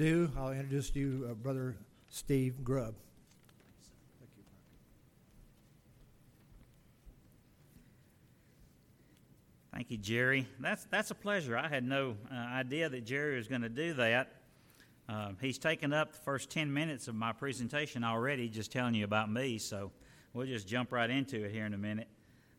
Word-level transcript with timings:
ado, 0.00 0.30
I'll 0.38 0.52
introduce 0.52 0.90
to 0.90 1.00
you 1.00 1.26
uh, 1.28 1.34
Brother 1.34 1.74
Steve 2.08 2.62
Grubb. 2.62 2.94
Thank 9.72 9.90
you, 9.90 9.96
Jerry. 9.96 10.46
That's 10.60 10.84
that's 10.84 11.10
a 11.10 11.16
pleasure. 11.16 11.58
I 11.58 11.66
had 11.66 11.82
no 11.82 12.16
uh, 12.32 12.34
idea 12.36 12.88
that 12.88 13.06
Jerry 13.06 13.38
was 13.38 13.48
going 13.48 13.62
to 13.62 13.68
do 13.68 13.92
that. 13.94 14.34
Uh, 15.08 15.30
he's 15.40 15.58
taken 15.58 15.92
up 15.92 16.12
the 16.12 16.18
first 16.18 16.48
ten 16.48 16.72
minutes 16.72 17.08
of 17.08 17.16
my 17.16 17.32
presentation 17.32 18.04
already, 18.04 18.48
just 18.48 18.70
telling 18.70 18.94
you 18.94 19.04
about 19.04 19.32
me. 19.32 19.58
So 19.58 19.90
we'll 20.32 20.46
just 20.46 20.68
jump 20.68 20.92
right 20.92 21.10
into 21.10 21.44
it 21.44 21.50
here 21.50 21.66
in 21.66 21.74
a 21.74 21.78
minute. 21.78 22.06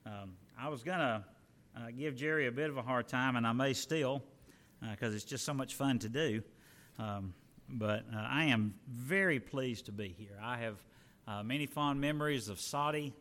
Um, 0.06 0.34
I 0.60 0.68
was 0.68 0.84
going 0.84 1.00
to 1.00 1.24
uh, 1.78 1.92
give 1.98 2.18
Jerry 2.18 2.48
a 2.48 2.52
bit 2.52 2.70
of 2.70 2.76
a 2.76 2.82
hard 2.82 3.08
time, 3.08 3.38
and 3.38 3.48
I 3.48 3.54
may 3.54 3.72
still, 3.72 4.22
because 4.82 5.14
uh, 5.14 5.16
it's 5.16 5.24
just 5.24 5.46
so 5.46 5.54
much 5.54 5.76
fun 5.76 6.00
to 6.00 6.10
do. 6.10 6.44
Um, 7.00 7.34
but 7.70 8.04
uh, 8.14 8.18
I 8.18 8.46
am 8.46 8.74
very 8.90 9.40
pleased 9.40 9.86
to 9.86 9.94
be 9.94 10.14
here. 10.18 10.38
I 10.44 10.58
have 10.58 10.76
uh, 11.28 11.44
many 11.44 11.66
fond 11.66 12.02
memories 12.02 12.50
of 12.50 12.60
Soddy 12.60 13.14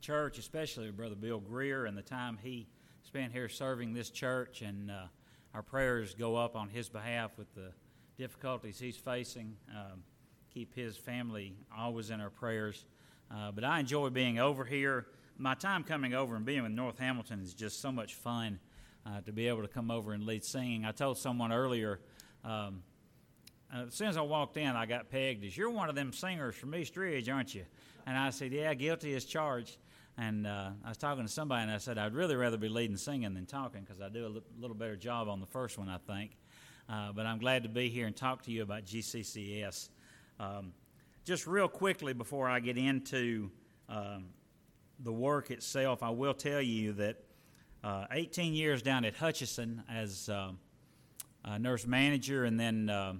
Church, 0.00 0.38
especially 0.38 0.86
with 0.86 0.96
Brother 0.96 1.14
Bill 1.14 1.40
Greer 1.40 1.84
and 1.84 1.96
the 1.96 2.02
time 2.02 2.38
he 2.42 2.66
spent 3.02 3.32
here 3.32 3.50
serving 3.50 3.92
this 3.92 4.08
church, 4.08 4.62
and 4.62 4.90
uh, 4.90 5.04
our 5.52 5.62
prayers 5.62 6.14
go 6.14 6.36
up 6.36 6.56
on 6.56 6.70
his 6.70 6.88
behalf 6.88 7.32
with 7.36 7.54
the 7.54 7.70
difficulties 8.16 8.78
he's 8.78 8.96
facing. 8.96 9.56
Um, 9.70 10.02
keep 10.52 10.74
his 10.74 10.96
family 10.96 11.54
always 11.76 12.08
in 12.08 12.20
our 12.20 12.30
prayers. 12.30 12.86
Uh, 13.30 13.52
but 13.52 13.64
I 13.64 13.80
enjoy 13.80 14.08
being 14.08 14.38
over 14.38 14.64
here. 14.64 15.06
My 15.36 15.54
time 15.54 15.84
coming 15.84 16.14
over 16.14 16.34
and 16.34 16.46
being 16.46 16.62
with 16.62 16.72
North 16.72 16.98
Hamilton 16.98 17.40
is 17.42 17.52
just 17.52 17.82
so 17.82 17.92
much 17.92 18.14
fun 18.14 18.58
uh, 19.04 19.20
to 19.22 19.32
be 19.32 19.48
able 19.48 19.62
to 19.62 19.68
come 19.68 19.90
over 19.90 20.12
and 20.12 20.24
lead 20.24 20.44
singing. 20.44 20.84
I 20.84 20.92
told 20.92 21.18
someone 21.18 21.52
earlier 21.52 22.00
um, 22.44 22.82
as 23.72 23.94
soon 23.94 24.08
as 24.08 24.16
I 24.16 24.20
walked 24.20 24.56
in, 24.56 24.68
I 24.68 24.86
got 24.86 25.10
pegged 25.10 25.44
as, 25.44 25.56
You're 25.56 25.70
one 25.70 25.88
of 25.88 25.94
them 25.94 26.12
singers 26.12 26.54
from 26.54 26.74
East 26.74 26.96
Ridge, 26.96 27.28
aren't 27.28 27.54
you? 27.54 27.64
And 28.06 28.16
I 28.16 28.30
said, 28.30 28.52
Yeah, 28.52 28.74
guilty 28.74 29.14
as 29.14 29.24
charged. 29.24 29.78
And 30.16 30.46
uh, 30.46 30.70
I 30.84 30.88
was 30.90 30.96
talking 30.96 31.26
to 31.26 31.32
somebody, 31.32 31.62
and 31.62 31.72
I 31.72 31.78
said, 31.78 31.98
I'd 31.98 32.14
really 32.14 32.36
rather 32.36 32.56
be 32.56 32.68
leading 32.68 32.96
singing 32.96 33.34
than 33.34 33.46
talking 33.46 33.80
because 33.80 34.00
I 34.00 34.08
do 34.08 34.26
a 34.26 34.60
little 34.60 34.76
better 34.76 34.94
job 34.94 35.28
on 35.28 35.40
the 35.40 35.46
first 35.46 35.76
one, 35.76 35.88
I 35.88 35.98
think. 35.98 36.36
Uh, 36.88 37.10
but 37.12 37.26
I'm 37.26 37.38
glad 37.38 37.64
to 37.64 37.68
be 37.68 37.88
here 37.88 38.06
and 38.06 38.14
talk 38.14 38.42
to 38.42 38.52
you 38.52 38.62
about 38.62 38.84
GCCS. 38.84 39.88
Um, 40.38 40.72
just 41.24 41.46
real 41.46 41.66
quickly 41.66 42.12
before 42.12 42.48
I 42.48 42.60
get 42.60 42.78
into 42.78 43.50
um, 43.88 44.26
the 45.00 45.12
work 45.12 45.50
itself, 45.50 46.02
I 46.02 46.10
will 46.10 46.34
tell 46.34 46.60
you 46.60 46.92
that 46.92 47.16
uh, 47.82 48.06
18 48.12 48.54
years 48.54 48.82
down 48.82 49.04
at 49.04 49.16
Hutcheson 49.16 49.82
as 49.90 50.28
um, 50.28 50.58
uh, 51.44 51.58
nurse 51.58 51.86
manager, 51.86 52.44
and 52.44 52.58
then 52.58 52.88
uh, 52.88 53.14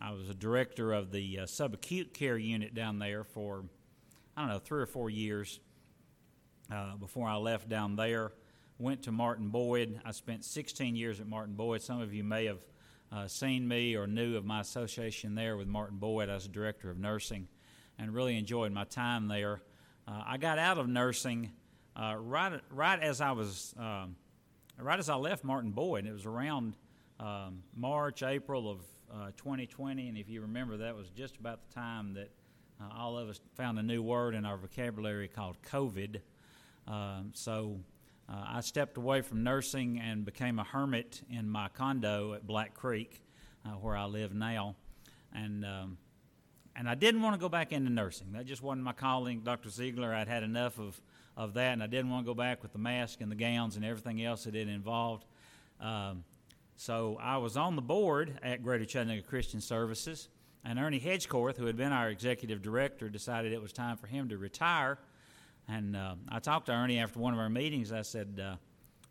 I 0.00 0.10
was 0.12 0.28
a 0.28 0.34
director 0.34 0.92
of 0.92 1.12
the 1.12 1.40
uh, 1.40 1.42
subacute 1.44 2.12
care 2.12 2.36
unit 2.36 2.74
down 2.74 2.98
there 2.98 3.24
for, 3.24 3.64
I 4.36 4.42
don't 4.42 4.50
know, 4.50 4.58
three 4.58 4.82
or 4.82 4.86
four 4.86 5.10
years 5.10 5.60
uh, 6.72 6.96
before 6.96 7.28
I 7.28 7.36
left 7.36 7.68
down 7.68 7.96
there. 7.96 8.32
Went 8.78 9.04
to 9.04 9.12
Martin 9.12 9.48
Boyd. 9.48 10.00
I 10.04 10.10
spent 10.10 10.44
16 10.44 10.96
years 10.96 11.20
at 11.20 11.26
Martin 11.26 11.54
Boyd. 11.54 11.82
Some 11.82 12.00
of 12.00 12.12
you 12.12 12.24
may 12.24 12.46
have 12.46 12.58
uh, 13.12 13.28
seen 13.28 13.66
me 13.66 13.96
or 13.96 14.06
knew 14.06 14.36
of 14.36 14.44
my 14.44 14.60
association 14.60 15.34
there 15.34 15.56
with 15.56 15.68
Martin 15.68 15.96
Boyd 15.96 16.28
as 16.28 16.44
a 16.44 16.48
director 16.48 16.90
of 16.90 16.98
nursing 16.98 17.48
and 17.98 18.12
really 18.12 18.36
enjoyed 18.36 18.72
my 18.72 18.84
time 18.84 19.28
there. 19.28 19.62
Uh, 20.06 20.22
I 20.26 20.36
got 20.36 20.58
out 20.58 20.78
of 20.78 20.88
nursing 20.88 21.52
right, 21.96 22.60
right 22.70 23.00
as 23.00 23.20
I 23.22 23.32
was, 23.32 23.74
um, 23.78 24.16
right 24.78 24.98
as 24.98 25.08
I 25.08 25.14
left 25.14 25.42
Martin 25.42 25.70
Boyd. 25.70 26.00
And 26.00 26.08
it 26.08 26.12
was 26.12 26.26
around 26.26 26.74
um, 27.18 27.62
March, 27.74 28.22
April 28.22 28.70
of 28.70 28.80
uh, 29.12 29.30
2020, 29.36 30.08
and 30.08 30.18
if 30.18 30.28
you 30.28 30.42
remember, 30.42 30.76
that 30.78 30.96
was 30.96 31.08
just 31.10 31.36
about 31.36 31.60
the 31.68 31.74
time 31.74 32.14
that 32.14 32.30
uh, 32.80 32.88
all 32.94 33.18
of 33.18 33.28
us 33.28 33.40
found 33.56 33.78
a 33.78 33.82
new 33.82 34.02
word 34.02 34.34
in 34.34 34.44
our 34.44 34.56
vocabulary 34.56 35.28
called 35.28 35.56
COVID. 35.62 36.20
Um, 36.86 37.30
so 37.32 37.78
uh, 38.28 38.44
I 38.46 38.60
stepped 38.60 38.96
away 38.96 39.22
from 39.22 39.42
nursing 39.42 40.00
and 40.00 40.24
became 40.24 40.58
a 40.58 40.64
hermit 40.64 41.22
in 41.30 41.48
my 41.48 41.68
condo 41.68 42.34
at 42.34 42.46
Black 42.46 42.74
Creek, 42.74 43.22
uh, 43.64 43.70
where 43.70 43.96
I 43.96 44.04
live 44.04 44.34
now, 44.34 44.76
and. 45.32 45.64
Um, 45.64 45.98
and 46.78 46.88
I 46.88 46.94
didn't 46.94 47.22
want 47.22 47.34
to 47.34 47.40
go 47.40 47.48
back 47.48 47.72
into 47.72 47.90
nursing. 47.90 48.32
That 48.32 48.44
just 48.44 48.62
wasn't 48.62 48.84
my 48.84 48.92
calling. 48.92 49.40
Dr. 49.40 49.70
Ziegler, 49.70 50.12
I'd 50.12 50.28
had 50.28 50.42
enough 50.42 50.78
of, 50.78 51.00
of 51.34 51.54
that, 51.54 51.72
and 51.72 51.82
I 51.82 51.86
didn't 51.86 52.10
want 52.10 52.26
to 52.26 52.30
go 52.30 52.34
back 52.34 52.62
with 52.62 52.72
the 52.72 52.78
mask 52.78 53.22
and 53.22 53.30
the 53.30 53.36
gowns 53.36 53.76
and 53.76 53.84
everything 53.84 54.22
else 54.22 54.44
that 54.44 54.54
it 54.54 54.68
involved. 54.68 55.24
Um, 55.80 56.24
so 56.76 57.18
I 57.20 57.38
was 57.38 57.56
on 57.56 57.74
the 57.74 57.82
board 57.82 58.38
at 58.42 58.62
Greater 58.62 58.84
Chattanooga 58.84 59.22
Christian 59.22 59.62
Services, 59.62 60.28
and 60.62 60.78
Ernie 60.78 61.00
Hedgecorth, 61.00 61.56
who 61.56 61.66
had 61.66 61.76
been 61.76 61.92
our 61.92 62.10
executive 62.10 62.60
director, 62.60 63.08
decided 63.08 63.52
it 63.52 63.62
was 63.62 63.72
time 63.72 63.96
for 63.96 64.06
him 64.06 64.28
to 64.28 64.36
retire. 64.36 64.98
And 65.68 65.96
uh, 65.96 66.16
I 66.28 66.38
talked 66.38 66.66
to 66.66 66.72
Ernie 66.72 66.98
after 66.98 67.18
one 67.18 67.32
of 67.32 67.38
our 67.38 67.48
meetings. 67.48 67.92
I 67.92 68.02
said, 68.02 68.40
uh, 68.44 68.56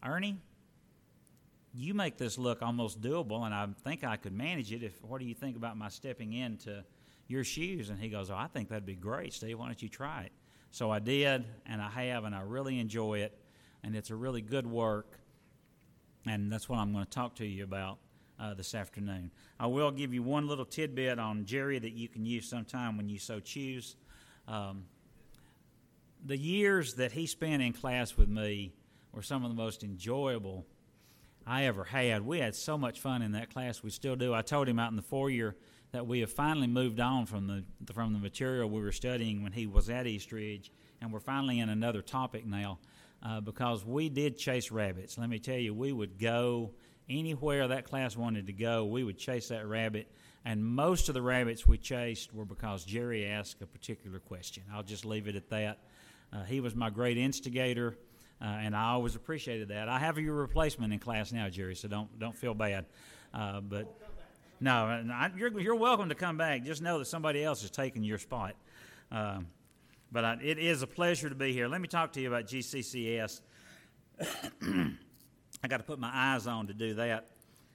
Ernie, 0.08 0.38
you 1.74 1.94
make 1.94 2.18
this 2.18 2.38
look 2.38 2.62
almost 2.62 3.02
doable, 3.02 3.46
and 3.46 3.54
I 3.54 3.68
think 3.84 4.04
I 4.04 4.16
could 4.16 4.34
manage 4.34 4.72
it. 4.72 4.84
If 4.84 5.04
what 5.04 5.20
do 5.20 5.26
you 5.26 5.34
think 5.34 5.58
about 5.58 5.76
my 5.76 5.90
stepping 5.90 6.34
into 6.34 6.84
your 7.28 7.44
shoes? 7.44 7.90
And 7.90 8.00
he 8.00 8.10
goes, 8.10 8.30
Oh, 8.30 8.36
I 8.36 8.48
think 8.48 8.70
that'd 8.70 8.86
be 8.86 8.96
great, 8.96 9.34
Steve. 9.34 9.58
Why 9.58 9.66
don't 9.66 9.82
you 9.82 9.90
try 9.90 10.24
it? 10.24 10.32
So 10.72 10.92
I 10.92 11.00
did, 11.00 11.46
and 11.66 11.82
I 11.82 11.90
have, 11.90 12.26
and 12.26 12.36
I 12.36 12.42
really 12.42 12.80
enjoy 12.80 13.20
it, 13.20 13.38
and 13.84 13.96
it's 13.96 14.12
a 14.12 14.16
really 14.16 14.42
good 14.42 14.68
work 14.68 15.20
and 16.26 16.52
that's 16.52 16.68
what 16.68 16.80
I'm 16.80 16.92
going 16.92 17.06
to 17.06 17.12
talk 17.12 17.36
to 17.36 17.46
you 17.46 17.64
about 17.64 18.00
uh, 18.40 18.54
this 18.54 18.76
afternoon. 18.76 19.32
I 19.60 19.68
will 19.68 19.92
give 19.92 20.14
you 20.14 20.24
one 20.24 20.48
little 20.48 20.66
tidbit 20.66 21.20
on 21.20 21.46
Jerry 21.46 21.80
that 21.80 21.94
you 21.94 22.08
can 22.08 22.26
use 22.26 22.50
sometime 22.50 22.98
when 22.98 23.10
you 23.10 23.20
so 23.20 23.40
choose. 23.40 23.96
Um, 24.48 24.86
the 26.26 26.38
years 26.38 26.96
that 26.96 27.12
he 27.12 27.28
spent 27.28 27.62
in 27.62 27.74
class 27.74 28.18
with 28.18 28.30
me 28.30 28.74
were 29.14 29.22
some 29.22 29.44
of 29.44 29.50
the 29.50 29.56
most 29.56 29.84
enjoyable 29.84 30.66
I 31.46 31.66
ever 31.66 31.84
had. 31.84 32.26
We 32.26 32.40
had 32.40 32.56
so 32.56 32.78
much 32.78 33.00
fun 33.00 33.22
in 33.22 33.34
that 33.34 33.54
class. 33.54 33.84
We 33.84 33.92
still 33.92 34.16
do. 34.16 34.34
I 34.34 34.42
told 34.42 34.68
him 34.68 34.80
out 34.80 34.90
in 34.90 34.96
the 34.96 35.04
foyer 35.04 35.56
that 35.92 36.08
we 36.08 36.20
have 36.22 36.32
finally 36.32 36.68
moved 36.68 37.00
on 37.00 37.26
from 37.26 37.48
the 37.48 37.64
from 37.94 38.14
the 38.14 38.20
material 38.20 38.70
we 38.70 38.82
were 38.82 38.92
studying 38.92 39.44
when 39.44 39.52
he 39.52 39.68
was 39.68 39.90
at 39.90 40.08
East 40.08 40.32
Ridge, 40.32 40.72
and 41.00 41.14
we're 41.14 41.20
finally 41.20 41.60
in 41.60 41.70
another 41.70 42.02
topic 42.02 42.46
now 42.46 42.80
uh, 43.26 43.42
because 43.42 43.84
we 43.84 44.08
did 44.08 44.38
chase 44.38 44.72
rabbits. 44.72 45.18
Let 45.18 45.30
me 45.30 45.40
tell 45.40 45.58
you, 45.58 45.74
we 45.74 45.92
would 45.92 46.20
go 46.20 46.72
anywhere 47.10 47.68
that 47.68 47.86
class 47.86 48.16
wanted 48.16 48.48
to 48.48 48.54
go, 48.54 48.86
we 48.86 49.04
would 49.04 49.18
chase 49.18 49.48
that 49.50 49.68
rabbit. 49.68 50.12
And 50.46 50.64
most 50.64 51.10
of 51.10 51.16
the 51.16 51.22
rabbits 51.24 51.68
we 51.68 51.80
chased 51.80 52.34
were 52.34 52.46
because 52.46 52.86
Jerry 52.86 53.26
asked 53.26 53.62
a 53.64 53.66
particular 53.66 54.20
question. 54.20 54.64
I'll 54.72 54.84
just 54.84 55.06
leave 55.06 55.28
it 55.28 55.36
at 55.36 55.50
that. 55.50 55.80
Uh, 56.32 56.44
he 56.44 56.60
was 56.60 56.76
my 56.76 56.92
great 56.92 57.18
instigator, 57.18 57.98
uh, 58.42 58.46
and 58.46 58.76
I 58.76 58.92
always 58.92 59.16
appreciated 59.16 59.70
that. 59.70 59.90
I 59.90 59.98
have 59.98 60.20
your 60.20 60.36
replacement 60.36 60.94
in 60.94 61.00
class 61.00 61.32
now, 61.32 61.50
Jerry, 61.50 61.76
so 61.76 61.88
don't 61.88 62.20
don't 62.20 62.36
feel 62.36 62.54
bad. 62.54 62.86
Uh, 63.34 63.62
but 63.62 63.88
no, 64.60 64.74
I, 65.12 65.32
you're 65.36 65.60
you're 65.60 65.76
welcome 65.76 66.10
to 66.10 66.16
come 66.16 66.38
back. 66.38 66.64
Just 66.64 66.82
know 66.82 67.00
that 67.00 67.06
somebody 67.06 67.44
else 67.44 67.64
is 67.64 67.72
taking 67.72 68.04
your 68.04 68.18
spot. 68.18 68.56
Um, 69.12 69.48
but 70.16 70.24
I, 70.24 70.38
it 70.42 70.58
is 70.58 70.82
a 70.82 70.88
pleasure 70.88 71.28
to 71.28 71.36
be 71.36 71.52
here. 71.52 71.68
Let 71.68 71.82
me 71.82 71.90
talk 71.90 72.14
to 72.14 72.22
you 72.22 72.30
about 72.30 72.46
GCCS. 72.46 73.42
I 75.62 75.68
got 75.68 75.78
to 75.78 75.84
put 75.84 76.00
my 76.00 76.10
eyes 76.14 76.48
on 76.48 76.68
to 76.68 76.74
do 76.74 76.94
that 76.94 77.28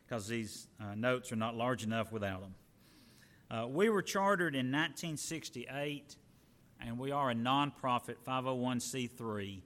because 0.09 0.27
these 0.27 0.67
uh, 0.81 0.95
notes 0.95 1.31
are 1.33 1.37
not 1.37 1.55
large 1.55 1.84
enough 1.84 2.11
without 2.11 2.41
them. 2.41 2.55
Uh, 3.51 3.69
we 3.69 3.91
were 3.91 4.01
chartered 4.01 4.55
in 4.55 4.73
1968, 4.73 6.17
and 6.81 6.99
we 6.99 7.12
are 7.12 7.31
a 7.31 7.34
nonprofit 7.34 8.17
501c3. 8.27 9.61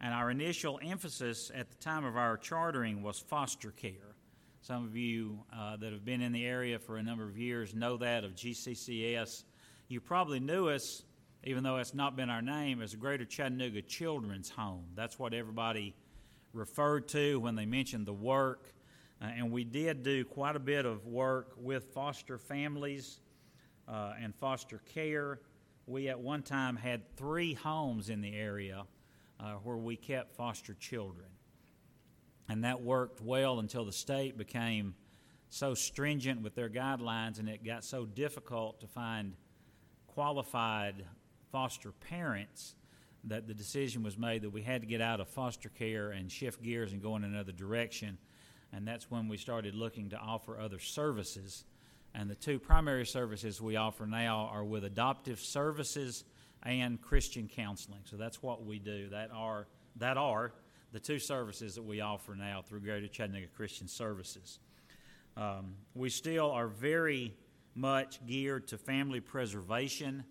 And 0.00 0.14
our 0.14 0.30
initial 0.30 0.80
emphasis 0.82 1.50
at 1.54 1.68
the 1.68 1.76
time 1.76 2.06
of 2.06 2.16
our 2.16 2.38
chartering 2.38 3.02
was 3.02 3.18
foster 3.18 3.72
care. 3.72 4.16
Some 4.62 4.86
of 4.86 4.96
you 4.96 5.40
uh, 5.54 5.76
that 5.76 5.92
have 5.92 6.06
been 6.06 6.22
in 6.22 6.32
the 6.32 6.46
area 6.46 6.78
for 6.78 6.96
a 6.96 7.02
number 7.02 7.24
of 7.24 7.36
years 7.36 7.74
know 7.74 7.98
that 7.98 8.24
of 8.24 8.34
GCCS. 8.34 9.44
You 9.88 10.00
probably 10.00 10.40
knew 10.40 10.70
us 10.70 11.02
even 11.46 11.62
though 11.62 11.76
it's 11.76 11.94
not 11.94 12.16
been 12.16 12.28
our 12.28 12.42
name, 12.42 12.82
as 12.82 12.92
a 12.92 12.96
Greater 12.96 13.24
Chattanooga 13.24 13.80
Children's 13.80 14.50
Home. 14.50 14.84
That's 14.96 15.16
what 15.16 15.32
everybody 15.32 15.94
referred 16.52 17.06
to 17.10 17.38
when 17.38 17.54
they 17.54 17.66
mentioned 17.66 18.04
the 18.04 18.12
work. 18.12 18.74
Uh, 19.22 19.26
and 19.26 19.52
we 19.52 19.62
did 19.62 20.02
do 20.02 20.24
quite 20.24 20.56
a 20.56 20.58
bit 20.58 20.84
of 20.84 21.06
work 21.06 21.52
with 21.56 21.84
foster 21.94 22.36
families 22.36 23.20
uh, 23.86 24.14
and 24.20 24.34
foster 24.34 24.80
care. 24.92 25.38
We 25.86 26.08
at 26.08 26.18
one 26.18 26.42
time 26.42 26.74
had 26.74 27.16
three 27.16 27.54
homes 27.54 28.10
in 28.10 28.20
the 28.20 28.34
area 28.34 28.82
uh, 29.38 29.52
where 29.62 29.76
we 29.76 29.94
kept 29.94 30.34
foster 30.34 30.74
children. 30.74 31.28
And 32.48 32.64
that 32.64 32.82
worked 32.82 33.20
well 33.20 33.60
until 33.60 33.84
the 33.84 33.92
state 33.92 34.36
became 34.36 34.96
so 35.48 35.74
stringent 35.74 36.42
with 36.42 36.56
their 36.56 36.68
guidelines 36.68 37.38
and 37.38 37.48
it 37.48 37.64
got 37.64 37.84
so 37.84 38.04
difficult 38.04 38.80
to 38.80 38.88
find 38.88 39.34
qualified 40.08 41.04
foster 41.50 41.92
parents 41.92 42.74
that 43.24 43.46
the 43.46 43.54
decision 43.54 44.02
was 44.02 44.16
made 44.16 44.42
that 44.42 44.50
we 44.50 44.62
had 44.62 44.80
to 44.80 44.86
get 44.86 45.00
out 45.00 45.20
of 45.20 45.28
foster 45.28 45.68
care 45.68 46.10
and 46.10 46.30
shift 46.30 46.62
gears 46.62 46.92
and 46.92 47.02
go 47.02 47.16
in 47.16 47.24
another 47.24 47.52
direction. 47.52 48.18
And 48.72 48.86
that's 48.86 49.10
when 49.10 49.28
we 49.28 49.36
started 49.36 49.74
looking 49.74 50.10
to 50.10 50.16
offer 50.16 50.58
other 50.58 50.78
services. 50.78 51.64
And 52.14 52.30
the 52.30 52.34
two 52.34 52.58
primary 52.58 53.06
services 53.06 53.60
we 53.60 53.76
offer 53.76 54.06
now 54.06 54.48
are 54.52 54.64
with 54.64 54.84
adoptive 54.84 55.40
services 55.40 56.24
and 56.62 57.00
Christian 57.00 57.48
counseling. 57.48 58.00
So 58.04 58.16
that's 58.16 58.42
what 58.42 58.64
we 58.64 58.78
do. 58.78 59.08
That 59.10 59.30
are 59.32 59.66
that 59.96 60.16
are 60.16 60.52
the 60.92 61.00
two 61.00 61.18
services 61.18 61.74
that 61.74 61.82
we 61.82 62.00
offer 62.00 62.34
now 62.34 62.62
through 62.62 62.80
Greater 62.80 63.08
Chattanooga 63.08 63.48
Christian 63.48 63.88
Services. 63.88 64.58
Um, 65.36 65.74
we 65.94 66.08
still 66.08 66.50
are 66.50 66.68
very 66.68 67.34
much 67.74 68.24
geared 68.26 68.68
to 68.68 68.78
family 68.78 69.20
preservation, 69.20 70.24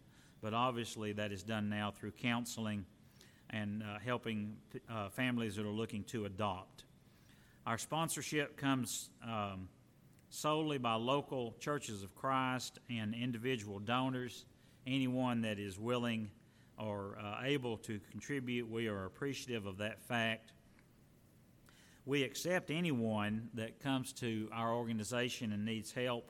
but 0.46 0.54
obviously 0.54 1.12
that 1.12 1.32
is 1.32 1.42
done 1.42 1.70
now 1.70 1.90
through 1.90 2.12
counseling 2.12 2.86
and 3.50 3.82
uh, 3.82 3.98
helping 3.98 4.56
uh, 4.88 5.10
families 5.10 5.56
that 5.56 5.66
are 5.66 5.72
looking 5.72 6.04
to 6.04 6.26
adopt. 6.26 6.84
Our 7.66 7.80
sponsorship 7.80 8.56
comes 8.56 9.10
um, 9.24 9.68
solely 10.30 10.78
by 10.78 10.94
local 10.94 11.56
churches 11.60 12.04
of 12.04 12.14
Christ 12.14 12.78
and 12.92 13.16
individual 13.16 13.80
donors. 13.80 14.46
Anyone 14.86 15.42
that 15.42 15.58
is 15.58 15.80
willing 15.80 16.30
or 16.78 17.18
uh, 17.20 17.42
able 17.44 17.78
to 17.78 18.00
contribute, 18.12 18.70
we 18.70 18.88
are 18.88 19.06
appreciative 19.06 19.66
of 19.66 19.80
that 19.80 20.00
fact. 20.04 20.52
We 22.06 22.22
accept 22.22 22.70
anyone 22.70 23.50
that 23.56 23.80
comes 23.80 24.14
to 24.14 24.48
our 24.54 24.76
organization 24.76 25.54
and 25.54 25.66
needs 25.66 25.92
help, 25.92 26.30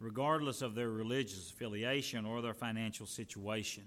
regardless 0.00 0.62
of 0.62 0.74
their 0.74 0.90
religious 0.90 1.50
affiliation 1.50 2.24
or 2.24 2.42
their 2.42 2.54
financial 2.54 3.06
situation. 3.06 3.84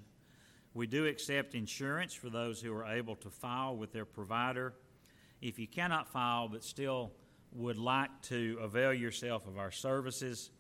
We 0.74 0.88
do 0.88 1.06
accept 1.06 1.56
insurance 1.56 2.14
for 2.14 2.30
those 2.30 2.62
who 2.62 2.74
are 2.74 2.86
able 2.86 3.16
to 3.18 3.30
file 3.30 3.76
with 3.76 3.92
their 3.92 4.06
provider. 4.06 4.74
If 5.42 5.58
you 5.60 5.68
cannot 5.68 6.08
file 6.08 6.48
but 6.48 6.64
still 6.64 7.12
would 7.52 7.78
like 7.78 8.22
to 8.24 8.60
avail 8.62 8.94
yourself 8.94 9.48
of 9.48 9.58
our 9.58 9.72
services, 9.72 10.52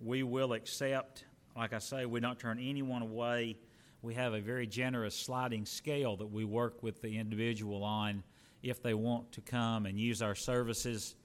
we 0.00 0.22
will 0.22 0.52
accept. 0.52 1.24
Like 1.56 1.72
I 1.72 1.78
say, 1.78 2.06
we 2.06 2.20
don't 2.20 2.38
turn 2.38 2.58
anyone 2.58 3.02
away. 3.02 3.56
We 4.02 4.14
have 4.14 4.34
a 4.34 4.40
very 4.40 4.66
generous 4.66 5.16
sliding 5.16 5.66
scale 5.66 6.16
that 6.16 6.26
we 6.26 6.44
work 6.44 6.82
with 6.82 7.02
the 7.02 7.18
individual 7.18 7.82
on 7.82 8.22
if 8.62 8.82
they 8.82 8.94
want 8.94 9.32
to 9.32 9.40
come 9.40 9.86
and 9.86 9.98
use 9.98 10.22
our 10.22 10.34
services. 10.34 11.16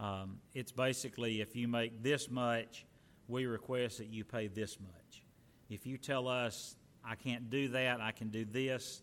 Um, 0.00 0.38
it's 0.52 0.72
basically 0.72 1.40
if 1.40 1.54
you 1.54 1.68
make 1.68 2.02
this 2.02 2.28
much, 2.28 2.84
we 3.28 3.46
request 3.46 3.98
that 3.98 4.08
you 4.08 4.24
pay 4.24 4.48
this 4.48 4.78
much. 4.80 5.22
If 5.68 5.86
you 5.86 5.96
tell 5.98 6.28
us, 6.28 6.76
I 7.04 7.14
can't 7.14 7.50
do 7.50 7.68
that, 7.68 8.00
I 8.00 8.12
can 8.12 8.28
do 8.28 8.44
this, 8.44 9.02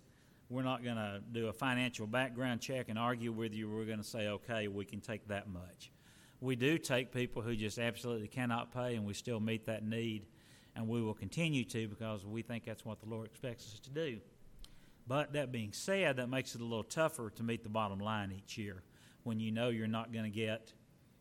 we're 0.49 0.63
not 0.63 0.83
going 0.83 0.95
to 0.95 1.21
do 1.31 1.47
a 1.47 1.53
financial 1.53 2.07
background 2.07 2.59
check 2.59 2.89
and 2.89 2.97
argue 2.97 3.31
with 3.31 3.53
you. 3.53 3.69
We're 3.69 3.85
going 3.85 3.99
to 3.99 4.03
say, 4.03 4.27
okay, 4.29 4.67
we 4.67 4.83
can 4.83 4.99
take 4.99 5.27
that 5.27 5.47
much. 5.47 5.91
We 6.41 6.55
do 6.55 6.79
take 6.79 7.11
people 7.11 7.43
who 7.43 7.55
just 7.55 7.77
absolutely 7.77 8.29
cannot 8.29 8.73
pay, 8.73 8.95
and 8.95 9.05
we 9.05 9.13
still 9.13 9.39
meet 9.39 9.65
that 9.65 9.83
need, 9.83 10.25
and 10.75 10.87
we 10.87 11.01
will 11.01 11.13
continue 11.13 11.65
to 11.65 11.87
because 11.87 12.25
we 12.25 12.41
think 12.41 12.65
that's 12.65 12.83
what 12.83 12.99
the 12.99 13.07
Lord 13.07 13.27
expects 13.27 13.65
us 13.73 13.79
to 13.81 13.89
do. 13.91 14.19
But 15.07 15.33
that 15.33 15.51
being 15.51 15.73
said, 15.73 16.17
that 16.17 16.29
makes 16.29 16.55
it 16.55 16.61
a 16.61 16.63
little 16.63 16.83
tougher 16.83 17.29
to 17.31 17.43
meet 17.43 17.63
the 17.63 17.69
bottom 17.69 17.99
line 17.99 18.31
each 18.35 18.57
year 18.57 18.83
when 19.23 19.39
you 19.39 19.51
know 19.51 19.69
you're 19.69 19.87
not 19.87 20.11
going 20.11 20.25
to 20.25 20.31
get 20.31 20.73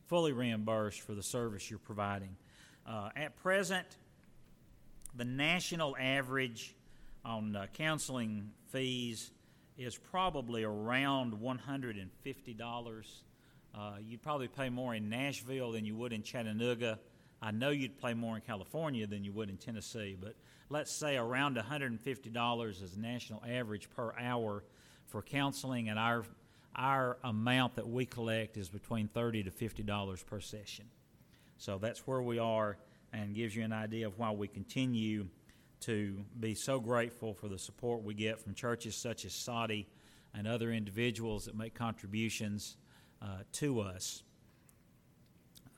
fully 0.06 0.32
reimbursed 0.32 1.02
for 1.02 1.14
the 1.14 1.22
service 1.22 1.68
you're 1.68 1.78
providing. 1.78 2.36
Uh, 2.88 3.10
at 3.16 3.36
present, 3.36 3.86
the 5.14 5.24
national 5.24 5.94
average 6.00 6.74
on 7.22 7.54
uh, 7.54 7.66
counseling 7.74 8.50
fees 8.68 9.30
is 9.76 9.98
probably 9.98 10.64
around 10.64 11.34
$150. 11.34 13.22
Uh, 13.74 13.92
you'd 14.00 14.22
probably 14.22 14.48
pay 14.48 14.70
more 14.70 14.94
in 14.94 15.10
Nashville 15.10 15.72
than 15.72 15.84
you 15.84 15.96
would 15.96 16.14
in 16.14 16.22
Chattanooga. 16.22 16.98
I 17.42 17.50
know 17.50 17.68
you'd 17.68 18.00
pay 18.00 18.14
more 18.14 18.36
in 18.36 18.42
California 18.42 19.06
than 19.06 19.22
you 19.22 19.32
would 19.32 19.50
in 19.50 19.58
Tennessee, 19.58 20.16
but 20.18 20.34
let's 20.70 20.90
say 20.90 21.18
around 21.18 21.58
$150 21.58 22.82
is 22.82 22.92
the 22.92 23.00
national 23.00 23.42
average 23.46 23.90
per 23.90 24.14
hour 24.18 24.64
for 25.06 25.20
counseling, 25.20 25.90
and 25.90 25.98
our 25.98 26.24
our 26.74 27.18
amount 27.24 27.74
that 27.74 27.88
we 27.88 28.06
collect 28.06 28.56
is 28.56 28.68
between 28.68 29.08
30 29.08 29.42
to 29.44 29.50
$50 29.50 30.26
per 30.26 30.38
session. 30.38 30.84
So 31.58 31.78
that's 31.78 32.06
where 32.06 32.22
we 32.22 32.38
are, 32.38 32.78
and 33.12 33.34
gives 33.34 33.54
you 33.54 33.64
an 33.64 33.72
idea 33.72 34.06
of 34.06 34.18
why 34.18 34.30
we 34.30 34.48
continue 34.48 35.26
to 35.80 36.24
be 36.38 36.54
so 36.54 36.80
grateful 36.80 37.34
for 37.34 37.48
the 37.48 37.58
support 37.58 38.02
we 38.02 38.14
get 38.14 38.40
from 38.40 38.54
churches 38.54 38.96
such 38.96 39.24
as 39.24 39.32
Soddy 39.32 39.88
and 40.34 40.46
other 40.46 40.72
individuals 40.72 41.44
that 41.46 41.56
make 41.56 41.74
contributions 41.74 42.76
uh, 43.20 43.42
to 43.52 43.80
us. 43.80 44.22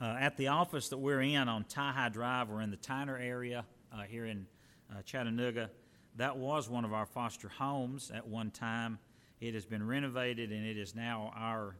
Uh, 0.00 0.16
at 0.18 0.36
the 0.36 0.48
office 0.48 0.88
that 0.88 0.98
we're 0.98 1.20
in 1.20 1.48
on 1.48 1.64
Tie 1.64 2.08
Drive, 2.10 2.48
we're 2.48 2.62
in 2.62 2.70
the 2.70 2.76
Tyner 2.76 3.20
area 3.20 3.64
uh, 3.92 4.02
here 4.02 4.26
in 4.26 4.46
uh, 4.90 5.02
Chattanooga. 5.02 5.70
That 6.16 6.36
was 6.36 6.68
one 6.68 6.84
of 6.84 6.92
our 6.92 7.06
foster 7.06 7.48
homes 7.48 8.10
at 8.14 8.26
one 8.26 8.50
time. 8.50 8.98
It 9.40 9.54
has 9.54 9.64
been 9.64 9.86
renovated 9.86 10.52
and 10.52 10.66
it 10.66 10.76
is 10.76 10.94
now 10.94 11.32
our 11.36 11.76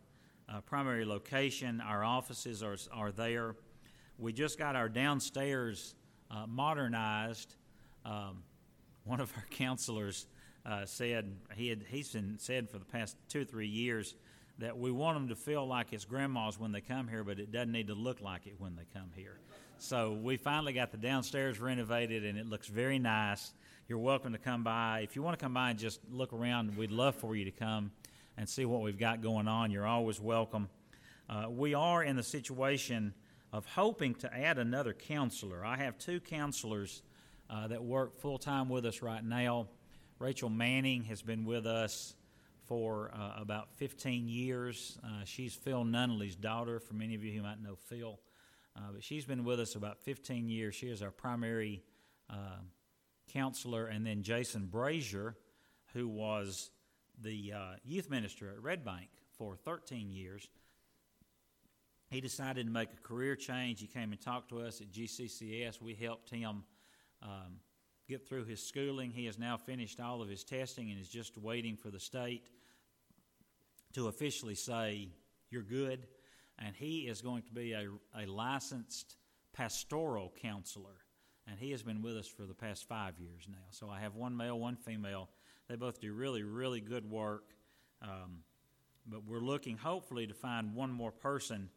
uh, 0.49 0.61
primary 0.63 1.05
location. 1.05 1.81
Our 1.81 2.05
offices 2.05 2.63
are, 2.63 2.77
are 2.93 3.13
there. 3.13 3.57
We 4.21 4.35
just 4.35 4.59
got 4.59 4.77
our 4.77 4.91
downstairs 4.91 5.95
uh, 6.31 6.45
modernized 6.47 7.57
um, 8.05 8.43
one 9.05 9.19
of 9.19 9.33
our 9.35 9.47
counselors 9.51 10.27
uh, 10.67 10.85
said 10.85 11.35
he 11.57 11.69
had 11.69 11.87
he's 11.89 12.13
been 12.13 12.37
said 12.39 12.69
for 12.69 12.79
the 12.79 12.85
past 12.85 13.17
two 13.31 13.41
or 13.41 13.45
three 13.45 13.67
years 13.67 14.15
that 14.59 14.77
we 14.77 14.91
want 14.91 15.17
them 15.17 15.29
to 15.29 15.35
feel 15.37 15.67
like 15.67 15.95
it's 15.95 16.05
grandma's 16.05 16.61
when 16.61 16.71
they 16.71 16.83
come 16.83 17.09
here, 17.09 17.25
but 17.25 17.39
it 17.39 17.51
doesn't 17.51 17.73
need 17.73 17.87
to 17.87 17.95
look 17.95 18.21
like 18.21 18.47
it 18.47 18.57
when 18.59 18.77
they 18.77 18.85
come 18.93 19.11
here. 19.17 19.39
So 19.79 20.13
we 20.13 20.37
finally 20.37 20.75
got 20.75 20.93
the 20.93 20.99
downstairs 20.99 21.59
renovated, 21.59 22.27
and 22.27 22.37
it 22.37 22.47
looks 22.47 22.67
very 22.67 22.99
nice. 22.99 23.55
You're 23.89 23.99
welcome 23.99 24.33
to 24.33 24.39
come 24.39 24.63
by. 24.63 25.01
If 25.03 25.17
you 25.17 25.23
want 25.23 25.39
to 25.39 25.43
come 25.43 25.55
by 25.55 25.71
and 25.71 25.79
just 25.79 26.01
look 26.13 26.35
around, 26.35 26.77
we'd 26.77 26.91
love 26.91 27.15
for 27.15 27.35
you 27.35 27.47
to 27.47 27.51
come 27.51 27.91
and 28.37 28.47
see 28.47 28.67
what 28.67 28.83
we've 28.83 28.99
got 28.99 29.23
going 29.23 29.49
on. 29.49 29.71
You're 29.71 29.87
always 29.87 30.21
welcome. 30.21 30.69
Uh, 31.31 31.47
we 31.49 31.73
are 31.73 32.05
in 32.05 32.17
the 32.17 32.23
situation 32.23 33.15
of 33.53 33.67
hoping 33.67 34.15
to 34.17 34.35
add 34.35 34.59
another 34.59 34.93
counselor. 34.93 35.65
I 35.65 35.77
have 35.79 35.99
two 35.99 36.21
counselors 36.21 37.03
uh, 37.49 37.69
that 37.69 37.83
work 37.83 38.19
full 38.21 38.39
time 38.39 38.69
with 38.69 38.87
us 38.87 39.03
right 39.03 39.25
now. 39.25 39.69
Rachel 40.19 40.49
Manning 40.49 41.05
has 41.05 41.23
been 41.23 41.45
with 41.45 41.67
us 41.67 42.15
for 42.67 43.11
uh, 43.13 43.41
about 43.41 43.75
15 43.77 44.29
years. 44.29 44.99
Uh, 45.03 45.25
she's 45.25 45.55
Phil 45.55 45.85
Nunnally's 45.85 46.37
daughter, 46.37 46.79
for 46.79 46.95
many 46.95 47.15
of 47.15 47.25
you 47.25 47.33
who 47.33 47.43
might 47.43 47.61
know 47.61 47.75
Phil. 47.75 48.21
Uh, 48.77 48.93
but 48.93 49.03
she's 49.03 49.25
been 49.25 49.45
with 49.45 49.59
us 49.59 49.75
about 49.75 49.99
15 49.99 50.49
years. 50.49 50.75
She 50.75 50.87
is 50.87 51.03
our 51.03 51.11
primary 51.11 51.83
uh, 52.29 52.61
counselor. 53.33 53.87
And 53.87 54.07
then 54.07 54.23
Jason 54.23 54.67
Brazier, 54.67 55.37
who 55.93 56.07
was 56.07 56.71
the 57.21 57.53
uh, 57.57 57.73
youth 57.85 58.09
minister 58.09 58.49
at 58.51 58.63
Red 58.63 58.85
Bank 58.85 59.09
for 59.37 59.57
13 59.57 60.13
years. 60.13 60.49
He 62.11 62.21
decided 62.21 62.67
to 62.67 62.73
make 62.73 62.89
a 62.93 63.01
career 63.07 63.37
change. 63.37 63.81
He 63.81 63.87
came 63.87 64.11
and 64.11 64.21
talked 64.21 64.49
to 64.49 64.61
us 64.61 64.81
at 64.81 64.91
GCCS. 64.91 65.81
We 65.81 65.95
helped 65.95 66.29
him 66.29 66.65
um, 67.23 67.61
get 68.09 68.29
through 68.29 68.47
his 68.47 68.61
schooling. 68.61 69.13
He 69.13 69.27
has 69.27 69.39
now 69.39 69.57
finished 69.57 70.01
all 70.01 70.21
of 70.21 70.29
his 70.29 70.43
testing 70.43 70.91
and 70.91 71.01
is 71.01 71.09
just 71.09 71.39
waiting 71.39 71.77
for 71.77 71.89
the 71.89 72.01
state 72.01 72.49
to 73.93 74.09
officially 74.09 74.57
say, 74.57 75.09
You're 75.51 75.63
good. 75.63 76.09
And 76.59 76.75
he 76.75 77.03
is 77.03 77.23
going 77.23 77.43
to 77.45 77.53
be 77.53 77.73
a, 77.73 77.89
a 78.19 78.27
licensed 78.27 79.17
pastoral 79.53 80.33
counselor. 80.43 80.97
And 81.47 81.59
he 81.59 81.71
has 81.71 81.83
been 81.83 82.03
with 82.03 82.17
us 82.17 82.27
for 82.27 82.43
the 82.43 82.55
past 82.55 82.89
five 82.89 83.19
years 83.19 83.47
now. 83.49 83.57
So 83.71 83.89
I 83.89 84.01
have 84.01 84.17
one 84.17 84.37
male, 84.37 84.59
one 84.59 84.77
female. 84.77 85.29
They 85.69 85.77
both 85.77 86.01
do 86.01 86.13
really, 86.13 86.43
really 86.43 86.81
good 86.81 87.09
work. 87.09 87.45
Um, 88.03 88.41
but 89.07 89.25
we're 89.25 89.41
looking, 89.41 89.77
hopefully, 89.77 90.27
to 90.27 90.35
find 90.35 90.75
one 90.75 90.91
more 90.91 91.13
person 91.13 91.71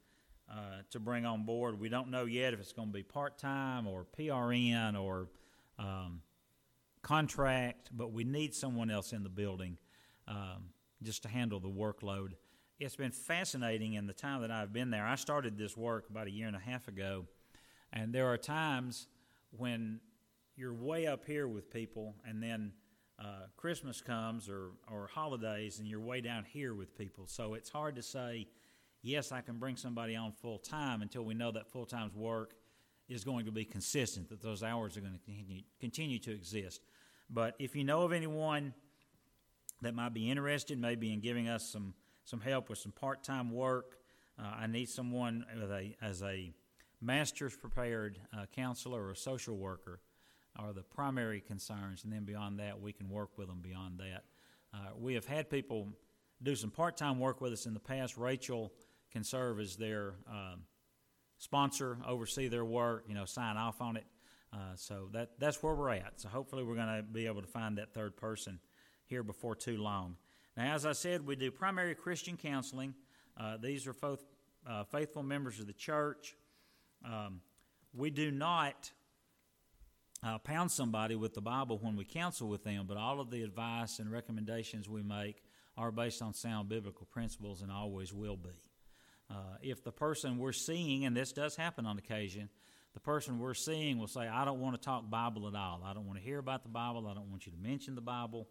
uh, 0.50 0.82
to 0.92 1.00
bring 1.00 1.26
on 1.26 1.46
board. 1.46 1.80
We 1.80 1.90
don't 1.90 2.10
know 2.10 2.26
yet 2.26 2.54
if 2.54 2.60
it's 2.60 2.74
going 2.74 2.90
to 2.90 2.94
be 2.94 3.04
part 3.04 3.38
time 3.38 3.88
or 3.88 4.06
PRN 4.18 5.02
or 5.02 5.30
um, 5.80 6.22
contract, 7.02 7.90
but 7.92 8.12
we 8.12 8.24
need 8.24 8.54
someone 8.54 8.90
else 8.90 9.14
in 9.14 9.24
the 9.24 9.30
building 9.30 9.78
um, 10.28 10.70
just 11.02 11.24
to 11.24 11.30
handle 11.30 11.60
the 11.60 11.70
workload. 11.70 12.34
It's 12.80 12.96
been 12.96 13.12
fascinating 13.12 13.94
in 13.94 14.08
the 14.08 14.14
time 14.14 14.42
that 14.42 14.52
I've 14.52 14.74
been 14.74 14.90
there. 14.90 15.06
I 15.06 15.16
started 15.16 15.58
this 15.58 15.78
work 15.78 16.10
about 16.10 16.28
a 16.28 16.32
year 16.32 16.48
and 16.48 16.56
a 16.56 16.60
half 16.60 16.88
ago, 16.88 17.26
and 17.92 18.14
there 18.14 18.28
are 18.28 18.38
times 18.38 19.08
when 19.52 20.00
you're 20.56 20.74
way 20.74 21.08
up 21.08 21.26
here 21.26 21.48
with 21.48 21.72
people, 21.72 22.16
and 22.26 22.42
then 22.42 22.74
uh, 23.20 23.48
Christmas 23.58 24.02
comes 24.02 24.50
or, 24.50 24.72
or 24.92 25.08
holidays, 25.08 25.80
and 25.80 25.88
you're 25.88 26.00
way 26.00 26.22
down 26.22 26.46
here 26.46 26.74
with 26.74 26.98
people. 26.98 27.26
So 27.28 27.54
it's 27.54 27.70
hard 27.70 27.96
to 27.96 28.04
say 28.04 28.48
yes, 29.03 29.31
I 29.31 29.41
can 29.41 29.57
bring 29.57 29.75
somebody 29.75 30.15
on 30.15 30.31
full 30.31 30.57
time 30.57 31.01
until 31.01 31.24
we 31.24 31.36
know 31.36 31.51
that 31.51 31.67
full 31.67 31.86
time's 31.86 32.15
work 32.15 32.55
is 33.07 33.24
going 33.24 33.45
to 33.45 33.51
be 33.51 33.65
consistent, 33.65 34.29
that 34.29 34.41
those 34.41 34.63
hours 34.63 34.98
are 34.98 35.01
going 35.01 35.13
to 35.13 35.19
continue, 35.19 35.62
continue 35.79 36.19
to 36.19 36.31
exist. 36.31 36.81
But 37.29 37.55
if 37.60 37.75
you 37.75 37.83
know 37.83 38.03
of 38.03 38.13
anyone 38.13 38.74
that 39.81 39.93
might 39.93 40.13
be 40.13 40.31
interested, 40.31 40.79
maybe 40.79 41.12
in 41.13 41.19
giving 41.19 41.50
us 41.50 41.69
some, 41.69 41.93
some 42.24 42.39
help 42.39 42.69
with 42.69 42.79
some 42.79 42.93
part 42.93 43.24
time 43.24 43.51
work, 43.51 43.98
uh, 44.39 44.53
I 44.62 44.67
need 44.67 44.89
someone 44.89 45.45
a, 45.62 45.95
as 46.01 46.24
a 46.24 46.53
master's 47.01 47.55
prepared 47.55 48.17
uh, 48.36 48.45
counselor 48.55 49.03
or 49.03 49.12
a 49.12 49.15
social 49.15 49.57
worker 49.57 50.00
are 50.55 50.72
the 50.72 50.83
primary 50.83 51.41
concerns, 51.41 52.03
and 52.03 52.13
then 52.13 52.24
beyond 52.24 52.60
that, 52.60 52.79
we 52.79 52.93
can 52.93 53.10
work 53.10 53.38
with 53.38 53.48
them 53.48 53.60
beyond 53.62 54.00
that. 54.00 54.24
Uh, 54.74 54.91
we 54.98 55.15
have 55.15 55.25
had 55.25 55.50
people 55.50 55.89
do 56.41 56.55
some 56.55 56.69
part 56.69 56.95
time 56.95 57.19
work 57.19 57.41
with 57.41 57.53
us 57.53 57.65
in 57.65 57.74
the 57.74 57.79
past. 57.79 58.17
Rachel 58.17 58.72
can 59.13 59.24
serve 59.24 59.60
as 59.60 59.77
their 59.77 60.15
um, 60.27 60.63
sponsor, 61.38 61.98
oversee 62.05 62.48
their 62.48 62.65
work, 62.65 63.05
you 63.08 63.13
know, 63.13 63.25
sign 63.25 63.55
off 63.55 63.79
on 63.79 63.96
it. 63.96 64.05
Uh, 64.51 64.75
so 64.75 65.08
that 65.13 65.29
that's 65.39 65.63
where 65.63 65.74
we're 65.74 65.91
at. 65.91 66.13
So 66.17 66.29
hopefully 66.29 66.63
we're 66.63 66.75
going 66.75 66.98
to 66.98 67.03
be 67.03 67.27
able 67.27 67.41
to 67.41 67.48
find 67.48 67.77
that 67.77 67.93
third 67.93 68.17
person 68.17 68.60
here 69.05 69.24
before 69.24 69.55
too 69.55 69.77
long. 69.77 70.17
Now, 70.58 70.75
as 70.75 70.86
I 70.86 70.91
said, 70.91 71.25
we 71.25 71.36
do 71.36 71.50
primary 71.51 71.96
Christian 71.96 72.38
counseling. 72.38 72.93
Uh, 73.39 73.58
these 73.58 73.88
are 73.88 73.93
both 73.93 74.24
uh, 74.67 74.84
faithful 74.84 75.24
members 75.24 75.60
of 75.60 75.67
the 75.67 75.74
church. 75.74 76.36
Um, 77.03 77.41
we 77.93 78.10
do 78.10 78.32
not 78.32 78.91
uh, 80.24 80.38
pound 80.38 80.72
somebody 80.72 81.15
with 81.15 81.34
the 81.34 81.41
Bible 81.41 81.79
when 81.82 81.96
we 81.96 82.05
counsel 82.05 82.48
with 82.48 82.63
them, 82.63 82.86
but 82.88 82.98
all 82.98 83.20
of 83.20 83.29
the 83.29 83.43
advice 83.43 84.00
and 84.00 84.12
recommendations 84.12 84.88
we 84.88 85.01
make 85.01 85.43
are 85.77 85.91
based 85.91 86.22
on 86.22 86.34
sound 86.34 86.70
biblical 86.70 87.08
principles 87.08 87.62
and 87.62 87.72
always 87.72 88.13
will 88.13 88.38
be. 88.38 88.51
Uh, 89.30 89.58
if 89.62 89.84
the 89.84 89.92
person 89.92 90.38
we're 90.38 90.51
seeing, 90.51 91.06
and 91.06 91.15
this 91.15 91.32
does 91.32 91.56
happen 91.56 91.86
on 91.86 91.98
occasion, 91.98 92.50
the 92.94 93.00
person 93.00 93.39
we're 93.39 93.53
seeing 93.53 93.98
will 93.98 94.08
say, 94.08 94.27
I 94.27 94.46
don't 94.46 94.60
want 94.60 94.80
to 94.80 94.82
talk 94.82 95.10
Bible 95.10 95.48
at 95.48 95.56
all. 95.56 95.82
I 95.84 95.94
don't 95.94 96.06
want 96.06 96.20
to 96.20 96.24
hear 96.24 96.38
about 96.38 96.63
the 96.63 96.70
Bible. 96.70 97.08
I 97.08 97.13
don't 97.13 97.30
want 97.30 97.46
you 97.46 97.51
to 97.51 97.58
mention 97.58 97.96
the 97.96 98.01
Bible. 98.01 98.48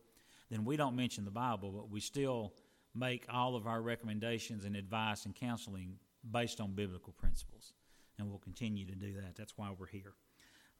Then 0.50 0.64
we 0.64 0.76
don't 0.76 0.96
mention 0.96 1.24
the 1.24 1.30
Bible, 1.30 1.70
but 1.70 1.90
we 1.90 2.00
still 2.00 2.52
make 2.94 3.24
all 3.32 3.56
of 3.56 3.66
our 3.66 3.80
recommendations 3.80 4.64
and 4.64 4.76
advice 4.76 5.24
and 5.24 5.34
counseling 5.34 5.96
based 6.30 6.60
on 6.60 6.72
biblical 6.72 7.12
principles. 7.12 7.72
And 8.18 8.28
we'll 8.28 8.38
continue 8.38 8.84
to 8.86 8.94
do 8.94 9.14
that. 9.14 9.36
That's 9.36 9.56
why 9.56 9.72
we're 9.76 9.86
here. 9.86 10.14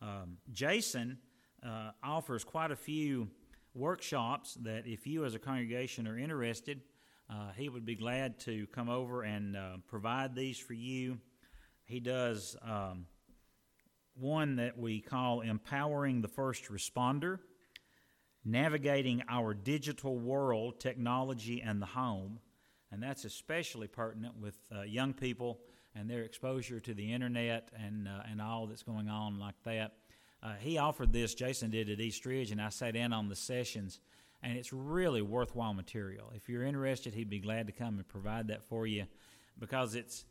Um, 0.01 0.39
Jason 0.53 1.19
uh, 1.65 1.93
offers 2.03 2.45
quite 2.45 2.71
a 2.71 2.77
few 2.77 3.29
workshops 3.75 4.55
that 4.63 4.87
if 4.87 5.07
you 5.07 5.25
as 5.25 5.35
a 5.35 5.39
congregation 5.39 6.07
are 6.07 6.19
interested, 6.19 6.81
uh, 7.33 7.53
he 7.57 7.69
would 7.69 7.87
be 7.87 7.95
glad 7.95 8.39
to 8.41 8.67
come 8.69 8.91
over 8.91 9.23
and 9.23 9.57
uh, 9.57 9.77
provide 9.89 10.35
these 10.35 10.59
for 10.59 10.75
you. 10.75 11.19
He 11.85 11.99
does 11.99 12.57
um, 12.63 13.07
one 14.15 14.57
that 14.57 14.79
we 14.79 15.01
call 15.01 15.41
Empowering 15.41 16.21
the 16.21 16.29
First 16.29 16.71
Responder, 16.71 17.39
Navigating 18.45 19.23
Our 19.31 19.55
Digital 19.55 20.19
World, 20.19 20.79
Technology, 20.79 21.63
and 21.63 21.81
the 21.81 21.87
Home. 21.87 22.39
And 22.91 23.03
that's 23.03 23.25
especially 23.25 23.87
pertinent 23.89 24.37
with 24.39 24.59
uh, 24.71 24.83
young 24.83 25.15
people 25.15 25.61
and 25.95 26.11
their 26.11 26.25
exposure 26.25 26.81
to 26.81 26.93
the 26.93 27.13
internet 27.13 27.71
and, 27.75 28.09
uh, 28.09 28.23
and 28.31 28.43
all 28.43 28.67
that's 28.67 28.83
going 28.83 29.09
on 29.09 29.39
like 29.39 29.55
that. 29.65 29.93
Uh, 30.43 30.55
he 30.59 30.77
offered 30.77 31.13
this, 31.13 31.35
Jason 31.35 31.71
did 31.71 31.89
at 31.89 32.01
East 32.01 32.27
Ridge, 32.27 32.51
and 32.51 32.61
I 32.61 32.69
sat 32.69 32.97
in 32.97 33.13
on 33.13 33.29
the 33.29 33.37
sessions, 33.37 34.01
and 34.43 34.57
it's 34.57 34.73
really 34.73 35.23
worthwhile 35.23 35.75
material. 35.75 36.33
If 36.35 36.49
you're 36.49 36.65
interested, 36.65 37.15
he'd 37.15 37.31
be 37.31 37.39
glad 37.39 37.67
to 37.69 37.73
come 37.73 37.99
and 37.99 38.09
provide 38.09 38.49
that 38.49 38.65
for 38.65 38.87
you 38.87 39.05
because 39.59 39.95
it's, 39.95 40.25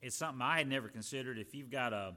it's 0.00 0.16
something 0.16 0.40
I 0.40 0.58
had 0.58 0.68
never 0.68 0.88
considered. 0.88 1.38
If 1.38 1.54
you've 1.54 1.70
got 1.70 1.92
a, 1.92 2.14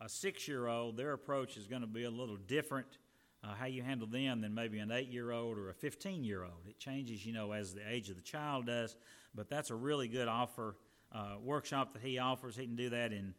a 0.00 0.08
six 0.08 0.48
year 0.48 0.66
old, 0.66 0.96
their 0.96 1.12
approach 1.12 1.56
is 1.56 1.66
going 1.66 1.82
to 1.82 1.88
be 1.88 2.04
a 2.04 2.10
little 2.10 2.36
different. 2.36 2.98
Uh, 3.44 3.54
how 3.54 3.66
you 3.66 3.82
handle 3.82 4.08
them 4.08 4.40
than 4.40 4.52
maybe 4.52 4.80
an 4.80 4.90
eight 4.90 5.08
year 5.08 5.30
old 5.30 5.58
or 5.58 5.70
a 5.70 5.74
15 5.74 6.24
year 6.24 6.42
old. 6.42 6.66
It 6.66 6.78
changes, 6.78 7.24
you 7.24 7.32
know, 7.32 7.52
as 7.52 7.72
the 7.72 7.88
age 7.88 8.10
of 8.10 8.16
the 8.16 8.22
child 8.22 8.66
does, 8.66 8.96
but 9.32 9.48
that's 9.48 9.70
a 9.70 9.76
really 9.76 10.08
good 10.08 10.26
offer 10.26 10.74
uh, 11.12 11.36
workshop 11.40 11.92
that 11.92 12.02
he 12.02 12.18
offers. 12.18 12.56
He 12.56 12.64
can 12.64 12.74
do 12.74 12.90
that 12.90 13.12
in, 13.12 13.34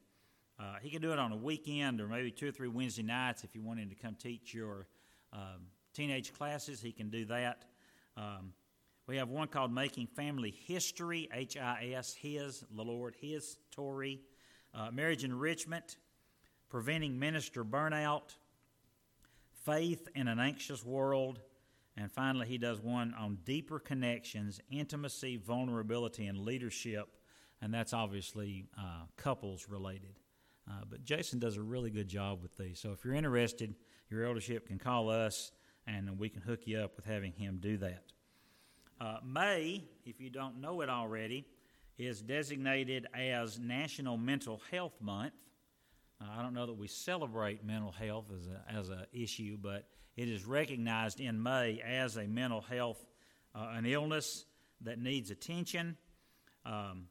uh, 0.58 0.76
he 0.82 0.90
can 0.90 1.02
do 1.02 1.12
it 1.12 1.20
on 1.20 1.34
a 1.34 1.36
weekend 1.36 2.00
or 2.00 2.08
maybe 2.08 2.32
two 2.32 2.48
or 2.48 2.52
three 2.52 2.70
Wednesday 2.70 3.04
nights 3.04 3.44
if 3.44 3.56
you 3.56 3.62
want 3.62 3.80
him 3.80 3.90
to 3.90 3.96
come 3.96 4.16
teach 4.16 4.54
your 4.54 4.88
um, 5.34 5.68
teenage 6.00 6.34
classes. 6.34 6.82
He 6.82 6.94
can 6.94 7.10
do 7.10 7.26
that. 7.26 7.66
Um, 8.16 8.54
we 9.06 9.18
have 9.18 9.28
one 9.28 9.50
called 9.50 9.74
Making 9.74 10.08
Family 10.08 10.56
History, 10.66 11.28
H 11.34 11.58
I 11.58 11.94
S, 11.94 12.14
His, 12.14 12.64
the 12.74 12.84
Lord, 12.84 13.16
His, 13.20 13.58
Tory. 13.72 14.22
Uh, 14.74 14.92
marriage 14.92 15.26
Enrichment, 15.26 15.98
Preventing 16.70 17.20
Minister 17.20 17.66
Burnout, 17.66 18.36
Faith 19.66 20.08
in 20.16 20.30
an 20.30 20.40
Anxious 20.40 20.86
World, 20.86 21.42
and 21.98 22.10
finally, 22.10 22.48
he 22.48 22.58
does 22.58 22.80
one 22.80 23.14
on 23.20 23.40
deeper 23.44 23.78
connections, 23.78 24.62
intimacy, 24.72 25.36
vulnerability, 25.36 26.28
and 26.28 26.38
leadership 26.38 27.10
and 27.62 27.74
that's 27.74 27.94
obviously 27.94 28.66
uh, 28.78 29.04
couples 29.18 29.68
related. 29.70 30.16
Uh, 30.70 30.84
but 30.90 31.04
Jason 31.04 31.40
does 31.40 31.58
a 31.58 31.62
really 31.62 31.90
good 31.90 32.08
job 32.08 32.42
with 32.42 32.56
these. 32.58 32.80
So 32.80 32.92
if 32.92 33.04
you're 33.04 33.16
interested, 33.16 33.76
your 34.10 34.26
eldership 34.26 34.68
can 34.68 34.78
call 34.78 35.10
us 35.10 35.52
and 35.98 36.20
we 36.20 36.30
can 36.30 36.42
hook 36.42 36.62
you 36.66 36.80
up 36.80 36.96
with 36.96 37.06
having 37.06 37.32
him 37.34 37.58
do 37.62 37.78
that. 37.78 38.04
Uh, 39.02 39.18
May, 39.26 39.84
if 40.06 40.20
you 40.20 40.30
don't 40.30 40.60
know 40.62 40.82
it 40.82 40.90
already, 40.90 41.46
is 41.98 42.22
designated 42.22 43.08
as 43.14 43.60
National 43.60 44.18
Mental 44.18 44.62
Health 44.72 44.94
Month. 45.02 45.34
Uh, 46.22 46.26
I 46.38 46.42
don't 46.42 46.54
know 46.54 46.66
that 46.66 46.78
we 46.78 46.88
celebrate 46.88 47.64
mental 47.64 47.92
health 47.92 48.26
as 48.36 48.48
a 48.48 48.78
as 48.78 48.90
a 48.90 49.08
issue, 49.14 49.58
but 49.62 49.88
it 50.18 50.30
is 50.30 50.46
recognized 50.46 51.22
in 51.22 51.42
May 51.42 51.82
as 51.82 52.18
a 52.18 52.28
mental 52.28 52.62
health, 52.62 53.06
uh, 53.56 53.70
an 53.72 53.86
illness 53.86 54.46
that 54.82 55.00
needs 55.00 55.32
attention. 55.32 55.98
Um, 56.66 57.06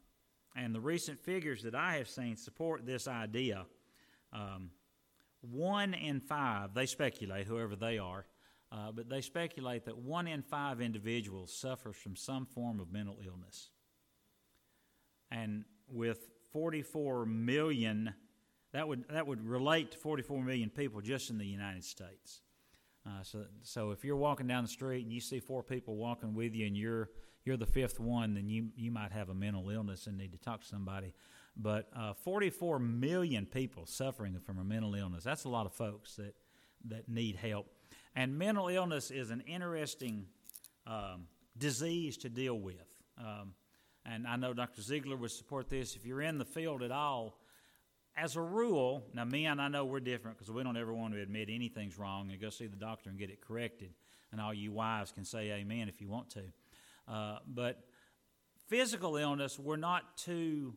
and 0.54 0.74
the 0.74 0.80
recent 0.80 1.20
figures 1.20 1.62
that 1.62 1.74
I 1.74 1.96
have 1.96 2.08
seen 2.08 2.36
support 2.36 2.84
this 2.84 3.08
idea. 3.08 3.64
Um, 4.32 4.70
one 5.40 5.94
in 5.94 6.20
five, 6.20 6.74
they 6.74 6.86
speculate, 6.86 7.46
whoever 7.46 7.76
they 7.76 7.98
are, 7.98 8.26
uh, 8.70 8.92
but 8.92 9.08
they 9.08 9.20
speculate 9.20 9.84
that 9.86 9.96
one 9.96 10.26
in 10.26 10.42
five 10.42 10.80
individuals 10.80 11.52
suffers 11.52 11.96
from 11.96 12.16
some 12.16 12.46
form 12.46 12.80
of 12.80 12.92
mental 12.92 13.18
illness. 13.26 13.70
And 15.30 15.64
with 15.88 16.28
44 16.52 17.26
million, 17.26 18.14
that 18.72 18.86
would, 18.86 19.04
that 19.10 19.26
would 19.26 19.46
relate 19.46 19.92
to 19.92 19.98
44 19.98 20.42
million 20.42 20.70
people 20.70 21.00
just 21.00 21.30
in 21.30 21.38
the 21.38 21.46
United 21.46 21.84
States. 21.84 22.42
Uh, 23.06 23.22
so, 23.22 23.44
so 23.62 23.90
if 23.90 24.04
you're 24.04 24.16
walking 24.16 24.46
down 24.46 24.64
the 24.64 24.68
street 24.68 25.04
and 25.04 25.12
you 25.12 25.20
see 25.20 25.40
four 25.40 25.62
people 25.62 25.96
walking 25.96 26.34
with 26.34 26.54
you 26.54 26.66
and 26.66 26.76
you're 26.76 27.10
you're 27.44 27.56
the 27.56 27.66
fifth 27.66 27.98
one, 27.98 28.34
then 28.34 28.48
you 28.48 28.68
you 28.76 28.90
might 28.90 29.10
have 29.12 29.30
a 29.30 29.34
mental 29.34 29.70
illness 29.70 30.06
and 30.06 30.18
need 30.18 30.32
to 30.32 30.38
talk 30.38 30.60
to 30.60 30.66
somebody. 30.66 31.14
But 31.56 31.88
uh, 31.96 32.12
44 32.12 32.78
million 32.78 33.46
people 33.46 33.86
suffering 33.86 34.38
from 34.44 34.58
a 34.58 34.64
mental 34.64 34.94
illness. 34.94 35.24
That's 35.24 35.44
a 35.44 35.48
lot 35.48 35.64
of 35.64 35.72
folks 35.72 36.16
that 36.16 36.34
that 36.86 37.08
need 37.08 37.36
help. 37.36 37.66
And 38.18 38.36
mental 38.36 38.66
illness 38.66 39.12
is 39.12 39.30
an 39.30 39.42
interesting 39.42 40.26
um, 40.88 41.28
disease 41.56 42.16
to 42.16 42.28
deal 42.28 42.58
with. 42.58 42.74
Um, 43.16 43.54
and 44.04 44.26
I 44.26 44.34
know 44.34 44.52
Dr. 44.52 44.82
Ziegler 44.82 45.16
would 45.16 45.30
support 45.30 45.70
this. 45.70 45.94
If 45.94 46.04
you're 46.04 46.22
in 46.22 46.36
the 46.36 46.44
field 46.44 46.82
at 46.82 46.90
all, 46.90 47.38
as 48.16 48.34
a 48.34 48.40
rule, 48.40 49.04
now 49.14 49.24
men, 49.24 49.60
I 49.60 49.68
know 49.68 49.84
we're 49.84 50.00
different 50.00 50.36
because 50.36 50.50
we 50.50 50.64
don't 50.64 50.76
ever 50.76 50.92
want 50.92 51.14
to 51.14 51.22
admit 51.22 51.48
anything's 51.48 51.96
wrong 51.96 52.32
and 52.32 52.40
go 52.40 52.50
see 52.50 52.66
the 52.66 52.74
doctor 52.74 53.08
and 53.08 53.20
get 53.20 53.30
it 53.30 53.40
corrected. 53.40 53.90
And 54.32 54.40
all 54.40 54.52
you 54.52 54.72
wives 54.72 55.12
can 55.12 55.24
say 55.24 55.52
amen 55.52 55.88
if 55.88 56.00
you 56.00 56.08
want 56.08 56.30
to. 56.30 56.42
Uh, 57.06 57.38
but 57.46 57.84
physical 58.66 59.16
illness, 59.16 59.60
we're 59.60 59.76
not 59.76 60.16
too 60.16 60.74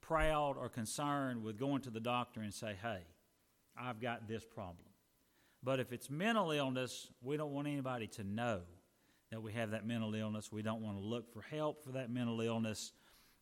proud 0.00 0.56
or 0.58 0.68
concerned 0.68 1.44
with 1.44 1.60
going 1.60 1.82
to 1.82 1.90
the 1.90 2.00
doctor 2.00 2.40
and 2.40 2.52
say, 2.52 2.74
hey, 2.82 3.04
I've 3.80 4.00
got 4.00 4.26
this 4.26 4.44
problem. 4.44 4.91
But 5.62 5.80
if 5.80 5.92
it's 5.92 6.10
mental 6.10 6.50
illness, 6.50 7.08
we 7.20 7.36
don't 7.36 7.52
want 7.52 7.68
anybody 7.68 8.08
to 8.08 8.24
know 8.24 8.62
that 9.30 9.40
we 9.40 9.52
have 9.52 9.70
that 9.70 9.86
mental 9.86 10.14
illness. 10.14 10.50
We 10.50 10.62
don't 10.62 10.82
want 10.82 10.98
to 10.98 11.02
look 11.02 11.32
for 11.32 11.40
help 11.40 11.84
for 11.84 11.92
that 11.92 12.10
mental 12.10 12.40
illness. 12.40 12.92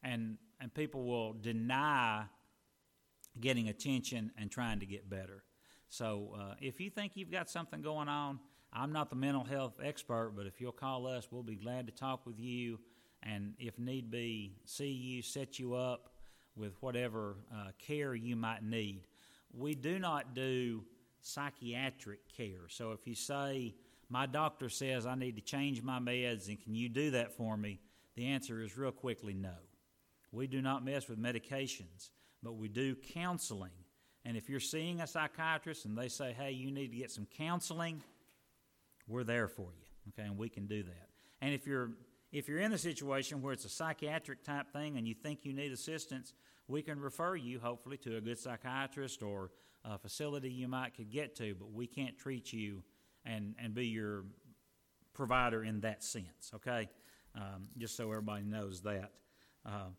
And, 0.02 0.36
and 0.60 0.72
people 0.72 1.04
will 1.04 1.32
deny 1.32 2.24
getting 3.40 3.68
attention 3.68 4.32
and 4.38 4.50
trying 4.50 4.80
to 4.80 4.86
get 4.86 5.08
better. 5.08 5.44
So 5.88 6.36
uh, 6.38 6.54
if 6.60 6.80
you 6.80 6.90
think 6.90 7.12
you've 7.14 7.30
got 7.30 7.48
something 7.50 7.82
going 7.82 8.08
on, 8.08 8.38
I'm 8.72 8.92
not 8.92 9.10
the 9.10 9.16
mental 9.16 9.42
health 9.42 9.80
expert, 9.82 10.34
but 10.36 10.46
if 10.46 10.60
you'll 10.60 10.72
call 10.72 11.06
us, 11.06 11.28
we'll 11.30 11.42
be 11.42 11.56
glad 11.56 11.86
to 11.86 11.92
talk 11.92 12.24
with 12.26 12.38
you 12.38 12.78
and, 13.22 13.54
if 13.58 13.78
need 13.78 14.10
be, 14.10 14.54
see 14.64 14.90
you, 14.90 15.22
set 15.22 15.58
you 15.58 15.74
up 15.74 16.10
with 16.54 16.74
whatever 16.80 17.36
uh, 17.52 17.70
care 17.78 18.14
you 18.14 18.36
might 18.36 18.62
need. 18.62 19.06
We 19.52 19.74
do 19.74 19.98
not 19.98 20.34
do 20.34 20.84
psychiatric 21.22 22.20
care. 22.36 22.68
So 22.68 22.92
if 22.92 23.06
you 23.06 23.14
say, 23.14 23.74
My 24.08 24.26
doctor 24.26 24.68
says 24.68 25.06
I 25.06 25.14
need 25.14 25.36
to 25.36 25.42
change 25.42 25.82
my 25.82 26.00
meds, 26.00 26.48
and 26.48 26.60
can 26.60 26.74
you 26.74 26.88
do 26.88 27.12
that 27.12 27.36
for 27.36 27.56
me? 27.56 27.80
The 28.16 28.26
answer 28.26 28.60
is 28.60 28.76
real 28.76 28.90
quickly 28.90 29.34
no. 29.34 29.54
We 30.32 30.46
do 30.46 30.60
not 30.60 30.84
mess 30.84 31.08
with 31.08 31.18
medications, 31.18 32.10
but 32.42 32.54
we 32.54 32.68
do 32.68 32.94
counseling. 32.94 33.70
And 34.24 34.36
if 34.36 34.48
you're 34.48 34.60
seeing 34.60 35.00
a 35.00 35.06
psychiatrist 35.06 35.84
and 35.84 35.96
they 35.96 36.08
say, 36.08 36.34
Hey, 36.36 36.52
you 36.52 36.70
need 36.70 36.90
to 36.90 36.96
get 36.96 37.10
some 37.10 37.26
counseling, 37.36 38.02
we're 39.06 39.24
there 39.24 39.48
for 39.48 39.72
you. 39.72 39.86
Okay, 40.08 40.26
and 40.26 40.38
we 40.38 40.48
can 40.48 40.66
do 40.66 40.82
that. 40.82 41.08
And 41.40 41.54
if 41.54 41.66
you're 41.66 41.90
if 42.32 42.48
you're 42.48 42.60
in 42.60 42.70
the 42.70 42.78
situation 42.78 43.42
where 43.42 43.52
it's 43.52 43.64
a 43.64 43.68
psychiatric 43.68 44.44
type 44.44 44.72
thing 44.72 44.96
and 44.96 45.06
you 45.06 45.14
think 45.14 45.40
you 45.44 45.52
need 45.52 45.72
assistance, 45.72 46.32
we 46.68 46.80
can 46.80 47.00
refer 47.00 47.34
you, 47.34 47.58
hopefully, 47.58 47.96
to 47.98 48.16
a 48.16 48.20
good 48.20 48.38
psychiatrist 48.38 49.22
or 49.22 49.50
a 49.84 49.98
facility 49.98 50.50
you 50.50 50.68
might 50.68 50.94
could 50.94 51.10
get 51.10 51.36
to, 51.36 51.54
but 51.54 51.72
we 51.72 51.86
can't 51.86 52.18
treat 52.18 52.52
you 52.52 52.82
and, 53.24 53.54
and 53.62 53.74
be 53.74 53.86
your 53.86 54.24
provider 55.14 55.64
in 55.64 55.80
that 55.80 56.02
sense, 56.02 56.52
okay? 56.54 56.88
Um, 57.34 57.68
just 57.78 57.96
so 57.96 58.10
everybody 58.10 58.44
knows 58.44 58.82
that. 58.82 59.12
Uh, 59.64 59.90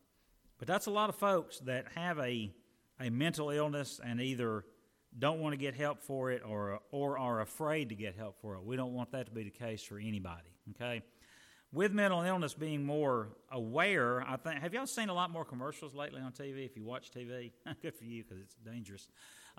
but 0.58 0.68
that's 0.68 0.86
a 0.86 0.92
lot 0.92 1.10
of 1.10 1.16
folks 1.16 1.60
that 1.60 1.86
have 1.96 2.20
a, 2.20 2.52
a 3.00 3.10
mental 3.10 3.50
illness 3.50 4.00
and 4.04 4.22
either 4.22 4.66
don't 5.18 5.40
want 5.40 5.54
to 5.54 5.58
get 5.58 5.76
help 5.76 6.02
for 6.02 6.32
it 6.32 6.42
or, 6.46 6.80
or 6.92 7.18
are 7.18 7.42
afraid 7.42 7.90
to 7.90 7.96
get 7.96 8.16
help 8.16 8.40
for 8.42 8.56
it. 8.56 8.64
We 8.64 8.76
don't 8.76 8.94
want 8.94 9.12
that 9.12 9.26
to 9.26 9.32
be 9.32 9.44
the 9.44 9.50
case 9.50 9.84
for 9.84 9.98
anybody, 9.98 10.50
okay? 10.72 11.02
With 11.74 11.94
mental 11.94 12.22
illness 12.22 12.54
being 12.54 12.84
more 12.84 13.30
aware, 13.52 14.22
I 14.28 14.36
think, 14.38 14.60
have 14.62 14.74
y'all 14.74 14.86
seen 14.86 15.10
a 15.10 15.14
lot 15.14 15.32
more 15.32 15.46
commercials 15.46 15.94
lately 15.94 16.22
on 16.22 16.32
TV 16.32 16.66
if 16.66 16.76
you 16.76 16.84
watch 16.84 17.12
TV? 17.12 17.52
Good 17.82 17.96
for 17.96 18.04
you 18.04 18.24
because 18.24 18.42
it's 18.42 18.56
dangerous. 18.56 19.08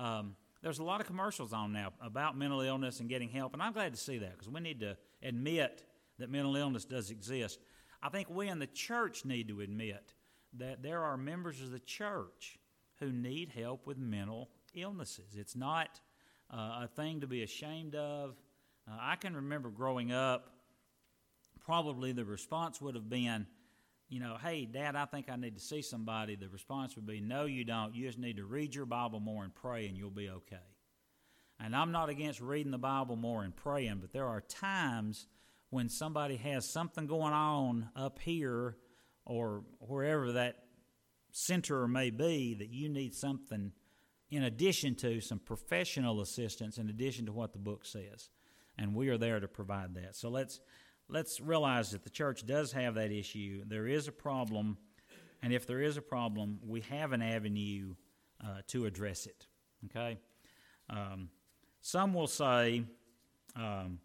Um, 0.02 0.34
there's 0.62 0.80
a 0.80 0.84
lot 0.84 1.00
of 1.00 1.06
commercials 1.06 1.52
on 1.52 1.72
now 1.72 1.92
about 2.00 2.36
mental 2.36 2.60
illness 2.60 2.98
and 2.98 3.08
getting 3.08 3.28
help, 3.28 3.52
and 3.52 3.62
I'm 3.62 3.72
glad 3.72 3.94
to 3.94 4.00
see 4.00 4.18
that 4.18 4.32
because 4.32 4.48
we 4.48 4.60
need 4.60 4.80
to 4.80 4.96
admit 5.22 5.84
that 6.18 6.28
mental 6.28 6.56
illness 6.56 6.84
does 6.84 7.10
exist. 7.10 7.60
I 8.02 8.08
think 8.08 8.28
we 8.28 8.48
in 8.48 8.58
the 8.58 8.66
church 8.66 9.24
need 9.24 9.46
to 9.48 9.60
admit 9.60 10.12
that 10.58 10.82
there 10.82 11.04
are 11.04 11.16
members 11.16 11.60
of 11.60 11.70
the 11.70 11.78
church 11.78 12.58
who 12.98 13.12
need 13.12 13.50
help 13.50 13.86
with 13.86 13.96
mental 13.96 14.50
illnesses. 14.74 15.36
It's 15.36 15.54
not 15.54 16.00
uh, 16.52 16.80
a 16.82 16.88
thing 16.96 17.20
to 17.20 17.28
be 17.28 17.44
ashamed 17.44 17.94
of. 17.94 18.34
Uh, 18.90 18.96
I 19.00 19.14
can 19.14 19.36
remember 19.36 19.68
growing 19.68 20.10
up, 20.10 20.50
probably 21.64 22.10
the 22.10 22.24
response 22.24 22.80
would 22.80 22.96
have 22.96 23.08
been, 23.08 23.46
you 24.12 24.20
know, 24.20 24.36
hey, 24.44 24.66
Dad, 24.66 24.94
I 24.94 25.06
think 25.06 25.30
I 25.30 25.36
need 25.36 25.54
to 25.54 25.60
see 25.60 25.80
somebody. 25.80 26.36
The 26.36 26.50
response 26.50 26.96
would 26.96 27.06
be, 27.06 27.22
no, 27.22 27.46
you 27.46 27.64
don't. 27.64 27.94
You 27.94 28.06
just 28.06 28.18
need 28.18 28.36
to 28.36 28.44
read 28.44 28.74
your 28.74 28.84
Bible 28.84 29.20
more 29.20 29.42
and 29.42 29.54
pray, 29.54 29.86
and 29.88 29.96
you'll 29.96 30.10
be 30.10 30.28
okay. 30.28 30.68
And 31.58 31.74
I'm 31.74 31.92
not 31.92 32.10
against 32.10 32.38
reading 32.42 32.72
the 32.72 32.78
Bible 32.78 33.16
more 33.16 33.42
and 33.42 33.56
praying, 33.56 34.00
but 34.02 34.12
there 34.12 34.26
are 34.26 34.42
times 34.42 35.28
when 35.70 35.88
somebody 35.88 36.36
has 36.36 36.70
something 36.70 37.06
going 37.06 37.32
on 37.32 37.88
up 37.96 38.18
here 38.18 38.76
or 39.24 39.64
wherever 39.78 40.32
that 40.32 40.56
center 41.30 41.88
may 41.88 42.10
be 42.10 42.52
that 42.52 42.68
you 42.68 42.90
need 42.90 43.14
something 43.14 43.72
in 44.30 44.42
addition 44.42 44.94
to 44.96 45.22
some 45.22 45.38
professional 45.38 46.20
assistance 46.20 46.76
in 46.76 46.90
addition 46.90 47.24
to 47.24 47.32
what 47.32 47.54
the 47.54 47.58
book 47.58 47.86
says 47.86 48.28
and 48.76 48.94
we 48.94 49.08
are 49.08 49.16
there 49.16 49.40
to 49.40 49.48
provide 49.48 49.94
that 49.94 50.14
so 50.14 50.28
let's 50.28 50.60
let's 51.12 51.40
realize 51.40 51.90
that 51.90 52.02
the 52.04 52.10
church 52.10 52.46
does 52.46 52.72
have 52.72 52.94
that 52.94 53.12
issue 53.12 53.62
there 53.66 53.86
is 53.86 54.08
a 54.08 54.12
problem 54.12 54.76
and 55.42 55.52
if 55.52 55.66
there 55.66 55.80
is 55.80 55.96
a 55.96 56.02
problem 56.02 56.58
we 56.66 56.80
have 56.80 57.12
an 57.12 57.22
avenue 57.22 57.94
uh, 58.42 58.60
to 58.66 58.86
address 58.86 59.26
it 59.26 59.46
okay 59.84 60.18
um, 60.90 61.28
some 61.80 62.14
will 62.14 62.26
say 62.26 62.84
um, 63.56 63.98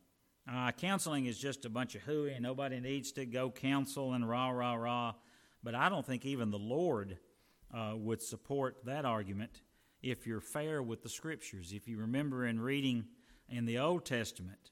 uh, 0.51 0.71
counseling 0.71 1.25
is 1.25 1.37
just 1.37 1.65
a 1.65 1.69
bunch 1.69 1.95
of 1.95 2.01
hooey 2.03 2.31
and 2.31 2.43
nobody 2.43 2.79
needs 2.79 3.11
to 3.13 3.25
go 3.25 3.49
counsel 3.49 4.13
and 4.13 4.27
rah, 4.27 4.49
rah, 4.49 4.75
rah. 4.75 5.13
But 5.61 5.75
I 5.75 5.89
don't 5.89 6.05
think 6.05 6.25
even 6.25 6.51
the 6.51 6.57
Lord 6.57 7.17
uh, 7.73 7.93
would 7.95 8.21
support 8.21 8.77
that 8.85 9.03
argument 9.03 9.61
if 10.01 10.25
you're 10.25 10.39
fair 10.39 10.81
with 10.81 11.03
the 11.03 11.09
Scriptures. 11.09 11.73
If 11.73 11.87
you 11.87 11.97
remember 11.97 12.45
in 12.45 12.61
reading 12.61 13.05
in 13.49 13.65
the 13.65 13.79
Old 13.79 14.05
Testament, 14.05 14.71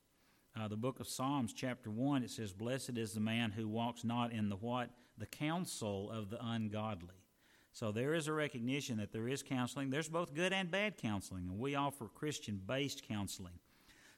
uh, 0.60 0.68
the 0.68 0.78
book 0.78 1.00
of 1.00 1.08
Psalms, 1.08 1.54
chapter 1.54 1.92
1, 1.92 2.24
it 2.24 2.32
says, 2.32 2.54
Blessed 2.54 2.98
is 2.98 3.14
the 3.14 3.20
man 3.20 3.52
who 3.52 3.68
walks 3.68 4.04
not 4.04 4.32
in 4.32 4.50
the 4.50 4.56
what? 4.56 4.90
The 5.18 5.26
counsel 5.26 6.10
of 6.10 6.30
the 6.30 6.38
ungodly. 6.42 7.26
So 7.74 7.92
there 7.92 8.14
is 8.14 8.30
a 8.30 8.34
recognition 8.34 8.98
that 8.98 9.12
there 9.12 9.28
is 9.28 9.44
counseling. 9.44 9.90
There's 9.90 10.08
both 10.08 10.34
good 10.34 10.54
and 10.54 10.72
bad 10.72 10.96
counseling, 10.96 11.48
and 11.50 11.60
we 11.60 11.76
offer 11.76 12.08
Christian 12.08 12.62
based 12.66 13.06
counseling. 13.06 13.60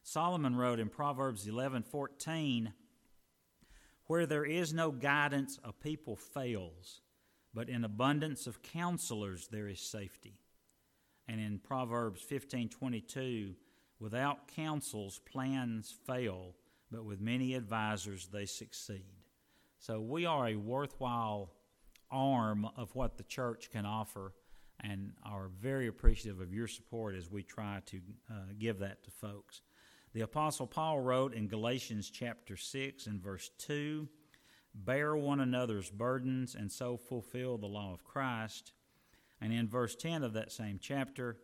Solomon 0.03 0.55
wrote 0.55 0.79
in 0.79 0.89
Proverbs 0.89 1.47
11:14, 1.47 2.73
"Where 4.05 4.27
there 4.27 4.45
is 4.45 4.73
no 4.73 4.91
guidance, 4.91 5.59
a 5.63 5.73
people 5.73 6.15
fails, 6.15 7.01
but 7.51 7.67
in 7.67 7.83
abundance 7.83 8.45
of 8.45 8.61
counselors 8.61 9.47
there 9.47 9.67
is 9.67 9.81
safety." 9.81 10.39
And 11.27 11.41
in 11.41 11.57
Proverbs 11.57 12.21
15:22, 12.21 13.55
"Without 13.99 14.47
counsels 14.47 15.19
plans 15.19 15.95
fail, 16.05 16.55
but 16.91 17.05
with 17.05 17.19
many 17.19 17.53
advisors 17.53 18.27
they 18.27 18.45
succeed." 18.45 19.17
So 19.79 20.01
we 20.01 20.25
are 20.25 20.47
a 20.47 20.55
worthwhile 20.55 21.53
arm 22.09 22.67
of 22.75 22.95
what 22.95 23.17
the 23.17 23.23
church 23.23 23.69
can 23.71 23.85
offer 23.85 24.33
and 24.79 25.13
are 25.23 25.49
very 25.59 25.87
appreciative 25.87 26.39
of 26.39 26.53
your 26.53 26.67
support 26.67 27.15
as 27.15 27.29
we 27.29 27.43
try 27.43 27.81
to 27.87 28.01
uh, 28.29 28.33
give 28.57 28.79
that 28.79 29.03
to 29.03 29.11
folks. 29.11 29.61
The 30.13 30.21
Apostle 30.21 30.67
Paul 30.67 31.01
wrote 31.01 31.33
in 31.33 31.47
Galatians 31.47 32.09
chapter 32.09 32.55
6 32.55 33.07
and 33.07 33.21
verse 33.21 33.51
2 33.59 34.07
Bear 34.73 35.15
one 35.15 35.39
another's 35.39 35.89
burdens 35.89 36.53
and 36.53 36.71
so 36.71 36.97
fulfill 36.97 37.57
the 37.57 37.67
law 37.67 37.93
of 37.93 38.03
Christ. 38.03 38.73
And 39.41 39.51
in 39.51 39.67
verse 39.67 39.95
10 39.95 40.23
of 40.23 40.33
that 40.33 40.51
same 40.51 40.79
chapter, 40.79 41.37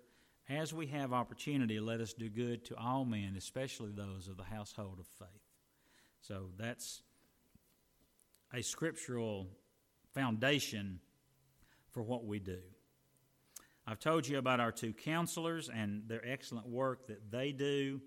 as 0.49 0.73
we 0.73 0.87
have 0.87 1.13
opportunity, 1.13 1.79
let 1.79 2.01
us 2.01 2.13
do 2.13 2.29
good 2.29 2.65
to 2.65 2.75
all 2.75 3.05
men, 3.05 3.35
especially 3.37 3.91
those 3.91 4.27
of 4.27 4.37
the 4.37 4.43
household 4.43 4.99
of 4.99 5.07
faith. 5.07 5.29
So 6.21 6.49
that's 6.57 7.01
a 8.53 8.61
scriptural 8.61 9.47
foundation 10.13 10.99
for 11.91 12.03
what 12.03 12.25
we 12.25 12.39
do. 12.39 12.59
I've 13.87 13.99
told 13.99 14.27
you 14.27 14.37
about 14.37 14.59
our 14.59 14.71
two 14.71 14.93
counselors 14.93 15.69
and 15.69 16.03
their 16.07 16.25
excellent 16.25 16.67
work 16.67 17.07
that 17.07 17.31
they 17.31 17.51
do. 17.51 18.01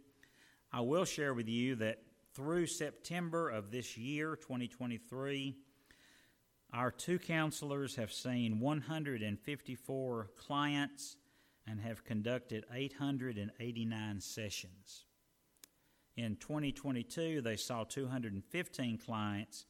I 0.72 0.80
will 0.80 1.04
share 1.04 1.34
with 1.34 1.48
you 1.48 1.76
that 1.76 1.98
through 2.34 2.66
September 2.66 3.48
of 3.48 3.70
this 3.70 3.96
year, 3.96 4.36
2023, 4.36 5.56
our 6.72 6.90
two 6.90 7.18
counselors 7.18 7.96
have 7.96 8.12
seen 8.12 8.60
154 8.60 10.30
clients 10.36 11.16
and 11.66 11.80
have 11.80 12.04
conducted 12.04 12.64
889 12.72 14.20
sessions. 14.20 15.04
In 16.16 16.36
2022, 16.36 17.42
they 17.42 17.56
saw 17.56 17.84
215 17.84 18.98
clients 18.98 19.66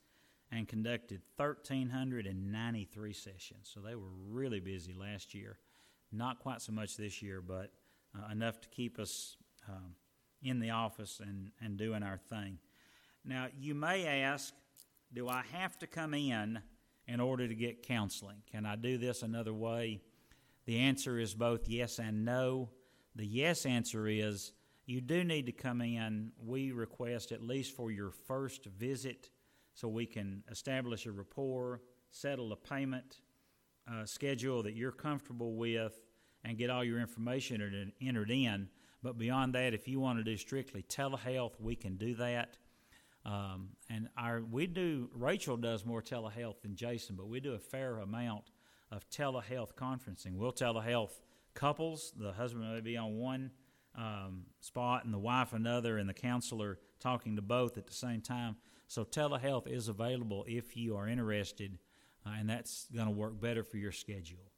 and 0.52 0.68
conducted 0.68 1.22
1,393 1.36 3.12
sessions. 3.12 3.70
So 3.72 3.80
they 3.80 3.94
were 3.94 4.12
really 4.28 4.60
busy 4.60 4.92
last 4.92 5.34
year. 5.34 5.58
Not 6.12 6.38
quite 6.38 6.62
so 6.62 6.72
much 6.72 6.96
this 6.96 7.20
year, 7.20 7.40
but 7.40 7.72
uh, 8.14 8.30
enough 8.30 8.60
to 8.60 8.68
keep 8.68 8.98
us 8.98 9.36
um, 9.68 9.96
in 10.42 10.60
the 10.60 10.70
office 10.70 11.20
and, 11.20 11.50
and 11.60 11.76
doing 11.76 12.02
our 12.02 12.18
thing. 12.18 12.58
Now, 13.24 13.48
you 13.58 13.74
may 13.74 14.06
ask, 14.06 14.54
do 15.12 15.28
I 15.28 15.42
have 15.52 15.78
to 15.80 15.86
come 15.88 16.14
in 16.14 16.60
in 17.08 17.20
order 17.20 17.48
to 17.48 17.54
get 17.54 17.82
counseling? 17.82 18.42
Can 18.50 18.64
I 18.64 18.76
do 18.76 18.98
this 18.98 19.22
another 19.22 19.52
way? 19.52 20.00
The 20.66 20.78
answer 20.78 21.18
is 21.18 21.34
both 21.34 21.68
yes 21.68 21.98
and 21.98 22.24
no. 22.24 22.70
The 23.14 23.26
yes 23.26 23.66
answer 23.66 24.06
is 24.06 24.52
you 24.84 25.00
do 25.00 25.24
need 25.24 25.46
to 25.46 25.52
come 25.52 25.80
in. 25.80 26.32
We 26.44 26.72
request 26.72 27.32
at 27.32 27.42
least 27.42 27.74
for 27.74 27.90
your 27.90 28.10
first 28.10 28.66
visit 28.66 29.30
so 29.74 29.88
we 29.88 30.06
can 30.06 30.42
establish 30.50 31.06
a 31.06 31.12
rapport, 31.12 31.82
settle 32.10 32.52
a 32.52 32.56
payment 32.56 33.20
uh, 33.90 34.04
schedule 34.04 34.62
that 34.64 34.74
you're 34.74 34.92
comfortable 34.92 35.54
with, 35.54 36.00
and 36.44 36.58
get 36.58 36.70
all 36.70 36.84
your 36.84 37.00
information 37.00 37.92
entered 38.00 38.30
in 38.30 38.68
but 39.06 39.18
beyond 39.18 39.54
that, 39.54 39.72
if 39.72 39.86
you 39.86 40.00
want 40.00 40.18
to 40.18 40.24
do 40.24 40.36
strictly 40.36 40.82
telehealth, 40.82 41.52
we 41.60 41.76
can 41.76 41.96
do 41.96 42.16
that. 42.16 42.56
Um, 43.24 43.68
and 43.88 44.08
our 44.18 44.42
we 44.42 44.66
do 44.66 45.10
Rachel 45.14 45.56
does 45.56 45.84
more 45.84 46.02
telehealth 46.02 46.60
than 46.62 46.74
Jason, 46.74 47.14
but 47.14 47.28
we 47.28 47.38
do 47.38 47.54
a 47.54 47.58
fair 47.60 47.98
amount 47.98 48.50
of 48.90 49.08
telehealth 49.10 49.74
conferencing. 49.74 50.36
We'll 50.36 50.52
telehealth 50.52 51.12
couples. 51.54 52.12
The 52.16 52.32
husband 52.32 52.72
may 52.72 52.80
be 52.80 52.96
on 52.96 53.18
one 53.18 53.50
um, 53.96 54.44
spot 54.60 55.04
and 55.04 55.12
the 55.12 55.18
wife 55.18 55.52
another, 55.52 55.98
and 55.98 56.08
the 56.08 56.14
counselor 56.14 56.78
talking 57.00 57.36
to 57.36 57.42
both 57.42 57.78
at 57.78 57.86
the 57.86 57.94
same 57.94 58.20
time. 58.20 58.56
So 58.88 59.04
telehealth 59.04 59.66
is 59.66 59.88
available 59.88 60.44
if 60.46 60.76
you 60.76 60.96
are 60.96 61.08
interested, 61.08 61.78
uh, 62.24 62.30
and 62.38 62.48
that's 62.48 62.86
going 62.94 63.06
to 63.06 63.12
work 63.12 63.40
better 63.40 63.64
for 63.64 63.78
your 63.78 63.92
schedule. 63.92 64.52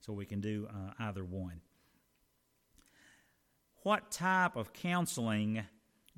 So 0.00 0.12
we 0.12 0.26
can 0.26 0.40
do 0.40 0.68
uh, 0.70 0.92
either 0.98 1.24
one 1.24 1.60
what 3.84 4.10
type 4.10 4.56
of 4.56 4.72
counseling 4.72 5.62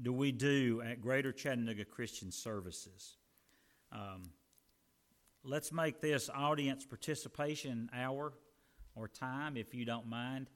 do 0.01 0.13
we 0.13 0.31
do 0.31 0.81
at 0.83 1.01
Greater 1.01 1.33
Chattanooga 1.33 1.85
Christian 1.85 2.31
Services? 2.31 3.17
Um, 3.91 4.31
let's 5.47 5.71
make 5.73 6.01
this 6.01 6.29
audience 6.35 6.85
participation 6.85 7.89
hour 7.95 8.33
or 8.95 9.09
time, 9.09 9.57
if 9.57 9.75
you 9.75 9.85
don't 9.85 10.07
mind. 10.07 10.49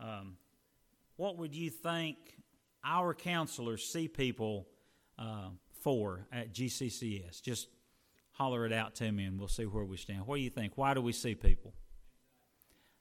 Um, 0.00 0.36
what 1.16 1.38
would 1.38 1.54
you 1.54 1.70
think 1.70 2.16
our 2.84 3.14
counselors 3.14 3.84
see 3.84 4.08
people 4.08 4.66
uh, 5.18 5.50
for 5.80 6.26
at 6.32 6.52
GCCS? 6.52 7.40
Just 7.40 7.68
holler 8.32 8.66
it 8.66 8.72
out 8.72 8.96
to 8.96 9.12
me 9.12 9.24
and 9.24 9.38
we'll 9.38 9.48
see 9.48 9.64
where 9.64 9.84
we 9.84 9.96
stand. 9.96 10.26
What 10.26 10.36
do 10.36 10.42
you 10.42 10.50
think? 10.50 10.72
Why 10.76 10.94
do 10.94 11.00
we 11.00 11.12
see 11.12 11.34
people? 11.34 11.72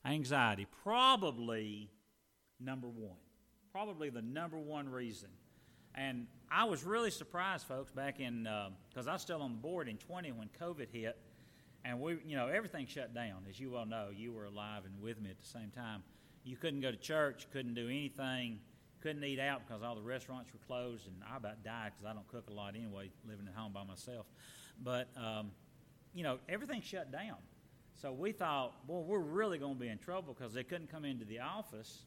Anxiety, 0.06 0.67
probably 0.84 1.89
number 2.60 2.88
one. 2.88 3.17
Probably 3.71 4.10
the 4.10 4.21
number 4.21 4.58
one 4.58 4.89
reason. 4.89 5.30
And 5.95 6.27
I 6.49 6.65
was 6.65 6.84
really 6.84 7.12
surprised, 7.12 7.65
folks, 7.65 7.91
back 7.91 8.19
in, 8.19 8.43
because 8.89 9.08
uh, 9.08 9.10
I 9.10 9.13
was 9.13 9.21
still 9.21 9.41
on 9.41 9.51
the 9.54 9.58
board 9.58 9.88
in 9.88 9.97
20 9.97 10.32
when 10.34 10.49
COVID 10.60 10.88
hit, 10.91 11.17
and 11.84 12.00
we, 12.00 12.17
you 12.26 12.36
know, 12.36 12.48
everything 12.48 12.86
shut 12.86 13.13
down, 13.13 13.44
as 13.50 13.60
you 13.60 13.72
well 13.72 13.86
know. 13.86 14.10
You 14.15 14.32
were 14.32 14.46
alive 14.46 14.84
and 14.86 15.02
with 15.02 15.22
me 15.22 15.30
at 15.30 15.39
the 15.39 15.48
same 15.48 15.72
time. 15.72 16.04
You 16.44 16.56
couldn't 16.56 16.82
go 16.82 16.91
to 16.91 16.98
church, 16.98 17.48
couldn't 17.52 17.74
do 17.74 17.88
anything, 17.88 18.60
couldn't 19.02 19.24
eat 19.24 19.39
out 19.39 19.62
because 19.67 19.82
all 19.84 19.96
the 19.96 20.02
restaurants 20.02 20.52
were 20.54 20.60
closed, 20.67 21.08
and 21.08 21.15
I 21.32 21.38
about 21.38 21.63
died 21.63 21.94
because 21.96 22.10
I 22.10 22.13
don't 22.13 22.28
cook 22.28 22.50
a 22.50 22.54
lot 22.54 22.76
anyway, 22.76 23.10
living 23.28 23.48
at 23.48 23.56
home 23.56 23.74
by 23.74 23.84
myself. 23.84 24.26
But, 24.84 25.10
um, 25.17 25.52
you 26.13 26.24
know, 26.24 26.38
everything 26.48 26.82
shut 26.82 27.12
down. 27.12 27.38
So 28.02 28.12
we 28.12 28.32
thought, 28.32 28.88
boy, 28.88 29.02
we're 29.02 29.20
really 29.20 29.58
going 29.58 29.76
to 29.76 29.80
be 29.80 29.89
in 29.89 29.98
trouble 29.98 30.36
because 30.38 30.54
they 30.54 30.63
couldn't 30.63 30.91
come 30.91 31.06
into 31.06 31.26
the 31.26 31.39
office 31.39 32.06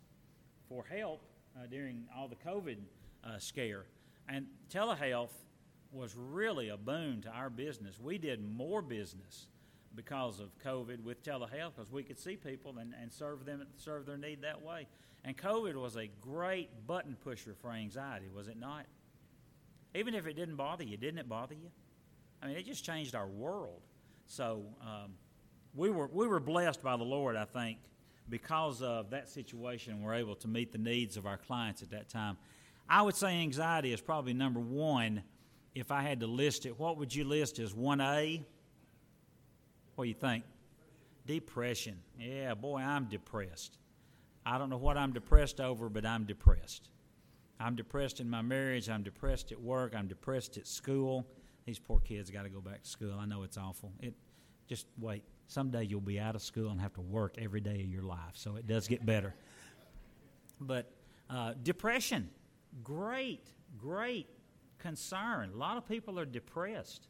for 0.68 0.84
help 0.84 1.22
uh, 1.56 1.66
during 1.66 2.04
all 2.16 2.28
the 2.28 2.36
COVID 2.36 2.78
uh, 3.24 3.38
scare. 3.38 3.84
And 4.28 4.46
telehealth 4.72 5.30
was 5.92 6.16
really 6.16 6.70
a 6.70 6.76
boon 6.76 7.22
to 7.22 7.28
our 7.30 7.50
business. 7.50 8.00
We 8.00 8.18
did 8.18 8.42
more 8.56 8.82
business 8.82 9.46
because 9.94 10.40
of 10.40 10.56
COVID 10.64 11.02
with 11.02 11.22
telehealth 11.22 11.76
because 11.76 11.90
we 11.90 12.02
could 12.02 12.18
see 12.18 12.36
people 12.36 12.76
and, 12.78 12.94
and 13.00 13.12
serve 13.12 13.44
them 13.44 13.66
serve 13.76 14.06
their 14.06 14.16
need 14.16 14.42
that 14.42 14.62
way. 14.62 14.86
And 15.24 15.36
COVID 15.36 15.74
was 15.74 15.96
a 15.96 16.08
great 16.20 16.86
button 16.86 17.16
pusher 17.22 17.54
for 17.54 17.70
anxiety, 17.70 18.26
was 18.34 18.48
it 18.48 18.58
not? 18.58 18.84
Even 19.94 20.14
if 20.14 20.26
it 20.26 20.34
didn't 20.34 20.56
bother 20.56 20.84
you, 20.84 20.96
didn't 20.96 21.18
it 21.18 21.28
bother 21.28 21.54
you? 21.54 21.70
I 22.42 22.48
mean, 22.48 22.56
it 22.56 22.66
just 22.66 22.84
changed 22.84 23.14
our 23.14 23.26
world. 23.26 23.80
So 24.26 24.64
um, 24.82 25.12
we 25.74 25.90
were 25.90 26.08
we 26.12 26.26
were 26.26 26.40
blessed 26.40 26.82
by 26.82 26.96
the 26.96 27.04
Lord, 27.04 27.36
I 27.36 27.44
think, 27.44 27.78
because 28.28 28.82
of 28.82 29.10
that 29.10 29.28
situation. 29.28 30.02
We're 30.02 30.14
able 30.14 30.34
to 30.36 30.48
meet 30.48 30.72
the 30.72 30.78
needs 30.78 31.16
of 31.16 31.26
our 31.26 31.38
clients 31.38 31.82
at 31.82 31.90
that 31.90 32.08
time. 32.08 32.36
I 32.88 33.02
would 33.02 33.16
say 33.16 33.40
anxiety 33.40 33.92
is 33.92 34.00
probably 34.00 34.34
number 34.34 34.60
one. 34.60 35.22
If 35.74 35.90
I 35.90 36.02
had 36.02 36.20
to 36.20 36.26
list 36.26 36.66
it, 36.66 36.78
what 36.78 36.98
would 36.98 37.12
you 37.12 37.24
list 37.24 37.58
as 37.58 37.74
one 37.74 38.00
A? 38.00 38.44
What 39.94 40.04
do 40.04 40.08
you 40.08 40.14
think? 40.14 40.44
Depression. 41.26 41.98
Yeah, 42.18 42.54
boy, 42.54 42.78
I'm 42.78 43.04
depressed. 43.06 43.78
I 44.44 44.58
don't 44.58 44.68
know 44.68 44.76
what 44.76 44.96
I'm 44.96 45.12
depressed 45.12 45.60
over, 45.60 45.88
but 45.88 46.04
I'm 46.04 46.24
depressed. 46.24 46.90
I'm 47.60 47.76
depressed 47.76 48.20
in 48.20 48.28
my 48.28 48.42
marriage. 48.42 48.90
I'm 48.90 49.02
depressed 49.02 49.52
at 49.52 49.60
work. 49.60 49.94
I'm 49.96 50.06
depressed 50.06 50.56
at 50.56 50.66
school. 50.66 51.26
These 51.64 51.78
poor 51.78 52.00
kids 52.00 52.30
got 52.30 52.42
to 52.42 52.50
go 52.50 52.60
back 52.60 52.82
to 52.82 52.88
school. 52.88 53.16
I 53.18 53.24
know 53.24 53.42
it's 53.42 53.56
awful. 53.56 53.92
It 54.00 54.14
just 54.66 54.86
wait. 54.98 55.22
Someday 55.46 55.84
you'll 55.84 56.00
be 56.00 56.18
out 56.18 56.34
of 56.34 56.42
school 56.42 56.70
and 56.70 56.80
have 56.80 56.94
to 56.94 57.00
work 57.00 57.36
every 57.38 57.60
day 57.60 57.80
of 57.80 57.86
your 57.86 58.02
life. 58.02 58.32
So 58.34 58.56
it 58.56 58.66
does 58.66 58.88
get 58.88 59.06
better. 59.06 59.34
But 60.60 60.90
uh, 61.30 61.54
depression, 61.62 62.28
great, 62.82 63.46
great 63.78 64.28
concern. 64.78 65.52
A 65.54 65.56
lot 65.56 65.76
of 65.76 65.88
people 65.88 66.18
are 66.18 66.26
depressed. 66.26 67.08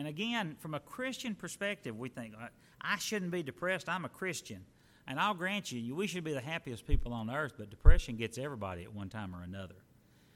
And 0.00 0.08
again, 0.08 0.56
from 0.58 0.72
a 0.72 0.80
Christian 0.80 1.34
perspective, 1.34 1.94
we 1.94 2.08
think, 2.08 2.32
I 2.80 2.96
shouldn't 2.96 3.30
be 3.30 3.42
depressed. 3.42 3.86
I'm 3.86 4.06
a 4.06 4.08
Christian. 4.08 4.64
And 5.06 5.20
I'll 5.20 5.34
grant 5.34 5.70
you, 5.70 5.94
we 5.94 6.06
should 6.06 6.24
be 6.24 6.32
the 6.32 6.40
happiest 6.40 6.86
people 6.86 7.12
on 7.12 7.28
earth, 7.28 7.52
but 7.58 7.68
depression 7.68 8.16
gets 8.16 8.38
everybody 8.38 8.84
at 8.84 8.94
one 8.94 9.10
time 9.10 9.34
or 9.34 9.42
another. 9.42 9.74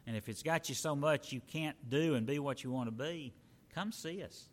And 0.07 0.19
if 0.19 0.29
it's 0.29 0.43
got 0.43 0.69
you 0.69 0.75
so 0.75 0.95
much 0.95 1.33
you 1.33 1.41
can't 1.41 1.77
do 1.89 2.15
and 2.15 2.27
be 2.27 2.39
what 2.39 2.63
you 2.63 2.71
want 2.73 2.89
to 2.89 2.93
be, 2.93 3.33
come 3.75 3.91
see 3.91 4.23
us, 4.23 4.51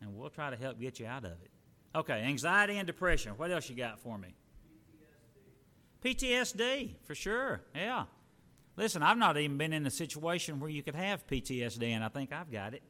and 0.00 0.16
we'll 0.16 0.30
try 0.30 0.48
to 0.48 0.56
help 0.56 0.78
get 0.78 1.00
you 1.00 1.06
out 1.06 1.24
of 1.24 1.32
it. 1.32 1.50
Okay, 1.96 2.22
anxiety 2.22 2.78
and 2.78 2.86
depression. 2.86 3.32
What 3.32 3.50
else 3.50 3.68
you 3.68 3.74
got 3.74 3.98
for 3.98 4.16
me? 4.16 4.36
PTSD. 6.04 6.54
PTSD, 6.54 6.94
for 7.02 7.16
sure. 7.16 7.62
Yeah. 7.74 8.04
Listen, 8.76 9.02
I've 9.02 9.18
not 9.18 9.36
even 9.38 9.58
been 9.58 9.72
in 9.72 9.84
a 9.86 9.90
situation 9.90 10.60
where 10.60 10.70
you 10.70 10.84
could 10.84 10.94
have 10.94 11.26
PTSD, 11.26 11.82
and 11.82 12.04
I 12.04 12.08
think 12.10 12.32
I've 12.32 12.52
got 12.52 12.74
it. 12.74 12.84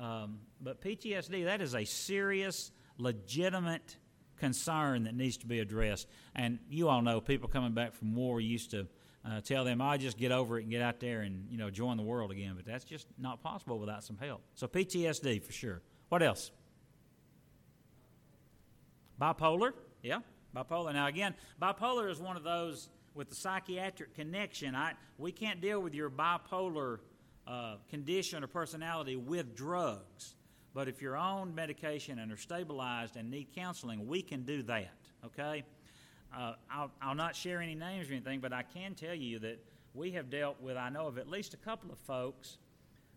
Um, 0.00 0.38
but 0.60 0.80
PTSD, 0.80 1.44
that 1.44 1.60
is 1.60 1.74
a 1.74 1.84
serious, 1.84 2.72
legitimate 2.96 3.96
concern 4.38 5.04
that 5.04 5.14
needs 5.14 5.36
to 5.38 5.46
be 5.46 5.60
addressed. 5.60 6.08
And 6.34 6.58
you 6.70 6.88
all 6.88 7.02
know 7.02 7.20
people 7.20 7.48
coming 7.48 7.72
back 7.72 7.94
from 7.94 8.16
war 8.16 8.40
used 8.40 8.70
to 8.70 8.86
uh, 9.24 9.42
tell 9.42 9.64
them, 9.64 9.82
"I 9.82 9.98
just 9.98 10.16
get 10.16 10.32
over 10.32 10.58
it 10.58 10.62
and 10.62 10.70
get 10.70 10.80
out 10.80 10.98
there 10.98 11.20
and 11.20 11.46
you 11.50 11.58
know 11.58 11.68
join 11.68 11.98
the 11.98 12.02
world 12.02 12.30
again." 12.30 12.54
But 12.56 12.64
that's 12.64 12.84
just 12.84 13.06
not 13.18 13.42
possible 13.42 13.78
without 13.78 14.02
some 14.02 14.16
help. 14.16 14.40
So 14.54 14.66
PTSD 14.66 15.42
for 15.42 15.52
sure. 15.52 15.82
What 16.08 16.22
else? 16.22 16.50
Bipolar, 19.20 19.72
yeah, 20.02 20.20
bipolar. 20.56 20.94
Now 20.94 21.08
again, 21.08 21.34
bipolar 21.60 22.10
is 22.10 22.18
one 22.18 22.38
of 22.38 22.42
those 22.42 22.88
with 23.14 23.28
the 23.28 23.34
psychiatric 23.34 24.14
connection. 24.14 24.74
I 24.74 24.94
we 25.18 25.32
can't 25.32 25.60
deal 25.60 25.80
with 25.80 25.94
your 25.94 26.08
bipolar 26.08 27.00
uh, 27.46 27.76
condition 27.88 28.44
or 28.44 28.46
personality 28.46 29.16
with 29.16 29.54
drugs. 29.54 30.34
But 30.72 30.88
if 30.88 31.02
you're 31.02 31.16
on 31.16 31.54
medication 31.54 32.18
and 32.18 32.30
are 32.30 32.36
stabilized 32.36 33.16
and 33.16 33.30
need 33.30 33.48
counseling, 33.54 34.06
we 34.06 34.22
can 34.22 34.44
do 34.44 34.62
that, 34.64 34.94
okay? 35.24 35.64
Uh, 36.36 36.54
I'll, 36.70 36.92
I'll 37.02 37.14
not 37.16 37.34
share 37.34 37.60
any 37.60 37.74
names 37.74 38.08
or 38.08 38.12
anything, 38.12 38.40
but 38.40 38.52
I 38.52 38.62
can 38.62 38.94
tell 38.94 39.14
you 39.14 39.40
that 39.40 39.58
we 39.94 40.12
have 40.12 40.30
dealt 40.30 40.60
with, 40.60 40.76
I 40.76 40.88
know 40.88 41.08
of 41.08 41.18
at 41.18 41.28
least 41.28 41.54
a 41.54 41.56
couple 41.56 41.90
of 41.90 41.98
folks, 41.98 42.58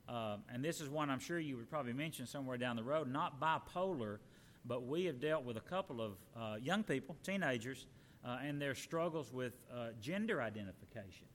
uh, 0.09 0.37
and 0.51 0.65
this 0.65 0.81
is 0.81 0.89
one 0.89 1.11
I'm 1.11 1.19
sure 1.19 1.39
you 1.39 1.55
would 1.57 1.69
probably 1.69 1.93
mention 1.93 2.25
somewhere 2.25 2.57
down 2.57 2.75
the 2.75 2.83
road, 2.83 3.07
not 3.07 3.39
bipolar, 3.39 4.17
but 4.65 4.87
we 4.87 5.05
have 5.05 5.19
dealt 5.19 5.43
with 5.43 5.57
a 5.57 5.61
couple 5.61 6.01
of 6.01 6.13
uh, 6.35 6.55
young 6.59 6.83
people, 6.83 7.15
teenagers, 7.23 7.85
uh, 8.25 8.39
and 8.43 8.59
their 8.61 8.73
struggles 8.73 9.31
with 9.31 9.53
uh, 9.71 9.89
gender 10.01 10.41
identification. 10.41 11.27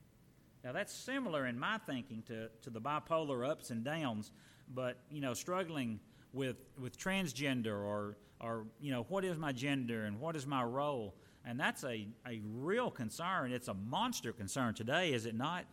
Now, 0.63 0.73
that's 0.73 0.93
similar 0.93 1.47
in 1.47 1.57
my 1.57 1.77
thinking 1.77 2.23
to, 2.27 2.49
to 2.63 2.69
the 2.69 2.81
bipolar 2.81 3.47
ups 3.47 3.69
and 3.69 3.83
downs, 3.83 4.31
but, 4.73 4.97
you 5.09 5.21
know, 5.21 5.33
struggling 5.33 5.99
with, 6.33 6.57
with 6.77 6.97
transgender 6.97 7.79
or, 7.79 8.17
or, 8.41 8.65
you 8.81 8.91
know, 8.91 9.03
what 9.09 9.23
is 9.23 9.37
my 9.37 9.51
gender 9.51 10.05
and 10.05 10.19
what 10.19 10.35
is 10.35 10.45
my 10.45 10.63
role? 10.63 11.15
And 11.45 11.59
that's 11.59 11.83
a, 11.83 12.07
a 12.27 12.41
real 12.57 12.91
concern. 12.91 13.51
It's 13.51 13.69
a 13.69 13.73
monster 13.73 14.33
concern 14.33 14.73
today, 14.73 15.13
is 15.13 15.25
it 15.25 15.35
not? 15.35 15.65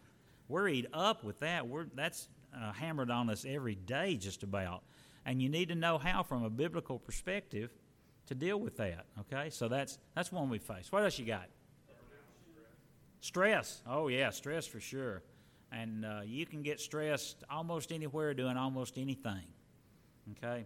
We're 0.49 0.69
eat 0.69 0.87
up 0.93 1.25
with 1.25 1.41
that. 1.41 1.67
We're, 1.67 1.87
that's 1.95 2.29
uh, 2.57 2.73
hammered 2.73 3.11
on 3.11 3.29
us 3.29 3.45
every 3.47 3.75
day, 3.75 4.17
just 4.17 4.45
about. 4.45 4.83
And 5.25 5.43
you 5.43 5.49
need 5.49 5.69
to 5.69 5.75
know 5.75 5.99
how, 5.99 6.23
from 6.23 6.45
a 6.45 6.51
biblical 6.51 7.01
perspective, 7.01 7.71
to 8.27 8.35
deal 8.35 8.59
with 8.59 8.77
that. 8.77 9.07
Okay, 9.21 9.51
so 9.51 9.69
that's 9.69 9.99
that's 10.15 10.33
one 10.33 10.49
we 10.51 10.59
face. 10.59 10.91
What 10.91 11.03
else 11.03 11.19
you 11.19 11.27
got? 11.27 11.47
Stress. 13.21 13.83
Oh 13.87 14.09
yeah, 14.09 14.31
stress 14.31 14.67
for 14.67 14.81
sure. 14.81 15.23
And 15.73 16.05
uh, 16.05 16.21
you 16.25 16.47
can 16.47 16.63
get 16.63 16.81
stressed 16.81 17.43
almost 17.51 17.93
anywhere 17.93 18.35
doing 18.35 18.57
almost 18.57 18.99
anything. 18.99 19.43
Okay? 20.33 20.65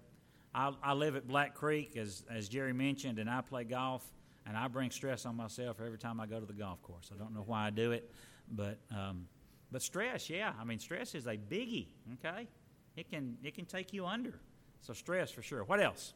I, 0.55 0.73
I 0.83 0.93
live 0.93 1.17
at 1.17 1.27
Black 1.27 1.55
Creek, 1.55 1.97
as, 1.97 2.25
as 2.31 2.49
Jerry 2.49 2.73
mentioned, 2.73 3.19
and 3.19 3.31
I 3.31 3.41
play 3.41 3.65
golf, 3.65 4.05
and 4.47 4.57
I 4.57 4.69
bring 4.69 4.91
stress 4.91 5.27
on 5.27 5.37
myself 5.37 5.81
every 5.85 5.99
time 5.99 6.21
I 6.21 6.27
go 6.27 6.41
to 6.41 6.47
the 6.47 6.53
golf 6.53 6.83
course. 6.83 7.11
I 7.15 7.19
don't 7.19 7.35
know 7.35 7.45
why 7.47 7.67
I 7.67 7.71
do 7.71 7.93
it, 7.93 8.11
but, 8.51 8.79
um, 8.91 9.27
but 9.71 9.81
stress, 9.83 10.29
yeah. 10.29 10.53
I 10.61 10.65
mean, 10.65 10.79
stress 10.79 11.15
is 11.15 11.27
a 11.27 11.37
biggie, 11.37 11.87
okay? 12.15 12.49
It 12.97 13.09
can, 13.09 13.37
it 13.43 13.55
can 13.55 13.65
take 13.65 13.93
you 13.93 14.07
under. 14.07 14.35
So, 14.81 14.93
stress 14.93 15.31
for 15.31 15.43
sure. 15.43 15.63
What 15.65 15.81
else? 15.81 16.15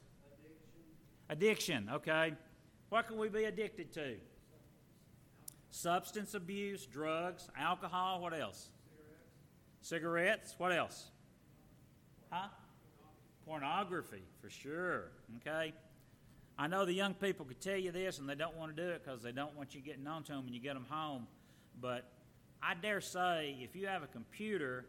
Addiction, 1.29 1.88
Addiction 1.88 1.90
okay. 1.94 2.35
What 2.88 3.07
can 3.07 3.18
we 3.18 3.29
be 3.29 3.44
addicted 3.44 3.92
to? 3.92 4.16
Substance 5.74 6.34
abuse, 6.34 6.87
drugs, 6.87 7.48
alcohol, 7.58 8.20
what 8.20 8.32
else? 8.32 8.68
Cigarettes. 9.82 9.88
Cigarettes, 9.88 10.54
what 10.56 10.70
else? 10.70 11.10
Huh? 12.30 12.46
Pornography, 13.44 14.22
for 14.40 14.48
sure. 14.48 15.10
Okay? 15.38 15.74
I 16.56 16.68
know 16.68 16.84
the 16.84 16.92
young 16.92 17.12
people 17.12 17.44
could 17.44 17.60
tell 17.60 17.76
you 17.76 17.90
this 17.90 18.20
and 18.20 18.28
they 18.28 18.37
don't 18.37 18.56
want 18.56 18.76
to 18.76 18.80
do 18.80 18.88
it 18.88 19.02
because 19.04 19.20
they 19.20 19.32
don't 19.32 19.56
want 19.56 19.74
you 19.74 19.80
getting 19.80 20.06
on 20.06 20.22
to 20.22 20.32
them 20.32 20.44
when 20.44 20.54
you 20.54 20.60
get 20.60 20.74
them 20.74 20.87
home. 20.88 21.26
But 21.80 22.08
I 22.62 22.74
dare 22.74 23.00
say 23.00 23.56
if 23.60 23.74
you 23.74 23.88
have 23.88 24.04
a 24.04 24.06
computer 24.06 24.87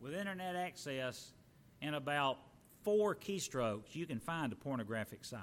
with 0.00 0.12
internet 0.12 0.54
access 0.54 1.32
in 1.80 1.94
about 1.94 2.36
four 2.84 3.14
keystrokes, 3.14 3.94
you 3.94 4.04
can 4.04 4.20
find 4.20 4.52
a 4.52 4.56
pornographic 4.56 5.24
site. 5.24 5.40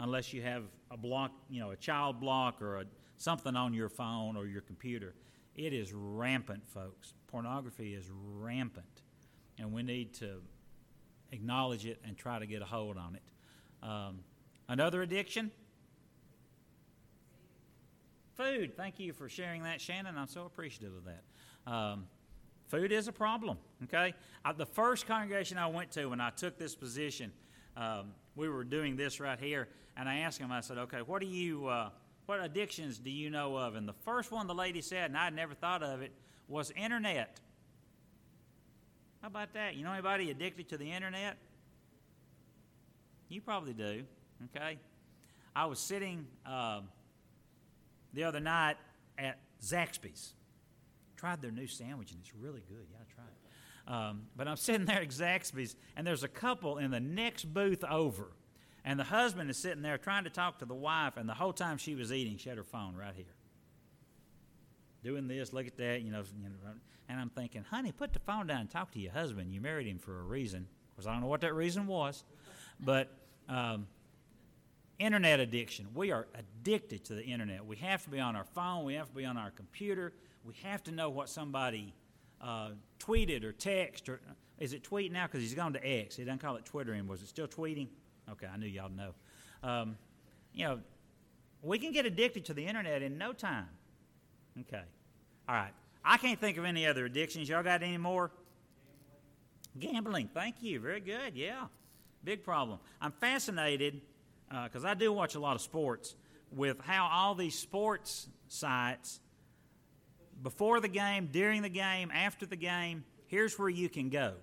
Unless 0.00 0.32
you 0.32 0.40
have 0.40 0.62
a 0.90 0.96
block, 0.96 1.32
you 1.50 1.60
know, 1.60 1.72
a 1.72 1.76
child 1.76 2.18
block 2.18 2.62
or 2.62 2.78
a, 2.78 2.84
something 3.16 3.56
on 3.56 3.74
your 3.74 3.88
phone 3.88 4.36
or 4.36 4.46
your 4.46 4.62
computer. 4.62 5.14
It 5.54 5.72
is 5.72 5.92
rampant, 5.92 6.68
folks. 6.68 7.14
Pornography 7.28 7.94
is 7.94 8.10
rampant. 8.12 9.02
And 9.58 9.72
we 9.72 9.82
need 9.82 10.14
to 10.14 10.42
acknowledge 11.32 11.86
it, 11.86 12.00
and 12.06 12.16
try 12.16 12.38
to 12.38 12.46
get 12.46 12.62
a 12.62 12.64
hold 12.64 12.96
on 12.96 13.16
it. 13.16 13.22
Um, 13.86 14.20
another 14.68 15.02
addiction? 15.02 15.50
Food. 18.36 18.76
Thank 18.76 19.00
you 19.00 19.12
for 19.12 19.28
sharing 19.28 19.62
that, 19.64 19.80
Shannon. 19.80 20.16
I'm 20.16 20.28
so 20.28 20.44
appreciative 20.44 20.92
of 20.94 21.04
that. 21.04 21.72
Um, 21.72 22.06
food 22.68 22.92
is 22.92 23.08
a 23.08 23.12
problem, 23.12 23.58
okay? 23.84 24.14
I, 24.44 24.52
the 24.52 24.66
first 24.66 25.06
congregation 25.06 25.58
I 25.58 25.66
went 25.66 25.90
to 25.92 26.06
when 26.06 26.20
I 26.20 26.30
took 26.30 26.58
this 26.58 26.74
position, 26.74 27.32
um, 27.76 28.12
we 28.34 28.48
were 28.48 28.64
doing 28.64 28.96
this 28.96 29.20
right 29.20 29.38
here, 29.38 29.68
and 29.96 30.08
I 30.08 30.18
asked 30.18 30.38
them, 30.38 30.52
I 30.52 30.60
said, 30.60 30.78
okay, 30.78 30.98
what 30.98 31.20
do 31.20 31.26
you. 31.26 31.66
Uh, 31.66 31.90
what 32.26 32.42
addictions 32.42 32.98
do 32.98 33.10
you 33.10 33.30
know 33.30 33.56
of? 33.56 33.74
And 33.74 33.88
the 33.88 33.94
first 34.04 34.30
one 34.30 34.46
the 34.46 34.54
lady 34.54 34.80
said, 34.80 35.10
and 35.10 35.16
I'd 35.16 35.34
never 35.34 35.54
thought 35.54 35.82
of 35.82 36.02
it, 36.02 36.12
was 36.48 36.70
internet. 36.72 37.40
How 39.22 39.28
about 39.28 39.54
that? 39.54 39.76
You 39.76 39.84
know 39.84 39.92
anybody 39.92 40.30
addicted 40.30 40.68
to 40.68 40.76
the 40.76 40.92
internet? 40.92 41.36
You 43.28 43.40
probably 43.40 43.72
do. 43.72 44.04
Okay. 44.54 44.78
I 45.54 45.66
was 45.66 45.78
sitting 45.78 46.26
uh, 46.44 46.80
the 48.12 48.24
other 48.24 48.40
night 48.40 48.76
at 49.18 49.38
Zaxby's. 49.62 50.34
Tried 51.16 51.40
their 51.40 51.50
new 51.50 51.66
sandwich 51.66 52.12
and 52.12 52.20
it's 52.20 52.34
really 52.34 52.62
good. 52.68 52.86
Yeah, 52.90 52.98
try 53.14 53.24
it. 53.24 53.92
Um, 53.92 54.22
but 54.36 54.46
I'm 54.46 54.56
sitting 54.56 54.86
there 54.86 55.00
at 55.00 55.08
Zaxby's 55.08 55.76
and 55.96 56.06
there's 56.06 56.24
a 56.24 56.28
couple 56.28 56.78
in 56.78 56.90
the 56.90 57.00
next 57.00 57.52
booth 57.52 57.84
over, 57.84 58.28
and 58.86 58.98
the 58.98 59.04
husband 59.04 59.50
is 59.50 59.58
sitting 59.58 59.82
there 59.82 59.98
trying 59.98 60.24
to 60.24 60.30
talk 60.30 60.60
to 60.60 60.64
the 60.64 60.74
wife, 60.74 61.18
and 61.18 61.28
the 61.28 61.34
whole 61.34 61.52
time 61.52 61.76
she 61.76 61.94
was 61.94 62.10
eating, 62.10 62.38
she 62.38 62.48
had 62.48 62.56
her 62.56 62.64
phone 62.64 62.96
right 62.96 63.12
here, 63.14 63.34
doing 65.04 65.28
this. 65.28 65.52
Look 65.52 65.66
at 65.66 65.76
that, 65.76 66.00
you 66.00 66.10
know. 66.10 66.22
And 67.08 67.20
I'm 67.20 67.30
thinking, 67.30 67.64
honey, 67.70 67.92
put 67.92 68.14
the 68.14 68.18
phone 68.20 68.46
down 68.46 68.62
and 68.62 68.70
talk 68.70 68.92
to 68.92 68.98
your 68.98 69.12
husband. 69.12 69.52
You 69.52 69.60
married 69.60 69.86
him 69.86 69.98
for 69.98 70.18
a 70.18 70.22
reason. 70.22 70.66
Because 70.90 71.06
I 71.06 71.12
don't 71.12 71.20
know 71.20 71.26
what 71.26 71.42
that 71.42 71.54
reason 71.54 71.86
was, 71.86 72.24
but. 72.80 73.12
Um, 73.48 73.86
internet 74.98 75.40
addiction. 75.40 75.86
We 75.94 76.10
are 76.10 76.26
addicted 76.34 77.04
to 77.06 77.14
the 77.14 77.22
internet. 77.22 77.64
We 77.64 77.76
have 77.76 78.02
to 78.04 78.10
be 78.10 78.20
on 78.20 78.36
our 78.36 78.44
phone, 78.44 78.84
we 78.84 78.94
have 78.94 79.08
to 79.08 79.14
be 79.14 79.24
on 79.24 79.36
our 79.36 79.50
computer, 79.50 80.12
we 80.44 80.54
have 80.62 80.82
to 80.84 80.92
know 80.92 81.10
what 81.10 81.28
somebody 81.28 81.92
uh, 82.40 82.70
tweeted 82.98 83.44
or 83.44 83.52
texted. 83.52 84.08
Or, 84.08 84.20
is 84.58 84.72
it 84.72 84.82
tweet 84.82 85.12
now? 85.12 85.26
Because 85.26 85.42
he's 85.42 85.54
gone 85.54 85.74
to 85.74 85.86
X. 85.86 86.16
He 86.16 86.24
doesn't 86.24 86.40
call 86.40 86.56
it 86.56 86.64
Twitter 86.64 86.92
anymore. 86.92 87.12
Was 87.12 87.22
it 87.22 87.28
still 87.28 87.48
tweeting? 87.48 87.88
Okay, 88.32 88.46
I 88.52 88.56
knew 88.56 88.66
y'all 88.66 88.90
know. 88.90 89.12
Um, 89.62 89.96
you 90.52 90.64
know, 90.64 90.80
we 91.62 91.78
can 91.78 91.92
get 91.92 92.06
addicted 92.06 92.44
to 92.46 92.54
the 92.54 92.66
internet 92.66 93.02
in 93.02 93.18
no 93.18 93.32
time. 93.32 93.68
Okay. 94.60 94.82
All 95.48 95.54
right. 95.54 95.72
I 96.04 96.16
can't 96.16 96.40
think 96.40 96.56
of 96.56 96.64
any 96.64 96.86
other 96.86 97.04
addictions. 97.04 97.48
Y'all 97.48 97.62
got 97.62 97.82
any 97.82 97.98
more? 97.98 98.30
Gambling. 99.78 99.92
Gambling. 99.92 100.30
Thank 100.32 100.62
you. 100.62 100.80
Very 100.80 101.00
good. 101.00 101.34
Yeah. 101.34 101.66
Big 102.24 102.42
problem. 102.44 102.78
I'm 103.00 103.12
fascinated 103.12 104.00
because 104.48 104.84
uh, 104.84 104.88
I 104.88 104.94
do 104.94 105.12
watch 105.12 105.34
a 105.34 105.40
lot 105.40 105.56
of 105.56 105.60
sports, 105.60 106.14
with 106.52 106.80
how 106.80 107.08
all 107.12 107.34
these 107.34 107.58
sports 107.58 108.28
sites, 108.48 109.20
before 110.42 110.80
the 110.80 110.88
game, 110.88 111.28
during 111.32 111.62
the 111.62 111.68
game, 111.68 112.10
after 112.14 112.46
the 112.46 112.56
game, 112.56 113.04
here's 113.26 113.58
where 113.58 113.68
you 113.68 113.88
can 113.88 114.08
go. 114.08 114.34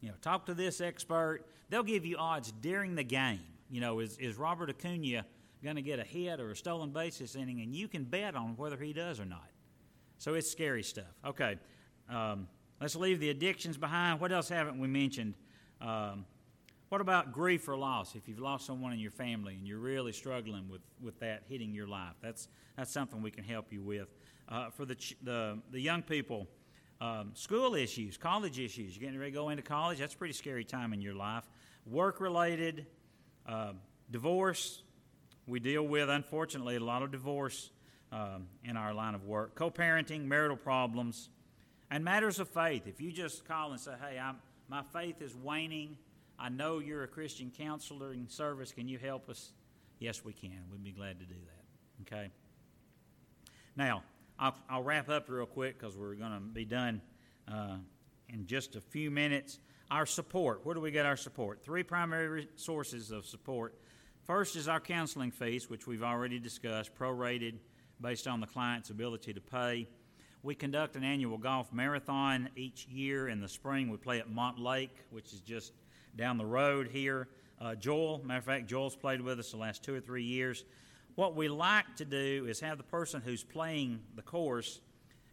You 0.00 0.08
know, 0.08 0.14
talk 0.22 0.46
to 0.46 0.54
this 0.54 0.80
expert. 0.80 1.44
They'll 1.70 1.82
give 1.82 2.04
you 2.04 2.16
odds 2.18 2.52
during 2.60 2.96
the 2.96 3.04
game. 3.04 3.40
You 3.70 3.80
know, 3.80 4.00
is, 4.00 4.18
is 4.18 4.36
Robert 4.36 4.68
Acuna 4.68 5.24
going 5.62 5.76
to 5.76 5.82
get 5.82 5.98
a 6.00 6.04
hit 6.04 6.40
or 6.40 6.50
a 6.50 6.56
stolen 6.56 6.90
base 6.90 7.18
bases 7.18 7.36
inning? 7.36 7.60
And 7.60 7.74
you 7.74 7.88
can 7.88 8.04
bet 8.04 8.34
on 8.34 8.56
whether 8.56 8.76
he 8.76 8.92
does 8.92 9.20
or 9.20 9.24
not. 9.24 9.48
So 10.18 10.34
it's 10.34 10.50
scary 10.50 10.82
stuff. 10.82 11.04
Okay, 11.24 11.56
um, 12.10 12.48
let's 12.80 12.96
leave 12.96 13.20
the 13.20 13.30
addictions 13.30 13.78
behind. 13.78 14.20
What 14.20 14.32
else 14.32 14.48
haven't 14.48 14.78
we 14.78 14.88
mentioned? 14.88 15.34
Um, 15.80 16.26
what 16.90 17.00
about 17.00 17.32
grief 17.32 17.68
or 17.68 17.76
loss? 17.76 18.16
If 18.16 18.28
you've 18.28 18.40
lost 18.40 18.66
someone 18.66 18.92
in 18.92 18.98
your 18.98 19.12
family 19.12 19.54
and 19.54 19.66
you're 19.66 19.78
really 19.78 20.12
struggling 20.12 20.68
with, 20.68 20.80
with 21.00 21.20
that 21.20 21.44
hitting 21.48 21.72
your 21.72 21.86
life, 21.86 22.14
that's, 22.20 22.48
that's 22.76 22.90
something 22.90 23.22
we 23.22 23.30
can 23.30 23.44
help 23.44 23.72
you 23.72 23.80
with. 23.80 24.08
Uh, 24.48 24.70
for 24.70 24.84
the, 24.84 24.96
ch- 24.96 25.16
the, 25.22 25.56
the 25.70 25.80
young 25.80 26.02
people, 26.02 26.48
um, 27.00 27.32
school 27.34 27.74
issues, 27.74 28.16
college 28.16 28.58
issues, 28.58 28.96
you're 28.96 29.00
getting 29.00 29.18
ready 29.18 29.32
to 29.32 29.36
go 29.36 29.48
into 29.48 29.62
college, 29.62 29.98
that's 29.98 30.14
a 30.14 30.18
pretty 30.18 30.34
scary 30.34 30.64
time 30.64 30.92
in 30.92 31.00
your 31.00 31.14
life. 31.14 31.44
Work 31.86 32.20
related, 32.20 32.86
uh, 33.46 33.72
divorce, 34.10 34.82
we 35.46 35.58
deal 35.58 35.82
with, 35.82 36.08
unfortunately, 36.08 36.76
a 36.76 36.80
lot 36.80 37.02
of 37.02 37.10
divorce 37.10 37.70
um, 38.12 38.46
in 38.64 38.76
our 38.76 38.94
line 38.94 39.14
of 39.14 39.24
work. 39.24 39.54
Co 39.54 39.70
parenting, 39.70 40.26
marital 40.26 40.56
problems, 40.56 41.28
and 41.90 42.04
matters 42.04 42.38
of 42.38 42.48
faith. 42.48 42.86
If 42.86 43.00
you 43.00 43.10
just 43.10 43.44
call 43.44 43.72
and 43.72 43.80
say, 43.80 43.92
hey, 44.00 44.18
I'm, 44.18 44.36
my 44.68 44.82
faith 44.92 45.20
is 45.20 45.34
waning, 45.34 45.96
I 46.38 46.48
know 46.48 46.78
you're 46.78 47.02
a 47.02 47.08
Christian 47.08 47.50
counseling 47.56 48.26
service. 48.28 48.72
Can 48.72 48.88
you 48.88 48.98
help 48.98 49.28
us? 49.28 49.52
Yes, 49.98 50.24
we 50.24 50.32
can. 50.32 50.62
We'd 50.70 50.84
be 50.84 50.92
glad 50.92 51.18
to 51.18 51.26
do 51.26 51.34
that. 51.34 52.14
Okay? 52.14 52.30
Now, 53.76 54.02
I'll, 54.40 54.54
I'll 54.70 54.82
wrap 54.82 55.10
up 55.10 55.28
real 55.28 55.44
quick 55.44 55.78
because 55.78 55.98
we're 55.98 56.14
going 56.14 56.32
to 56.32 56.40
be 56.40 56.64
done 56.64 57.02
uh, 57.46 57.76
in 58.30 58.46
just 58.46 58.74
a 58.74 58.80
few 58.80 59.10
minutes. 59.10 59.58
Our 59.90 60.06
support. 60.06 60.64
Where 60.64 60.74
do 60.74 60.80
we 60.80 60.90
get 60.90 61.04
our 61.04 61.16
support? 61.16 61.62
Three 61.62 61.82
primary 61.82 62.48
sources 62.56 63.10
of 63.10 63.26
support. 63.26 63.78
First 64.24 64.56
is 64.56 64.66
our 64.66 64.80
counseling 64.80 65.30
fees, 65.30 65.68
which 65.68 65.86
we've 65.86 66.02
already 66.02 66.38
discussed, 66.38 66.94
prorated 66.94 67.58
based 68.00 68.26
on 68.26 68.40
the 68.40 68.46
client's 68.46 68.88
ability 68.88 69.34
to 69.34 69.42
pay. 69.42 69.86
We 70.42 70.54
conduct 70.54 70.96
an 70.96 71.04
annual 71.04 71.36
golf 71.36 71.70
marathon 71.70 72.48
each 72.56 72.86
year 72.86 73.28
in 73.28 73.42
the 73.42 73.48
spring. 73.48 73.90
We 73.90 73.98
play 73.98 74.20
at 74.20 74.30
Montlake, 74.30 74.88
which 75.10 75.34
is 75.34 75.40
just 75.40 75.74
down 76.16 76.38
the 76.38 76.46
road 76.46 76.88
here. 76.90 77.28
Uh, 77.60 77.74
Joel, 77.74 78.22
matter 78.24 78.38
of 78.38 78.44
fact, 78.44 78.68
Joel's 78.68 78.96
played 78.96 79.20
with 79.20 79.38
us 79.38 79.50
the 79.50 79.58
last 79.58 79.82
two 79.82 79.94
or 79.94 80.00
three 80.00 80.24
years. 80.24 80.64
What 81.16 81.34
we 81.34 81.48
like 81.48 81.96
to 81.96 82.04
do 82.04 82.46
is 82.48 82.60
have 82.60 82.78
the 82.78 82.84
person 82.84 83.20
who's 83.20 83.42
playing 83.42 84.00
the 84.14 84.22
course 84.22 84.80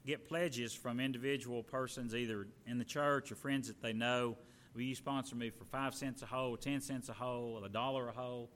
get 0.05 0.27
pledges 0.27 0.73
from 0.73 0.99
individual 0.99 1.61
persons, 1.61 2.15
either 2.15 2.47
in 2.65 2.77
the 2.77 2.85
church 2.85 3.31
or 3.31 3.35
friends 3.35 3.67
that 3.67 3.81
they 3.81 3.93
know. 3.93 4.37
Will 4.73 4.81
you 4.81 4.95
sponsor 4.95 5.35
me 5.35 5.49
for 5.49 5.65
five 5.65 5.93
cents 5.93 6.21
a 6.21 6.25
hole, 6.25 6.55
ten 6.55 6.81
cents 6.81 7.09
a 7.09 7.13
hole, 7.13 7.59
or 7.59 7.65
a 7.65 7.69
dollar 7.69 8.07
a 8.07 8.11
hole, 8.11 8.49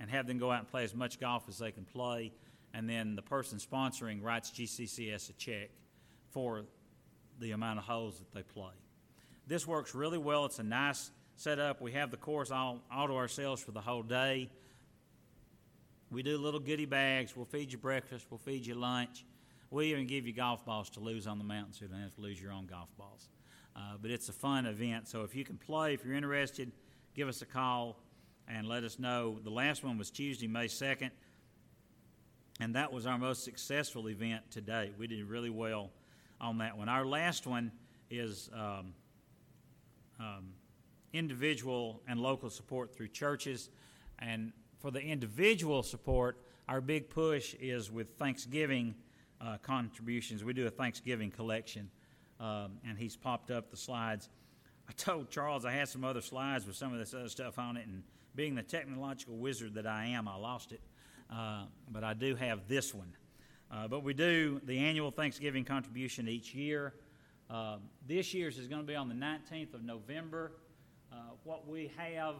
and 0.00 0.10
have 0.10 0.26
them 0.26 0.38
go 0.38 0.50
out 0.50 0.60
and 0.60 0.68
play 0.68 0.84
as 0.84 0.94
much 0.94 1.20
golf 1.20 1.44
as 1.48 1.58
they 1.58 1.70
can 1.70 1.84
play? 1.84 2.32
And 2.74 2.88
then 2.88 3.14
the 3.14 3.22
person 3.22 3.58
sponsoring 3.58 4.22
writes 4.22 4.50
GCCS 4.50 5.30
a 5.30 5.32
check 5.34 5.70
for 6.30 6.64
the 7.38 7.52
amount 7.52 7.78
of 7.78 7.84
holes 7.84 8.18
that 8.18 8.32
they 8.34 8.42
play. 8.42 8.72
This 9.46 9.66
works 9.66 9.94
really 9.94 10.18
well. 10.18 10.44
It's 10.44 10.58
a 10.58 10.64
nice 10.64 11.10
setup. 11.36 11.80
We 11.80 11.92
have 11.92 12.10
the 12.10 12.16
course 12.16 12.50
all, 12.50 12.82
all 12.92 13.06
to 13.08 13.14
ourselves 13.14 13.62
for 13.62 13.72
the 13.72 13.80
whole 13.80 14.02
day. 14.02 14.50
We 16.10 16.22
do 16.24 16.36
little 16.38 16.58
goodie 16.58 16.86
bags. 16.86 17.36
We'll 17.36 17.46
feed 17.46 17.70
you 17.70 17.78
breakfast. 17.78 18.26
We'll 18.30 18.38
feed 18.38 18.66
you 18.66 18.74
lunch. 18.74 19.24
We 19.70 19.86
even 19.92 20.06
give 20.08 20.26
you 20.26 20.32
golf 20.32 20.64
balls 20.64 20.90
to 20.90 21.00
lose 21.00 21.28
on 21.28 21.38
the 21.38 21.44
mountain 21.44 21.72
so 21.72 21.84
you 21.84 21.88
don't 21.88 22.00
have 22.00 22.14
to 22.16 22.20
lose 22.20 22.42
your 22.42 22.52
own 22.52 22.66
golf 22.66 22.88
balls. 22.98 23.28
Uh, 23.76 23.96
but 24.02 24.10
it's 24.10 24.28
a 24.28 24.32
fun 24.32 24.66
event. 24.66 25.06
So 25.06 25.22
if 25.22 25.36
you 25.36 25.44
can 25.44 25.56
play, 25.56 25.94
if 25.94 26.04
you're 26.04 26.14
interested, 26.14 26.72
give 27.14 27.28
us 27.28 27.42
a 27.42 27.46
call 27.46 27.96
and 28.48 28.66
let 28.66 28.82
us 28.82 28.98
know. 28.98 29.38
The 29.44 29.50
last 29.50 29.84
one 29.84 29.96
was 29.96 30.10
Tuesday, 30.10 30.48
May 30.48 30.66
2nd, 30.66 31.10
and 32.58 32.74
that 32.74 32.92
was 32.92 33.06
our 33.06 33.16
most 33.16 33.44
successful 33.44 34.08
event 34.08 34.50
to 34.50 34.60
date. 34.60 34.94
We 34.98 35.06
did 35.06 35.24
really 35.24 35.50
well 35.50 35.90
on 36.40 36.58
that 36.58 36.76
one. 36.76 36.88
Our 36.88 37.06
last 37.06 37.46
one 37.46 37.70
is 38.10 38.50
um, 38.52 38.94
um, 40.18 40.48
individual 41.12 42.02
and 42.08 42.20
local 42.20 42.50
support 42.50 42.92
through 42.94 43.08
churches. 43.08 43.70
And 44.18 44.52
for 44.80 44.90
the 44.90 45.00
individual 45.00 45.82
support, 45.82 46.38
our 46.68 46.80
big 46.80 47.10
push 47.10 47.54
is 47.60 47.90
with 47.90 48.16
Thanksgiving 48.18 48.94
uh, 49.40 49.58
contributions. 49.62 50.42
We 50.42 50.52
do 50.52 50.66
a 50.66 50.70
Thanksgiving 50.70 51.30
collection, 51.30 51.90
um, 52.40 52.78
and 52.86 52.98
he's 52.98 53.16
popped 53.16 53.50
up 53.50 53.70
the 53.70 53.76
slides. 53.76 54.28
I 54.88 54.92
told 54.92 55.30
Charles 55.30 55.64
I 55.64 55.72
had 55.72 55.88
some 55.88 56.04
other 56.04 56.22
slides 56.22 56.66
with 56.66 56.76
some 56.76 56.92
of 56.92 56.98
this 56.98 57.14
other 57.14 57.28
stuff 57.28 57.58
on 57.58 57.76
it, 57.76 57.86
and 57.86 58.02
being 58.34 58.54
the 58.54 58.62
technological 58.62 59.36
wizard 59.36 59.74
that 59.74 59.86
I 59.86 60.06
am, 60.06 60.26
I 60.26 60.36
lost 60.36 60.72
it. 60.72 60.80
Uh, 61.30 61.64
but 61.90 62.02
I 62.02 62.14
do 62.14 62.34
have 62.34 62.66
this 62.66 62.94
one. 62.94 63.12
Uh, 63.70 63.86
but 63.86 64.02
we 64.02 64.14
do 64.14 64.60
the 64.64 64.78
annual 64.78 65.10
Thanksgiving 65.10 65.64
contribution 65.64 66.26
each 66.26 66.54
year. 66.54 66.94
Uh, 67.48 67.76
this 68.06 68.34
year's 68.34 68.58
is 68.58 68.66
going 68.66 68.80
to 68.80 68.86
be 68.86 68.96
on 68.96 69.08
the 69.08 69.14
19th 69.14 69.74
of 69.74 69.84
November. 69.84 70.52
Uh, 71.12 71.16
what 71.44 71.68
we 71.68 71.90
have 71.96 72.36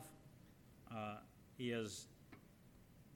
uh, 0.93 1.17
is 1.59 2.07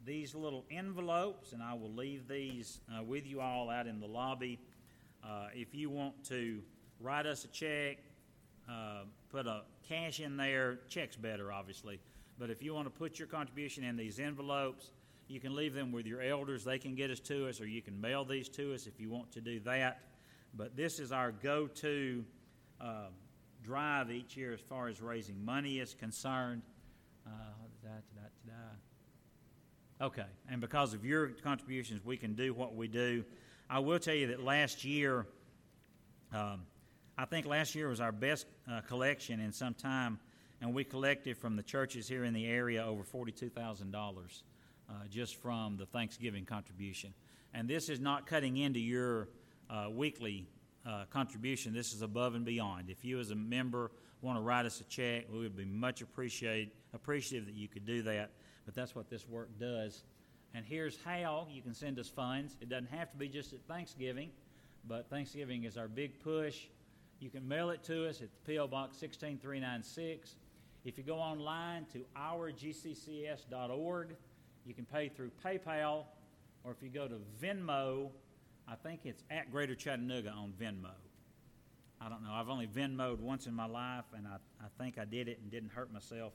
these 0.05 0.35
little 0.35 0.65
envelopes, 0.71 1.53
and 1.53 1.63
I 1.63 1.75
will 1.75 1.93
leave 1.93 2.29
these 2.29 2.81
uh, 2.95 3.03
with 3.03 3.27
you 3.27 3.41
all 3.41 3.71
out 3.71 3.87
in 3.87 4.01
the 4.01 4.07
lobby. 4.07 4.59
Uh, 5.23 5.49
if 5.55 5.75
you 5.75 5.89
want 5.89 6.25
to 6.25 6.61
write 7.01 7.27
us 7.27 7.45
a 7.45 7.49
check, 7.49 7.99
uh, 8.69 9.05
put 9.31 9.47
a 9.47 9.63
cash 9.89 10.21
in 10.21 10.37
there, 10.37 10.79
check's 10.89 11.17
better, 11.17 11.53
obviously. 11.53 12.01
But 12.39 12.51
if 12.51 12.63
you 12.63 12.75
want 12.75 12.87
to 12.87 12.91
put 12.91 13.19
your 13.19 13.29
contribution 13.29 13.85
in 13.85 13.97
these 13.97 14.19
envelopes, 14.19 14.91
you 15.29 15.41
can 15.41 15.55
leave 15.55 15.73
them 15.73 15.93
with 15.93 16.07
your 16.07 16.21
elders. 16.21 16.65
They 16.65 16.79
can 16.79 16.95
get 16.95 17.11
us 17.11 17.21
to 17.21 17.49
us, 17.49 17.61
or 17.61 17.67
you 17.67 17.81
can 17.81 17.99
mail 18.01 18.25
these 18.25 18.49
to 18.51 18.75
us 18.75 18.87
if 18.87 19.01
you 19.01 19.11
want 19.11 19.33
to 19.33 19.41
do 19.41 19.61
that. 19.61 20.01
But 20.55 20.77
this 20.77 20.99
is 20.99 21.13
our 21.13 21.33
go 21.33 21.67
to 21.67 22.25
uh, 22.81 23.07
drive 23.63 24.11
each 24.11 24.37
year 24.37 24.53
as 24.53 24.61
far 24.61 24.89
as 24.89 25.01
raising 25.01 25.43
money 25.45 25.79
is 25.79 25.95
concerned. 25.95 26.63
Uh, 27.27 27.31
okay, 30.05 30.27
and 30.51 30.61
because 30.61 30.93
of 30.93 31.05
your 31.05 31.29
contributions, 31.29 32.05
we 32.05 32.19
can 32.19 32.35
do 32.35 32.53
what 32.53 32.75
we 32.75 32.89
do. 32.89 33.25
I 33.71 33.79
will 33.79 33.99
tell 33.99 34.15
you 34.15 34.27
that 34.29 34.43
last 34.43 34.85
year, 34.85 35.27
um, 36.33 36.63
I 37.17 37.25
think 37.25 37.47
last 37.47 37.75
year 37.75 37.89
was 37.89 38.01
our 38.01 38.13
best 38.13 38.47
uh, 38.71 38.83
collection 38.83 39.41
in 39.41 39.51
some 39.51 39.73
time, 39.73 40.19
and 40.61 40.75
we 40.75 40.85
collected 40.85 41.39
from 41.39 41.57
the 41.57 41.63
churches 41.63 42.07
here 42.07 42.25
in 42.25 42.35
the 42.35 42.47
area 42.47 42.85
over 42.85 43.03
$42,000 43.03 43.95
uh, 44.91 44.93
just 45.11 45.37
from 45.37 45.79
the 45.79 45.87
Thanksgiving 45.87 46.45
contribution. 46.45 47.15
And 47.55 47.67
this 47.67 47.89
is 47.89 47.99
not 47.99 48.27
cutting 48.27 48.59
into 48.59 48.81
your 48.81 49.29
uh, 49.71 49.87
weekly 49.91 50.47
uh, 50.87 51.05
contribution. 51.09 51.73
This 51.73 51.95
is 51.95 52.03
above 52.03 52.35
and 52.35 52.45
beyond. 52.45 52.91
If 52.91 53.07
you, 53.07 53.21
as 53.21 53.31
a 53.31 53.37
member, 53.37 53.91
want 54.21 54.37
to 54.37 54.43
write 54.43 54.67
us 54.67 54.81
a 54.81 54.85
check, 54.85 55.25
we 55.33 55.39
would 55.39 55.57
be 55.57 55.65
much 55.65 56.03
appreciate, 56.03 56.75
appreciative 56.93 57.47
that 57.47 57.55
you 57.55 57.69
could 57.69 57.87
do 57.87 58.03
that. 58.03 58.33
But 58.65 58.75
that's 58.75 58.95
what 58.95 59.11
this 59.11 59.29
work 59.29 59.51
does. 59.59 60.05
And 60.55 60.65
here's 60.65 60.97
how 61.05 61.49
you 61.51 61.63
can 61.63 61.75
send 61.75 61.99
us 61.99 62.09
funds. 62.09 62.57
It 62.61 62.69
doesn't 62.69 62.91
have 62.91 63.11
to 63.11 63.17
be 63.17 63.29
just 63.29 63.53
at 63.53 63.59
Thanksgiving, 63.67 64.31
but 64.87 65.11
Thanksgiving 65.11 65.65
is 65.65 65.77
our 65.77 65.89
big 65.89 66.23
push. 66.23 66.67
You 67.19 67.31
can 67.31 67.49
mail 67.49 67.71
it 67.71 67.83
to 67.85 68.09
us 68.09 68.21
at 68.21 68.29
the 68.31 68.53
P.O. 68.53 68.69
Box 68.69 68.99
16396. 68.99 70.37
If 70.85 70.99
you 70.99 71.05
go 71.05 71.17
online 71.17 71.87
to 71.93 72.05
ourgccs.org, 72.17 74.17
you 74.65 74.75
can 74.75 74.85
pay 74.85 75.09
through 75.09 75.31
PayPal, 75.45 76.05
or 76.63 76.73
if 76.73 76.83
you 76.83 76.89
go 76.89 77.09
to 77.09 77.17
Venmo, 77.43 78.11
I 78.69 78.77
think 78.77 79.01
it's 79.05 79.25
at 79.31 79.51
Greater 79.51 79.75
Chattanooga 79.75 80.31
on 80.31 80.53
Venmo. 80.61 80.93
I 82.01 82.09
don't 82.09 82.23
know. 82.23 82.33
I've 82.33 82.49
only 82.49 82.67
Venmoed 82.67 83.21
once 83.21 83.47
in 83.47 83.55
my 83.55 83.67
life, 83.67 84.05
and 84.17 84.27
I, 84.27 84.37
I 84.63 84.67
think 84.79 84.99
I 84.99 85.05
did 85.05 85.29
it 85.29 85.39
and 85.43 85.51
didn't 85.51 85.71
hurt 85.71 85.93
myself, 85.93 86.33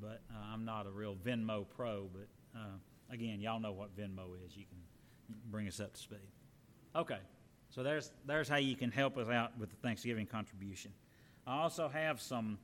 but 0.00 0.22
uh, 0.30 0.52
I'm 0.52 0.64
not 0.64 0.86
a 0.86 0.90
real 0.90 1.16
Venmo 1.16 1.66
pro. 1.76 2.08
But 2.12 2.28
uh, 2.58 2.76
again, 3.10 3.40
y'all 3.40 3.60
know 3.60 3.72
what 3.72 3.96
Venmo 3.96 4.26
is. 4.46 4.56
You 4.56 4.64
can 4.64 4.78
bring 5.50 5.66
us 5.68 5.80
up 5.80 5.94
to 5.94 6.00
speed. 6.00 6.18
Okay, 6.96 7.18
so 7.70 7.82
there's, 7.82 8.12
there's 8.26 8.48
how 8.48 8.56
you 8.56 8.76
can 8.76 8.90
help 8.90 9.16
us 9.16 9.28
out 9.28 9.58
with 9.58 9.70
the 9.70 9.76
Thanksgiving 9.76 10.26
contribution. 10.26 10.92
I 11.46 11.60
also 11.60 11.88
have 11.88 12.20
some 12.20 12.58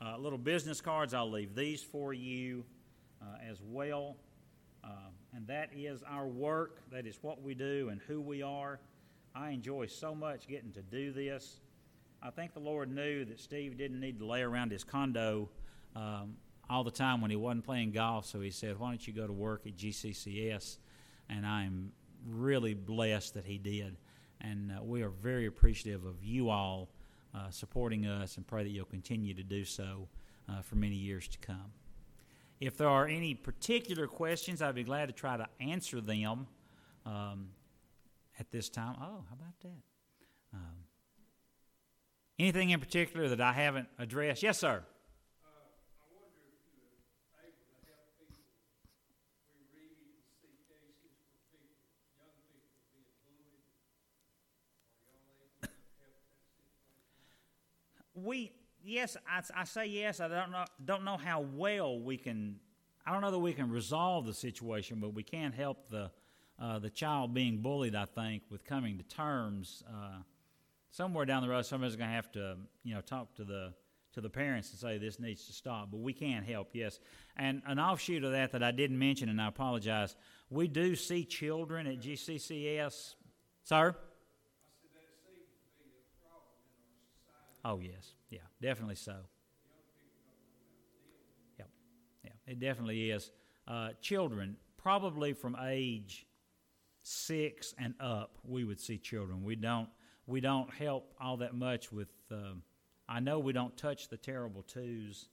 uh, 0.00 0.16
little 0.18 0.38
business 0.38 0.80
cards. 0.80 1.14
I'll 1.14 1.30
leave 1.30 1.54
these 1.54 1.82
for 1.82 2.12
you 2.12 2.64
uh, 3.20 3.36
as 3.50 3.58
well. 3.62 4.16
Uh, 4.82 4.88
and 5.34 5.46
that 5.46 5.70
is 5.74 6.02
our 6.08 6.26
work. 6.26 6.80
That 6.92 7.06
is 7.06 7.18
what 7.22 7.42
we 7.42 7.54
do 7.54 7.88
and 7.90 8.00
who 8.06 8.20
we 8.20 8.42
are. 8.42 8.78
I 9.34 9.50
enjoy 9.50 9.86
so 9.86 10.14
much 10.14 10.46
getting 10.46 10.72
to 10.72 10.82
do 10.82 11.12
this. 11.12 11.60
I 12.22 12.30
think 12.30 12.54
the 12.54 12.60
Lord 12.60 12.94
knew 12.94 13.24
that 13.24 13.40
Steve 13.40 13.76
didn't 13.76 14.00
need 14.00 14.18
to 14.20 14.26
lay 14.26 14.42
around 14.42 14.70
his 14.70 14.84
condo 14.84 15.48
um, 15.96 16.36
all 16.68 16.84
the 16.84 16.90
time 16.90 17.20
when 17.20 17.30
he 17.30 17.36
wasn't 17.36 17.64
playing 17.64 17.92
golf, 17.92 18.26
so 18.26 18.40
he 18.40 18.50
said, 18.50 18.78
Why 18.78 18.88
don't 18.88 19.06
you 19.06 19.12
go 19.12 19.26
to 19.26 19.32
work 19.32 19.66
at 19.66 19.76
GCCS? 19.76 20.78
And 21.28 21.46
I'm 21.46 21.92
really 22.26 22.74
blessed 22.74 23.34
that 23.34 23.44
he 23.44 23.58
did. 23.58 23.96
And 24.40 24.72
uh, 24.72 24.82
we 24.82 25.02
are 25.02 25.10
very 25.10 25.46
appreciative 25.46 26.04
of 26.04 26.22
you 26.22 26.50
all 26.50 26.90
uh, 27.34 27.50
supporting 27.50 28.06
us 28.06 28.36
and 28.36 28.46
pray 28.46 28.62
that 28.62 28.70
you'll 28.70 28.84
continue 28.84 29.34
to 29.34 29.42
do 29.42 29.64
so 29.64 30.08
uh, 30.48 30.62
for 30.62 30.76
many 30.76 30.96
years 30.96 31.28
to 31.28 31.38
come. 31.38 31.72
If 32.60 32.76
there 32.76 32.88
are 32.88 33.06
any 33.06 33.34
particular 33.34 34.06
questions, 34.06 34.62
I'd 34.62 34.74
be 34.74 34.84
glad 34.84 35.06
to 35.06 35.12
try 35.12 35.36
to 35.36 35.46
answer 35.60 36.00
them 36.00 36.46
um, 37.04 37.48
at 38.38 38.50
this 38.50 38.68
time. 38.68 38.96
Oh, 38.98 39.24
how 39.28 39.34
about 39.34 39.60
that? 39.62 39.82
Um, 40.54 40.84
anything 42.38 42.70
in 42.70 42.80
particular 42.80 43.28
that 43.28 43.40
I 43.40 43.52
haven't 43.52 43.88
addressed? 43.98 44.42
Yes, 44.42 44.58
sir. 44.58 44.84
We 58.14 58.52
yes, 58.82 59.16
I, 59.28 59.42
I 59.60 59.64
say 59.64 59.86
yes. 59.86 60.20
I 60.20 60.28
don't 60.28 60.50
know 60.50 60.64
don't 60.84 61.04
know 61.04 61.16
how 61.16 61.40
well 61.40 61.98
we 61.98 62.16
can. 62.16 62.56
I 63.06 63.12
don't 63.12 63.20
know 63.20 63.30
that 63.30 63.38
we 63.38 63.52
can 63.52 63.70
resolve 63.70 64.24
the 64.26 64.34
situation, 64.34 64.98
but 65.00 65.14
we 65.14 65.22
can 65.22 65.52
help 65.52 65.88
the 65.90 66.10
uh, 66.60 66.78
the 66.78 66.90
child 66.90 67.34
being 67.34 67.58
bullied. 67.58 67.94
I 67.94 68.04
think 68.06 68.42
with 68.50 68.64
coming 68.64 68.98
to 68.98 69.04
terms. 69.04 69.82
Uh, 69.88 70.22
somewhere 70.90 71.24
down 71.24 71.42
the 71.42 71.48
road, 71.48 71.66
somebody's 71.66 71.96
going 71.96 72.08
to 72.08 72.14
have 72.14 72.30
to 72.32 72.56
you 72.84 72.94
know 72.94 73.00
talk 73.00 73.34
to 73.36 73.44
the 73.44 73.72
to 74.14 74.20
the 74.20 74.30
parents 74.30 74.70
and 74.70 74.78
say 74.78 74.96
this 74.96 75.18
needs 75.18 75.46
to 75.46 75.52
stop. 75.52 75.90
But 75.90 76.00
we 76.00 76.12
can 76.12 76.42
help, 76.44 76.68
yes. 76.72 77.00
And 77.36 77.62
an 77.66 77.78
offshoot 77.78 78.22
of 78.22 78.30
that 78.32 78.52
that 78.52 78.62
I 78.62 78.70
didn't 78.70 78.98
mention, 78.98 79.28
and 79.28 79.40
I 79.40 79.48
apologize. 79.48 80.14
We 80.50 80.68
do 80.68 80.94
see 80.94 81.24
children 81.24 81.86
at 81.88 82.00
GCCS, 82.00 83.14
sir. 83.64 83.96
Oh, 87.64 87.80
yes. 87.80 88.14
Yeah, 88.28 88.40
definitely 88.60 88.96
so. 88.96 89.16
Yep. 91.58 91.68
Yeah, 92.24 92.30
it 92.46 92.60
definitely 92.60 93.10
is. 93.10 93.30
Uh, 93.66 93.90
children, 94.02 94.56
probably 94.76 95.32
from 95.32 95.56
age 95.62 96.26
six 97.02 97.74
and 97.78 97.94
up, 98.00 98.38
we 98.44 98.64
would 98.64 98.80
see 98.80 98.98
children. 98.98 99.42
We 99.42 99.56
don't, 99.56 99.88
we 100.26 100.40
don't 100.40 100.72
help 100.72 101.14
all 101.20 101.38
that 101.38 101.54
much 101.54 101.90
with, 101.90 102.08
uh, 102.30 102.54
I 103.08 103.20
know 103.20 103.38
we 103.38 103.52
don't 103.52 103.76
touch 103.76 104.08
the 104.08 104.16
terrible 104.16 104.62
twos, 104.62 105.28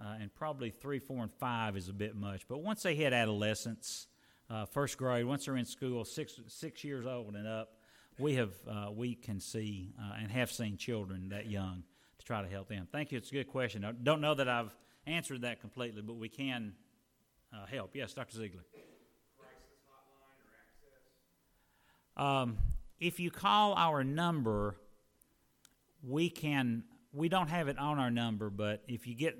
uh, 0.00 0.16
and 0.20 0.34
probably 0.34 0.70
three, 0.70 1.00
four, 1.00 1.22
and 1.22 1.32
five 1.32 1.76
is 1.76 1.88
a 1.88 1.92
bit 1.92 2.14
much. 2.14 2.46
But 2.48 2.58
once 2.58 2.82
they 2.82 2.94
hit 2.94 3.12
adolescence, 3.12 4.06
uh, 4.48 4.64
first 4.66 4.96
grade, 4.96 5.26
once 5.26 5.44
they're 5.44 5.56
in 5.56 5.64
school, 5.64 6.04
six, 6.04 6.40
six 6.46 6.84
years 6.84 7.06
old 7.06 7.34
and 7.34 7.46
up, 7.46 7.77
we 8.18 8.34
have 8.34 8.52
uh, 8.68 8.90
we 8.94 9.14
can 9.14 9.40
see 9.40 9.92
uh, 10.00 10.14
and 10.20 10.30
have 10.30 10.50
seen 10.50 10.76
children 10.76 11.28
that 11.30 11.48
young 11.50 11.84
to 12.18 12.26
try 12.26 12.42
to 12.42 12.48
help 12.48 12.68
them. 12.68 12.88
Thank 12.90 13.12
you. 13.12 13.18
It's 13.18 13.30
a 13.30 13.34
good 13.34 13.48
question. 13.48 13.84
I 13.84 13.92
don't 13.92 14.20
know 14.20 14.34
that 14.34 14.48
I've 14.48 14.74
answered 15.06 15.42
that 15.42 15.60
completely, 15.60 16.02
but 16.02 16.16
we 16.16 16.28
can 16.28 16.74
uh, 17.52 17.66
help. 17.66 17.94
Yes, 17.94 18.12
Dr. 18.12 18.36
Ziegler. 18.36 18.64
Um, 22.16 22.58
if 22.98 23.20
you 23.20 23.30
call 23.30 23.74
our 23.74 24.02
number, 24.02 24.76
we 26.02 26.28
can. 26.28 26.84
We 27.12 27.28
don't 27.28 27.48
have 27.48 27.68
it 27.68 27.78
on 27.78 27.98
our 27.98 28.10
number, 28.10 28.50
but 28.50 28.82
if 28.86 29.06
you 29.06 29.14
get 29.14 29.38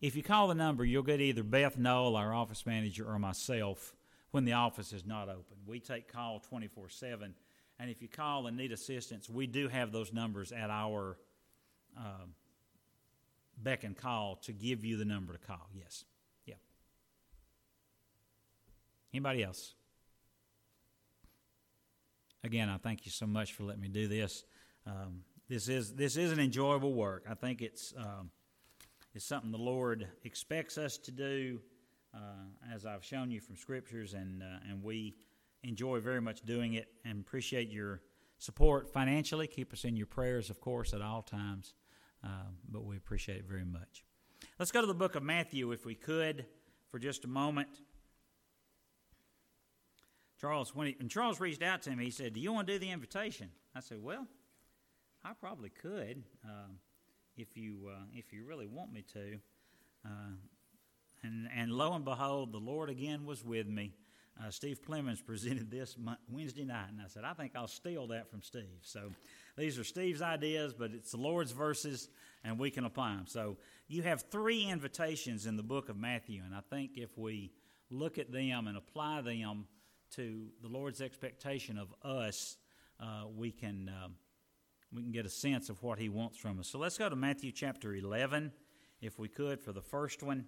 if 0.00 0.16
you 0.16 0.22
call 0.22 0.48
the 0.48 0.54
number, 0.54 0.84
you'll 0.84 1.02
get 1.02 1.20
either 1.20 1.42
Beth 1.42 1.76
Noel, 1.76 2.16
our 2.16 2.32
office 2.32 2.64
manager, 2.64 3.06
or 3.06 3.18
myself 3.18 3.94
when 4.30 4.44
the 4.44 4.52
office 4.52 4.92
is 4.92 5.04
not 5.04 5.28
open. 5.28 5.58
We 5.66 5.78
take 5.80 6.10
call 6.10 6.40
24 6.40 6.88
7 6.88 7.34
and 7.78 7.90
if 7.90 8.00
you 8.02 8.08
call 8.08 8.46
and 8.46 8.56
need 8.56 8.72
assistance, 8.72 9.28
we 9.28 9.46
do 9.46 9.68
have 9.68 9.92
those 9.92 10.12
numbers 10.12 10.52
at 10.52 10.70
our 10.70 11.18
uh, 11.98 12.26
beck 13.56 13.84
and 13.84 13.96
call 13.96 14.36
to 14.36 14.52
give 14.52 14.84
you 14.84 14.96
the 14.96 15.04
number 15.04 15.32
to 15.32 15.38
call. 15.38 15.68
Yes. 15.74 16.04
Yeah. 16.46 16.54
Anybody 19.12 19.42
else? 19.42 19.74
Again, 22.44 22.68
I 22.68 22.76
thank 22.78 23.06
you 23.06 23.12
so 23.12 23.26
much 23.26 23.52
for 23.52 23.62
letting 23.62 23.82
me 23.82 23.88
do 23.88 24.08
this. 24.08 24.44
Um, 24.86 25.20
this 25.48 25.68
is 25.68 25.94
this 25.94 26.16
is 26.16 26.32
an 26.32 26.40
enjoyable 26.40 26.92
work. 26.92 27.24
I 27.28 27.34
think 27.34 27.62
it's 27.62 27.94
um, 27.96 28.30
it's 29.14 29.24
something 29.24 29.52
the 29.52 29.58
Lord 29.58 30.08
expects 30.24 30.78
us 30.78 30.98
to 30.98 31.12
do, 31.12 31.60
uh, 32.14 32.74
as 32.74 32.86
I've 32.86 33.04
shown 33.04 33.30
you 33.30 33.40
from 33.40 33.56
scriptures, 33.56 34.14
and 34.14 34.42
uh, 34.42 34.68
and 34.68 34.82
we 34.82 35.14
enjoy 35.64 36.00
very 36.00 36.20
much 36.20 36.42
doing 36.42 36.74
it 36.74 36.88
and 37.04 37.20
appreciate 37.20 37.70
your 37.70 38.00
support 38.38 38.88
financially. 38.92 39.46
Keep 39.46 39.72
us 39.72 39.84
in 39.84 39.96
your 39.96 40.06
prayers, 40.06 40.50
of 40.50 40.60
course, 40.60 40.92
at 40.92 41.00
all 41.00 41.22
times, 41.22 41.74
uh, 42.24 42.50
but 42.68 42.84
we 42.84 42.96
appreciate 42.96 43.38
it 43.38 43.44
very 43.48 43.64
much. 43.64 44.04
Let's 44.58 44.72
go 44.72 44.80
to 44.80 44.86
the 44.86 44.94
book 44.94 45.14
of 45.14 45.22
Matthew, 45.22 45.70
if 45.72 45.86
we 45.86 45.94
could, 45.94 46.46
for 46.90 46.98
just 46.98 47.24
a 47.24 47.28
moment. 47.28 47.68
Charles, 50.40 50.74
when, 50.74 50.88
he, 50.88 50.96
when 50.98 51.08
Charles 51.08 51.38
reached 51.38 51.62
out 51.62 51.82
to 51.82 51.94
me, 51.94 52.06
he 52.06 52.10
said, 52.10 52.32
"Do 52.32 52.40
you 52.40 52.52
want 52.52 52.66
to 52.66 52.72
do 52.72 52.78
the 52.80 52.90
invitation?" 52.90 53.50
I 53.76 53.80
said, 53.80 54.02
"Well, 54.02 54.26
I 55.24 55.34
probably 55.34 55.70
could, 55.70 56.24
uh, 56.44 56.72
if 57.36 57.56
you 57.56 57.88
uh, 57.92 58.06
if 58.12 58.32
you 58.32 58.44
really 58.44 58.66
want 58.66 58.92
me 58.92 59.04
to." 59.12 59.38
Uh, 60.04 60.34
and 61.22 61.48
and 61.54 61.70
lo 61.70 61.92
and 61.92 62.04
behold, 62.04 62.52
the 62.52 62.58
Lord 62.58 62.90
again 62.90 63.24
was 63.24 63.44
with 63.44 63.68
me 63.68 63.94
uh, 64.40 64.50
Steve 64.50 64.80
Clemens 64.84 65.20
presented 65.26 65.70
this 65.70 65.96
Wednesday 66.30 66.64
night, 66.64 66.88
and 66.90 67.00
I 67.00 67.08
said, 67.08 67.24
I 67.24 67.34
think 67.34 67.52
I'll 67.54 67.68
steal 67.68 68.06
that 68.08 68.30
from 68.30 68.42
Steve. 68.42 68.80
So 68.82 69.10
these 69.56 69.78
are 69.78 69.84
Steve's 69.84 70.22
ideas, 70.22 70.72
but 70.72 70.92
it's 70.92 71.12
the 71.12 71.18
Lord's 71.18 71.52
verses, 71.52 72.08
and 72.44 72.58
we 72.58 72.70
can 72.70 72.84
apply 72.84 73.16
them. 73.16 73.26
So 73.26 73.56
you 73.88 74.02
have 74.02 74.22
three 74.30 74.64
invitations 74.64 75.46
in 75.46 75.56
the 75.56 75.62
book 75.62 75.88
of 75.88 75.96
Matthew, 75.96 76.42
and 76.44 76.54
I 76.54 76.60
think 76.70 76.92
if 76.96 77.16
we 77.16 77.52
look 77.90 78.18
at 78.18 78.32
them 78.32 78.66
and 78.66 78.76
apply 78.76 79.20
them 79.20 79.66
to 80.16 80.48
the 80.62 80.68
Lord's 80.68 81.00
expectation 81.00 81.78
of 81.78 81.94
us, 82.02 82.56
uh, 83.00 83.24
we 83.34 83.50
can 83.50 83.88
uh, 83.88 84.08
we 84.92 85.02
can 85.02 85.12
get 85.12 85.24
a 85.24 85.30
sense 85.30 85.70
of 85.70 85.82
what 85.82 85.98
He 85.98 86.08
wants 86.08 86.36
from 86.36 86.60
us. 86.60 86.68
So 86.68 86.78
let's 86.78 86.98
go 86.98 87.08
to 87.08 87.16
Matthew 87.16 87.50
chapter 87.50 87.94
11, 87.94 88.52
if 89.00 89.18
we 89.18 89.28
could, 89.28 89.60
for 89.60 89.72
the 89.72 89.80
first 89.80 90.22
one. 90.22 90.46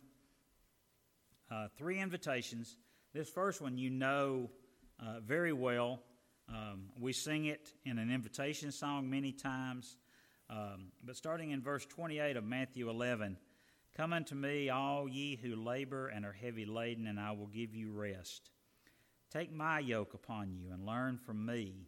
Uh, 1.50 1.68
three 1.76 1.98
invitations. 1.98 2.76
This 3.14 3.28
first 3.28 3.60
one 3.60 3.78
you 3.78 3.90
know 3.90 4.50
uh, 4.98 5.20
very 5.20 5.52
well. 5.52 6.00
Um, 6.48 6.86
we 6.98 7.12
sing 7.12 7.44
it 7.44 7.72
in 7.84 7.98
an 7.98 8.10
invitation 8.10 8.72
song 8.72 9.08
many 9.08 9.30
times. 9.30 9.96
Um, 10.50 10.88
but 11.04 11.16
starting 11.16 11.52
in 11.52 11.62
verse 11.62 11.86
28 11.86 12.36
of 12.36 12.42
Matthew 12.42 12.90
11 12.90 13.36
Come 13.96 14.12
unto 14.12 14.34
me, 14.34 14.68
all 14.68 15.08
ye 15.08 15.36
who 15.36 15.54
labor 15.54 16.08
and 16.08 16.24
are 16.24 16.32
heavy 16.32 16.64
laden, 16.64 17.06
and 17.06 17.20
I 17.20 17.30
will 17.30 17.46
give 17.46 17.72
you 17.72 17.92
rest. 17.92 18.50
Take 19.30 19.52
my 19.52 19.78
yoke 19.78 20.14
upon 20.14 20.52
you 20.52 20.72
and 20.72 20.84
learn 20.84 21.16
from 21.16 21.46
me, 21.46 21.86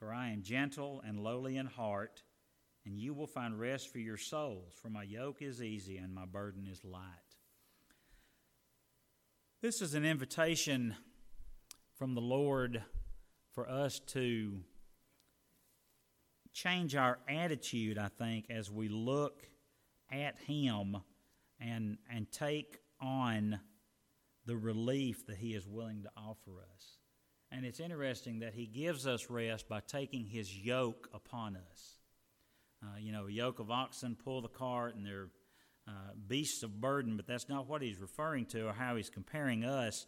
for 0.00 0.12
I 0.12 0.30
am 0.30 0.42
gentle 0.42 1.00
and 1.06 1.20
lowly 1.20 1.58
in 1.58 1.66
heart, 1.66 2.24
and 2.84 2.98
you 2.98 3.14
will 3.14 3.28
find 3.28 3.60
rest 3.60 3.92
for 3.92 4.00
your 4.00 4.16
souls, 4.16 4.72
for 4.82 4.90
my 4.90 5.04
yoke 5.04 5.42
is 5.42 5.62
easy 5.62 5.98
and 5.98 6.12
my 6.12 6.24
burden 6.24 6.66
is 6.68 6.84
light. 6.84 7.25
This 9.62 9.80
is 9.80 9.94
an 9.94 10.04
invitation 10.04 10.94
from 11.96 12.14
the 12.14 12.20
Lord 12.20 12.82
for 13.54 13.66
us 13.66 14.00
to 14.08 14.60
change 16.52 16.94
our 16.94 17.18
attitude, 17.26 17.96
I 17.96 18.08
think, 18.08 18.50
as 18.50 18.70
we 18.70 18.90
look 18.90 19.48
at 20.12 20.38
Him 20.40 20.98
and, 21.58 21.96
and 22.14 22.30
take 22.30 22.80
on 23.00 23.58
the 24.44 24.58
relief 24.58 25.26
that 25.26 25.38
He 25.38 25.54
is 25.54 25.66
willing 25.66 26.02
to 26.02 26.10
offer 26.18 26.50
us. 26.74 26.98
And 27.50 27.64
it's 27.64 27.80
interesting 27.80 28.40
that 28.40 28.52
He 28.52 28.66
gives 28.66 29.06
us 29.06 29.30
rest 29.30 29.70
by 29.70 29.80
taking 29.80 30.26
His 30.26 30.54
yoke 30.54 31.08
upon 31.14 31.56
us. 31.56 31.96
Uh, 32.82 32.98
you 33.00 33.10
know, 33.10 33.26
a 33.26 33.32
yoke 33.32 33.58
of 33.58 33.70
oxen 33.70 34.18
pull 34.22 34.42
the 34.42 34.48
cart, 34.48 34.96
and 34.96 35.06
they're 35.06 35.30
uh, 35.88 36.12
beasts 36.26 36.62
of 36.62 36.80
burden, 36.80 37.16
but 37.16 37.26
that's 37.26 37.48
not 37.48 37.68
what 37.68 37.82
He's 37.82 37.98
referring 37.98 38.46
to 38.46 38.68
or 38.68 38.72
how 38.72 38.96
He's 38.96 39.10
comparing 39.10 39.64
us. 39.64 40.06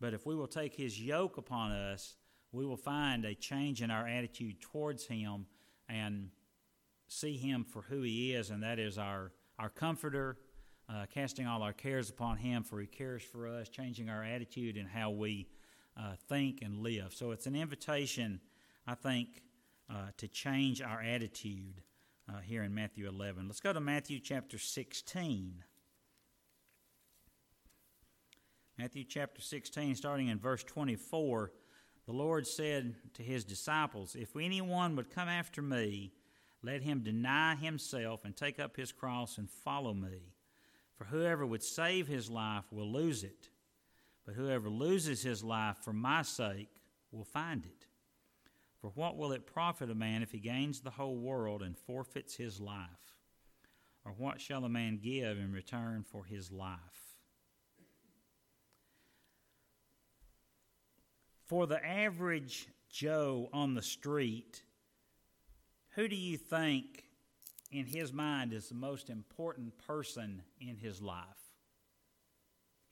But 0.00 0.14
if 0.14 0.26
we 0.26 0.34
will 0.34 0.48
take 0.48 0.74
His 0.74 1.00
yoke 1.00 1.36
upon 1.36 1.72
us, 1.72 2.16
we 2.52 2.66
will 2.66 2.76
find 2.76 3.24
a 3.24 3.34
change 3.34 3.82
in 3.82 3.90
our 3.90 4.08
attitude 4.08 4.60
towards 4.60 5.06
Him 5.06 5.46
and 5.88 6.30
see 7.06 7.36
Him 7.36 7.64
for 7.64 7.82
who 7.82 8.02
He 8.02 8.34
is, 8.34 8.50
and 8.50 8.62
that 8.62 8.78
is 8.78 8.98
our, 8.98 9.32
our 9.58 9.68
comforter, 9.68 10.38
uh, 10.88 11.06
casting 11.12 11.46
all 11.46 11.62
our 11.62 11.72
cares 11.72 12.10
upon 12.10 12.36
Him, 12.36 12.64
for 12.64 12.80
He 12.80 12.86
cares 12.86 13.22
for 13.22 13.46
us, 13.46 13.68
changing 13.68 14.08
our 14.08 14.24
attitude 14.24 14.76
and 14.76 14.88
how 14.88 15.10
we 15.10 15.48
uh, 15.96 16.14
think 16.28 16.62
and 16.62 16.78
live. 16.78 17.12
So 17.12 17.30
it's 17.30 17.46
an 17.46 17.54
invitation, 17.54 18.40
I 18.86 18.94
think, 18.94 19.42
uh, 19.88 20.08
to 20.18 20.28
change 20.28 20.82
our 20.82 21.00
attitude 21.00 21.82
uh, 22.30 22.40
here 22.40 22.62
in 22.62 22.74
Matthew 22.74 23.08
11. 23.08 23.46
Let's 23.46 23.60
go 23.60 23.72
to 23.72 23.80
Matthew 23.80 24.20
chapter 24.20 24.58
16. 24.58 25.64
Matthew 28.78 29.04
chapter 29.04 29.42
16, 29.42 29.96
starting 29.96 30.28
in 30.28 30.38
verse 30.38 30.62
24, 30.64 31.52
the 32.06 32.12
Lord 32.12 32.46
said 32.46 32.94
to 33.14 33.22
his 33.22 33.44
disciples, 33.44 34.16
If 34.18 34.36
anyone 34.36 34.96
would 34.96 35.10
come 35.10 35.28
after 35.28 35.60
me, 35.60 36.12
let 36.62 36.82
him 36.82 37.02
deny 37.02 37.56
himself 37.56 38.24
and 38.24 38.36
take 38.36 38.58
up 38.58 38.76
his 38.76 38.92
cross 38.92 39.38
and 39.38 39.50
follow 39.50 39.92
me. 39.92 40.32
For 40.96 41.04
whoever 41.04 41.46
would 41.46 41.62
save 41.62 42.06
his 42.06 42.30
life 42.30 42.64
will 42.70 42.90
lose 42.90 43.24
it, 43.24 43.48
but 44.24 44.34
whoever 44.34 44.68
loses 44.68 45.22
his 45.22 45.42
life 45.42 45.78
for 45.82 45.92
my 45.92 46.22
sake 46.22 46.68
will 47.10 47.24
find 47.24 47.64
it. 47.64 47.86
For 48.80 48.90
what 48.94 49.16
will 49.16 49.32
it 49.32 49.46
profit 49.46 49.90
a 49.90 49.94
man 49.94 50.22
if 50.22 50.32
he 50.32 50.38
gains 50.38 50.80
the 50.80 50.90
whole 50.90 51.16
world 51.16 51.62
and 51.62 51.76
forfeits 51.76 52.36
his 52.36 52.60
life? 52.60 52.88
Or 54.04 54.12
what 54.12 54.40
shall 54.40 54.64
a 54.64 54.70
man 54.70 54.98
give 55.02 55.38
in 55.38 55.52
return 55.52 56.04
for 56.10 56.24
his 56.24 56.50
life? 56.50 56.78
For 61.44 61.66
the 61.66 61.84
average 61.84 62.68
Joe 62.88 63.50
on 63.52 63.74
the 63.74 63.82
street, 63.82 64.62
who 65.90 66.08
do 66.08 66.16
you 66.16 66.38
think 66.38 67.04
in 67.70 67.84
his 67.84 68.12
mind 68.12 68.52
is 68.52 68.68
the 68.68 68.74
most 68.74 69.10
important 69.10 69.76
person 69.86 70.42
in 70.60 70.76
his 70.76 71.02
life? 71.02 71.26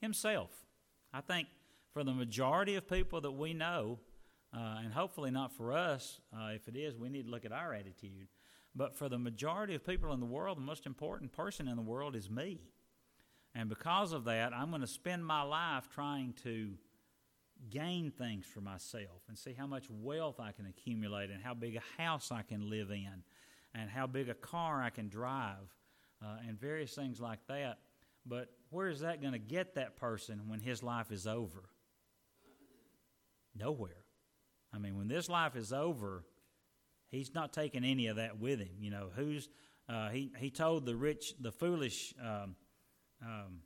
Himself. 0.01 0.51
I 1.11 1.21
think 1.21 1.47
for 1.93 2.03
the 2.03 2.13
majority 2.13 2.75
of 2.75 2.87
people 2.87 3.21
that 3.21 3.31
we 3.31 3.53
know, 3.53 3.99
uh, 4.53 4.79
and 4.83 4.93
hopefully 4.93 5.31
not 5.31 5.51
for 5.51 5.73
us, 5.73 6.21
uh, 6.33 6.49
if 6.53 6.67
it 6.67 6.75
is, 6.75 6.97
we 6.97 7.09
need 7.09 7.25
to 7.25 7.31
look 7.31 7.45
at 7.45 7.51
our 7.51 7.73
attitude. 7.73 8.27
But 8.75 8.95
for 8.95 9.09
the 9.09 9.19
majority 9.19 9.75
of 9.75 9.85
people 9.85 10.13
in 10.13 10.19
the 10.19 10.25
world, 10.25 10.57
the 10.57 10.61
most 10.61 10.85
important 10.85 11.31
person 11.31 11.67
in 11.67 11.75
the 11.75 11.81
world 11.81 12.15
is 12.15 12.29
me. 12.29 12.61
And 13.55 13.67
because 13.67 14.11
of 14.11 14.25
that, 14.25 14.53
I'm 14.53 14.69
going 14.69 14.81
to 14.81 14.87
spend 14.87 15.25
my 15.25 15.41
life 15.41 15.89
trying 15.93 16.33
to 16.43 16.73
gain 17.69 18.11
things 18.11 18.45
for 18.45 18.61
myself 18.61 19.23
and 19.27 19.37
see 19.37 19.53
how 19.53 19.67
much 19.67 19.85
wealth 19.89 20.39
I 20.39 20.51
can 20.51 20.65
accumulate 20.65 21.29
and 21.29 21.43
how 21.43 21.53
big 21.53 21.75
a 21.75 22.01
house 22.01 22.31
I 22.31 22.41
can 22.41 22.69
live 22.69 22.89
in 22.89 23.23
and 23.75 23.89
how 23.89 24.07
big 24.07 24.29
a 24.29 24.33
car 24.33 24.81
I 24.81 24.89
can 24.89 25.09
drive 25.09 25.75
uh, 26.23 26.37
and 26.47 26.59
various 26.59 26.93
things 26.93 27.19
like 27.19 27.39
that. 27.47 27.79
But 28.25 28.49
where 28.69 28.87
is 28.87 29.01
that 29.01 29.21
going 29.21 29.33
to 29.33 29.39
get 29.39 29.75
that 29.75 29.97
person 29.97 30.43
when 30.47 30.59
his 30.59 30.83
life 30.83 31.11
is 31.11 31.27
over? 31.27 31.69
Nowhere. 33.55 33.98
I 34.73 34.77
mean, 34.77 34.97
when 34.97 35.07
this 35.07 35.29
life 35.29 35.55
is 35.55 35.73
over, 35.73 36.23
he's 37.09 37.33
not 37.33 37.53
taking 37.53 37.83
any 37.83 38.07
of 38.07 38.17
that 38.17 38.39
with 38.39 38.59
him. 38.59 38.69
You 38.79 38.91
know, 38.91 39.09
who's 39.15 39.49
uh, 39.87 40.09
he? 40.09 40.31
He 40.37 40.49
told 40.49 40.85
the 40.85 40.95
rich, 40.95 41.33
the 41.39 41.51
foolish 41.51 42.13
um, 42.21 42.55
um, 43.21 43.61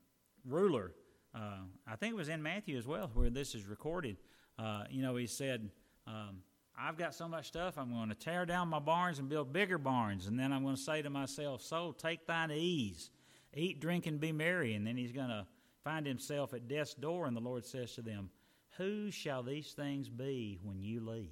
ruler 0.46 0.94
uh, 1.36 1.58
I 1.88 1.96
think 1.96 2.14
it 2.14 2.16
was 2.16 2.30
in 2.30 2.44
Matthew 2.44 2.78
as 2.78 2.86
well 2.86 3.10
where 3.14 3.30
this 3.30 3.56
is 3.56 3.66
recorded. 3.66 4.18
Uh, 4.60 4.84
you 4.90 5.02
know, 5.02 5.16
he 5.16 5.26
said, 5.26 5.70
um, 6.06 6.42
I've 6.78 6.98
got 6.98 7.16
so 7.16 7.28
much 7.28 7.48
stuff, 7.48 7.78
I'm 7.78 7.92
going 7.92 8.10
to 8.10 8.16
tear 8.16 8.46
down 8.46 8.68
my 8.68 8.80
barns 8.80 9.20
and 9.20 9.30
build 9.30 9.52
bigger 9.52 9.78
barns. 9.78 10.28
And 10.28 10.40
then 10.40 10.52
I'm 10.52 10.64
going 10.64 10.76
to 10.76 10.82
say 10.82 11.02
to 11.02 11.10
myself, 11.10 11.62
Soul, 11.62 11.94
take 11.94 12.28
thine 12.28 12.52
ease, 12.52 13.10
eat, 13.54 13.80
drink, 13.80 14.06
and 14.06 14.20
be 14.20 14.32
merry. 14.32 14.76
And 14.76 14.86
then 14.86 14.96
he's 14.96 15.12
going 15.12 15.30
to 15.30 15.46
find 15.84 16.06
himself 16.06 16.54
at 16.54 16.68
death's 16.68 16.94
door, 16.94 17.26
and 17.26 17.36
the 17.36 17.42
Lord 17.42 17.66
says 17.66 17.94
to 17.94 18.02
them, 18.02 18.30
Who 18.78 19.12
shall 19.12 19.44
these 19.44 19.72
things 19.74 20.10
be 20.10 20.60
when 20.64 20.82
you 20.82 21.00
leave? 21.08 21.30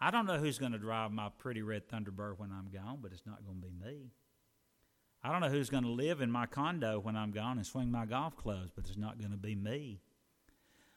I 0.00 0.10
don't 0.10 0.26
know 0.26 0.38
who's 0.38 0.58
going 0.58 0.72
to 0.72 0.78
drive 0.78 1.12
my 1.12 1.28
pretty 1.38 1.62
red 1.62 1.88
Thunderbird 1.88 2.38
when 2.38 2.52
I'm 2.52 2.70
gone, 2.72 3.00
but 3.02 3.12
it's 3.12 3.26
not 3.26 3.44
going 3.44 3.60
to 3.60 3.66
be 3.66 3.72
me. 3.84 4.12
I 5.22 5.32
don't 5.32 5.40
know 5.40 5.48
who's 5.48 5.70
going 5.70 5.82
to 5.82 5.90
live 5.90 6.20
in 6.20 6.30
my 6.30 6.46
condo 6.46 7.00
when 7.00 7.16
I'm 7.16 7.32
gone 7.32 7.58
and 7.58 7.66
swing 7.66 7.90
my 7.90 8.06
golf 8.06 8.36
clubs, 8.36 8.70
but 8.74 8.86
it's 8.86 8.96
not 8.96 9.18
going 9.18 9.32
to 9.32 9.36
be 9.36 9.56
me. 9.56 10.00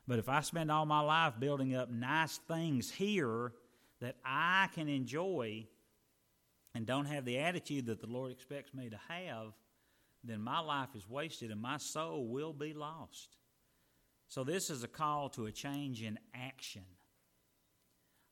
But 0.08 0.20
if 0.20 0.30
I 0.30 0.42
spend 0.42 0.72
all 0.72 0.86
my 0.86 1.02
life 1.02 1.34
building 1.40 1.76
up 1.76 1.90
nice 1.90 2.38
things 2.38 2.92
here 2.92 3.54
that 4.00 4.18
I 4.24 4.70
can 4.74 4.88
enjoy 4.88 5.68
and 6.76 6.86
don't 6.86 7.06
have 7.06 7.26
the 7.26 7.40
attitude 7.40 7.88
that 7.88 8.00
the 8.00 8.08
Lord 8.08 8.32
expects 8.32 8.74
me 8.74 8.90
to 8.90 9.00
have, 9.08 9.54
then 10.24 10.42
my 10.42 10.60
life 10.60 10.90
is 10.96 11.10
wasted 11.10 11.50
and 11.50 11.62
my 11.62 11.78
soul 11.78 12.28
will 12.28 12.54
be 12.54 12.74
lost. 12.74 13.38
So, 14.32 14.46
this 14.46 14.70
is 14.70 14.82
a 14.82 14.88
call 14.88 15.28
to 15.32 15.48
a 15.48 15.52
change 15.52 16.02
in 16.02 16.18
action. 16.34 16.86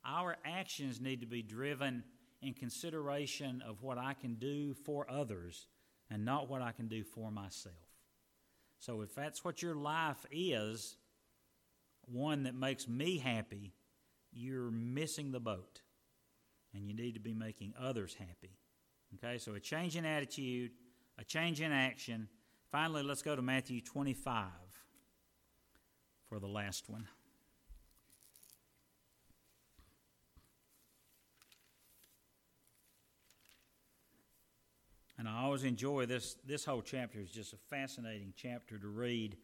Our 0.06 0.38
actions 0.46 1.02
need 1.02 1.20
to 1.20 1.28
be 1.28 1.42
driven 1.42 2.06
in 2.42 2.54
consideration 2.54 3.62
of 3.68 3.84
what 3.84 3.98
I 3.98 4.14
can 4.14 4.36
do 4.36 4.74
for 4.86 5.12
others 5.12 5.68
and 6.10 6.24
not 6.24 6.50
what 6.50 6.62
I 6.62 6.72
can 6.72 6.88
do 6.88 7.04
for 7.04 7.32
myself. 7.32 7.76
So 8.78 9.02
if 9.02 9.14
that's 9.14 9.44
what 9.44 9.62
your 9.62 9.76
life 9.76 10.26
is, 10.32 10.96
one 12.06 12.44
that 12.44 12.56
makes 12.56 12.88
me 12.88 13.18
happy, 13.18 13.74
you're 14.32 14.72
missing 14.72 15.34
the 15.34 15.42
boat. 15.42 15.82
And 16.74 16.88
you 16.88 16.96
need 16.96 17.16
to 17.16 17.20
be 17.20 17.34
making 17.34 17.74
others 17.78 18.16
happy. 18.18 18.58
Okay, 19.16 19.38
so 19.38 19.54
a 19.54 19.60
change 19.60 19.98
in 19.98 20.06
attitude, 20.06 20.72
a 21.18 21.26
change 21.26 21.60
in 21.60 21.74
action. 21.74 22.30
Finally, 22.72 23.04
let's 23.04 23.22
go 23.22 23.36
to 23.36 23.42
Matthew 23.42 23.82
25 23.82 24.69
for 26.30 26.40
the 26.40 26.48
last 26.48 26.88
one. 26.88 27.08
And 35.18 35.28
I 35.28 35.42
always 35.42 35.66
enjoy 35.66 36.06
this. 36.06 36.38
This 36.46 36.64
whole 36.64 36.82
chapter 36.82 37.20
is 37.20 37.30
just 37.30 37.52
a 37.52 37.58
fascinating 37.70 38.34
chapter 38.38 38.78
to 38.78 38.88
read. 38.88 39.36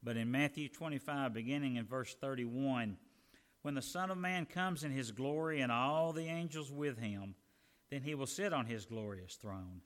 But 0.00 0.16
in 0.16 0.30
Matthew 0.30 0.68
25, 0.68 1.32
beginning 1.32 1.76
in 1.76 1.86
verse 1.86 2.14
31, 2.20 2.98
when 3.62 3.74
the 3.74 3.82
Son 3.82 4.10
of 4.10 4.18
Man 4.18 4.44
comes 4.44 4.84
in 4.84 4.92
his 4.92 5.10
glory 5.10 5.62
and 5.62 5.72
all 5.72 6.12
the 6.12 6.26
angels 6.26 6.70
with 6.70 6.98
him, 6.98 7.34
then 7.90 8.02
he 8.02 8.14
will 8.14 8.26
sit 8.26 8.52
on 8.52 8.66
his 8.66 8.84
glorious 8.84 9.34
throne. 9.34 9.80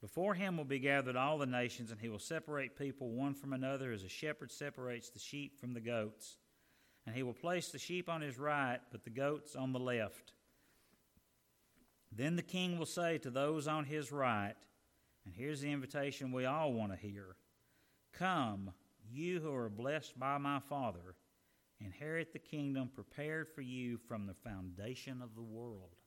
Before 0.00 0.34
him 0.34 0.56
will 0.56 0.64
be 0.64 0.78
gathered 0.78 1.16
all 1.16 1.36
the 1.36 1.46
nations, 1.46 1.90
and 1.90 2.00
he 2.00 2.08
will 2.08 2.18
separate 2.18 2.76
people 2.76 3.10
one 3.10 3.34
from 3.34 3.52
another 3.52 3.92
as 3.92 4.02
a 4.02 4.08
shepherd 4.08 4.50
separates 4.50 5.10
the 5.10 5.18
sheep 5.18 5.60
from 5.60 5.74
the 5.74 5.80
goats. 5.80 6.38
And 7.06 7.14
he 7.14 7.22
will 7.22 7.34
place 7.34 7.68
the 7.68 7.78
sheep 7.78 8.08
on 8.08 8.22
his 8.22 8.38
right, 8.38 8.78
but 8.90 9.04
the 9.04 9.10
goats 9.10 9.54
on 9.54 9.72
the 9.72 9.78
left. 9.78 10.32
Then 12.12 12.36
the 12.36 12.42
king 12.42 12.78
will 12.78 12.86
say 12.86 13.18
to 13.18 13.30
those 13.30 13.68
on 13.68 13.84
his 13.84 14.10
right, 14.10 14.54
and 15.24 15.34
here's 15.34 15.60
the 15.60 15.70
invitation 15.70 16.32
we 16.32 16.46
all 16.46 16.72
want 16.72 16.92
to 16.92 16.98
hear 16.98 17.36
Come, 18.12 18.72
you 19.08 19.40
who 19.40 19.54
are 19.54 19.68
blessed 19.68 20.18
by 20.18 20.38
my 20.38 20.60
Father, 20.60 21.14
inherit 21.78 22.32
the 22.32 22.38
kingdom 22.38 22.90
prepared 22.92 23.48
for 23.48 23.60
you 23.60 23.96
from 23.96 24.26
the 24.26 24.34
foundation 24.34 25.22
of 25.22 25.34
the 25.34 25.42
world. 25.42 25.99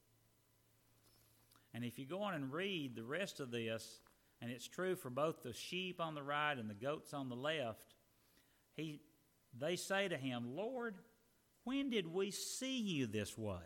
And 1.74 1.84
if 1.84 1.98
you 1.98 2.06
go 2.06 2.22
on 2.22 2.34
and 2.34 2.54
read 2.54 2.96
the 2.96 3.04
rest 3.04 3.40
of 3.40 3.52
this, 3.52 4.00
and 4.42 4.52
it's 4.52 4.68
true 4.68 4.96
for 4.96 5.10
both 5.10 5.42
the 5.42 5.54
sheep 5.54 6.00
on 6.00 6.16
the 6.16 6.24
right 6.24 6.58
and 6.58 6.70
the 6.70 6.76
goats 6.76 7.14
on 7.14 7.30
the 7.30 7.36
left, 7.36 7.96
he 8.76 9.02
they 9.58 9.76
say 9.76 10.08
to 10.08 10.18
him, 10.18 10.56
Lord, 10.56 10.96
when 11.64 11.90
did 11.90 12.12
we 12.12 12.32
see 12.32 12.80
you 12.80 13.08
this 13.08 13.38
way? 13.38 13.62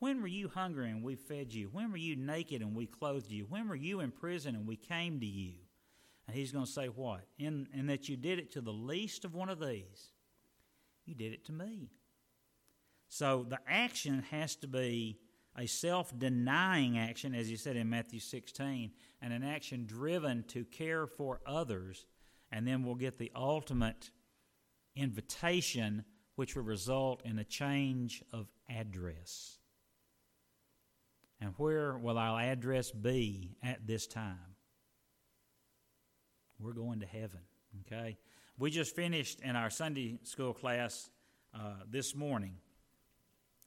When 0.00 0.20
were 0.20 0.28
you 0.28 0.48
hungry 0.48 0.90
and 0.90 1.02
we 1.02 1.14
fed 1.14 1.52
you? 1.52 1.68
When 1.70 1.90
were 1.90 1.98
you 1.98 2.16
naked 2.16 2.62
and 2.62 2.74
we 2.74 2.86
clothed 2.86 3.30
you? 3.30 3.46
When 3.48 3.68
were 3.68 3.76
you 3.76 4.00
in 4.00 4.10
prison 4.10 4.54
and 4.54 4.66
we 4.66 4.76
came 4.76 5.20
to 5.20 5.26
you? 5.26 5.54
And 6.26 6.36
he's 6.36 6.52
going 6.52 6.64
to 6.64 6.70
say, 6.70 6.86
What? 6.86 7.22
In, 7.38 7.68
in 7.74 7.86
that 7.86 8.08
you 8.08 8.16
did 8.16 8.38
it 8.38 8.52
to 8.52 8.60
the 8.60 8.72
least 8.72 9.24
of 9.24 9.34
one 9.34 9.48
of 9.48 9.60
these, 9.60 10.10
you 11.04 11.14
did 11.14 11.32
it 11.32 11.44
to 11.46 11.52
me. 11.52 11.90
So 13.08 13.44
the 13.48 13.58
action 13.66 14.24
has 14.30 14.56
to 14.56 14.68
be 14.68 15.18
a 15.56 15.66
self 15.66 16.16
denying 16.18 16.98
action, 16.98 17.34
as 17.34 17.48
he 17.48 17.56
said 17.56 17.76
in 17.76 17.90
Matthew 17.90 18.20
16, 18.20 18.92
and 19.20 19.32
an 19.32 19.42
action 19.42 19.84
driven 19.86 20.44
to 20.48 20.64
care 20.64 21.06
for 21.06 21.40
others. 21.46 22.06
And 22.52 22.66
then 22.66 22.82
we'll 22.82 22.96
get 22.96 23.18
the 23.18 23.30
ultimate 23.34 24.10
invitation, 24.96 26.04
which 26.34 26.56
will 26.56 26.64
result 26.64 27.22
in 27.24 27.38
a 27.38 27.44
change 27.44 28.22
of 28.32 28.48
address. 28.68 29.58
And 31.40 31.54
where 31.56 31.96
will 31.96 32.18
our 32.18 32.40
address 32.40 32.90
be 32.90 33.56
at 33.62 33.86
this 33.86 34.06
time? 34.06 34.56
We're 36.58 36.74
going 36.74 37.00
to 37.00 37.06
heaven, 37.06 37.40
okay? 37.86 38.18
We 38.58 38.70
just 38.70 38.94
finished 38.94 39.40
in 39.40 39.56
our 39.56 39.70
Sunday 39.70 40.18
school 40.24 40.52
class 40.52 41.08
uh, 41.54 41.76
this 41.88 42.14
morning. 42.14 42.56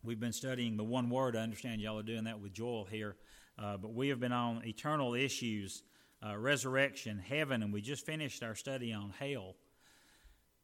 We've 0.05 0.19
been 0.19 0.33
studying 0.33 0.75
the 0.75 0.83
one 0.83 1.09
word. 1.09 1.37
I 1.37 1.39
understand 1.39 1.79
y'all 1.79 1.97
are 1.97 2.03
doing 2.03 2.25
that 2.25 2.41
with 2.41 2.51
Joel 2.51 2.83
here. 2.83 3.15
Uh, 3.57 3.77
but 3.77 3.93
we 3.93 4.09
have 4.09 4.19
been 4.19 4.33
on 4.33 4.61
eternal 4.65 5.13
issues, 5.13 5.83
uh, 6.21 6.35
resurrection, 6.35 7.19
heaven, 7.19 7.63
and 7.63 7.71
we 7.71 7.79
just 7.79 8.05
finished 8.05 8.43
our 8.43 8.53
study 8.53 8.91
on 8.91 9.13
hell. 9.17 9.55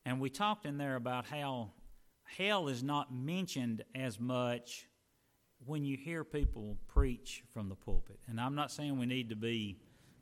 And 0.06 0.20
we 0.20 0.30
talked 0.30 0.66
in 0.66 0.78
there 0.78 0.98
about 0.98 1.26
how 1.26 1.72
hell 2.38 2.68
is 2.68 2.84
not 2.84 3.14
mentioned 3.14 3.86
as 3.96 4.20
much 4.20 4.88
when 5.66 5.86
you 5.86 5.96
hear 5.96 6.26
people 6.26 6.78
preach 6.90 7.44
from 7.54 7.70
the 7.70 7.76
pulpit. 7.76 8.20
And 8.28 8.42
I'm 8.42 8.56
not 8.56 8.74
saying 8.74 9.00
we 9.00 9.06
need 9.06 9.30
to 9.30 9.38
be 9.38 9.80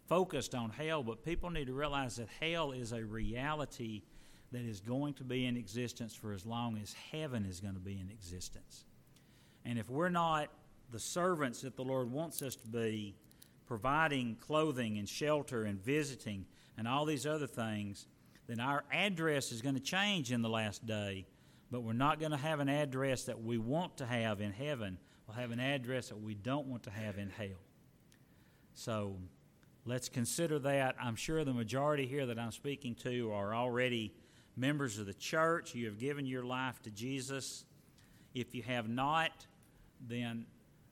focused 0.07 0.53
on 0.53 0.69
hell, 0.69 1.01
but 1.01 1.25
people 1.25 1.49
need 1.49 1.65
to 1.67 1.73
realize 1.73 2.17
that 2.17 2.27
hell 2.39 2.71
is 2.71 2.91
a 2.91 3.03
reality 3.03 4.03
that 4.51 4.61
is 4.61 4.79
going 4.79 5.15
to 5.15 5.23
be 5.23 5.47
in 5.47 5.57
existence 5.57 6.13
for 6.13 6.33
as 6.33 6.45
long 6.45 6.77
as 6.77 6.95
heaven 7.11 7.45
is 7.45 7.59
going 7.59 7.73
to 7.73 7.79
be 7.79 7.99
in 7.99 8.11
existence. 8.11 8.85
And 9.67 9.77
if 9.77 9.89
we're 9.89 10.09
not 10.09 10.47
the 10.91 10.99
servants 10.99 11.61
that 11.61 11.75
the 11.75 11.83
Lord 11.83 12.09
wants 12.09 12.41
us 12.41 12.55
to 12.55 12.67
be, 12.67 13.15
providing 13.65 14.37
clothing 14.39 14.97
and 14.97 15.07
shelter 15.07 15.63
and 15.63 15.83
visiting 15.83 16.45
and 16.77 16.87
all 16.87 17.03
these 17.03 17.27
other 17.27 17.47
things, 17.47 18.07
then 18.47 18.61
our 18.61 18.85
address 18.93 19.51
is 19.51 19.61
going 19.61 19.75
to 19.75 19.81
change 19.81 20.31
in 20.31 20.41
the 20.41 20.49
last 20.49 20.85
day, 20.85 21.25
but 21.69 21.81
we're 21.81 21.91
not 21.91 22.17
going 22.17 22.31
to 22.31 22.37
have 22.37 22.61
an 22.61 22.69
address 22.69 23.25
that 23.25 23.43
we 23.43 23.57
want 23.57 23.97
to 23.97 24.05
have 24.05 24.39
in 24.39 24.53
heaven. 24.53 24.97
We'll 25.27 25.35
have 25.35 25.51
an 25.51 25.59
address 25.59 26.07
that 26.07 26.21
we 26.21 26.33
don't 26.33 26.67
want 26.67 26.83
to 26.83 26.89
have 26.89 27.17
in 27.17 27.29
hell. 27.29 27.59
So 28.73 29.17
let's 29.83 30.07
consider 30.07 30.59
that. 30.59 30.95
I'm 30.97 31.17
sure 31.17 31.43
the 31.43 31.53
majority 31.53 32.07
here 32.07 32.25
that 32.27 32.39
I'm 32.39 32.53
speaking 32.53 32.95
to 33.03 33.33
are 33.33 33.53
already 33.53 34.13
members 34.55 34.97
of 34.97 35.07
the 35.07 35.13
church. 35.13 35.75
You 35.75 35.87
have 35.87 35.99
given 35.99 36.25
your 36.25 36.43
life 36.43 36.81
to 36.83 36.89
Jesus. 36.89 37.65
If 38.33 38.55
you 38.55 38.63
have 38.63 38.87
not, 38.87 39.45
then 40.05 40.45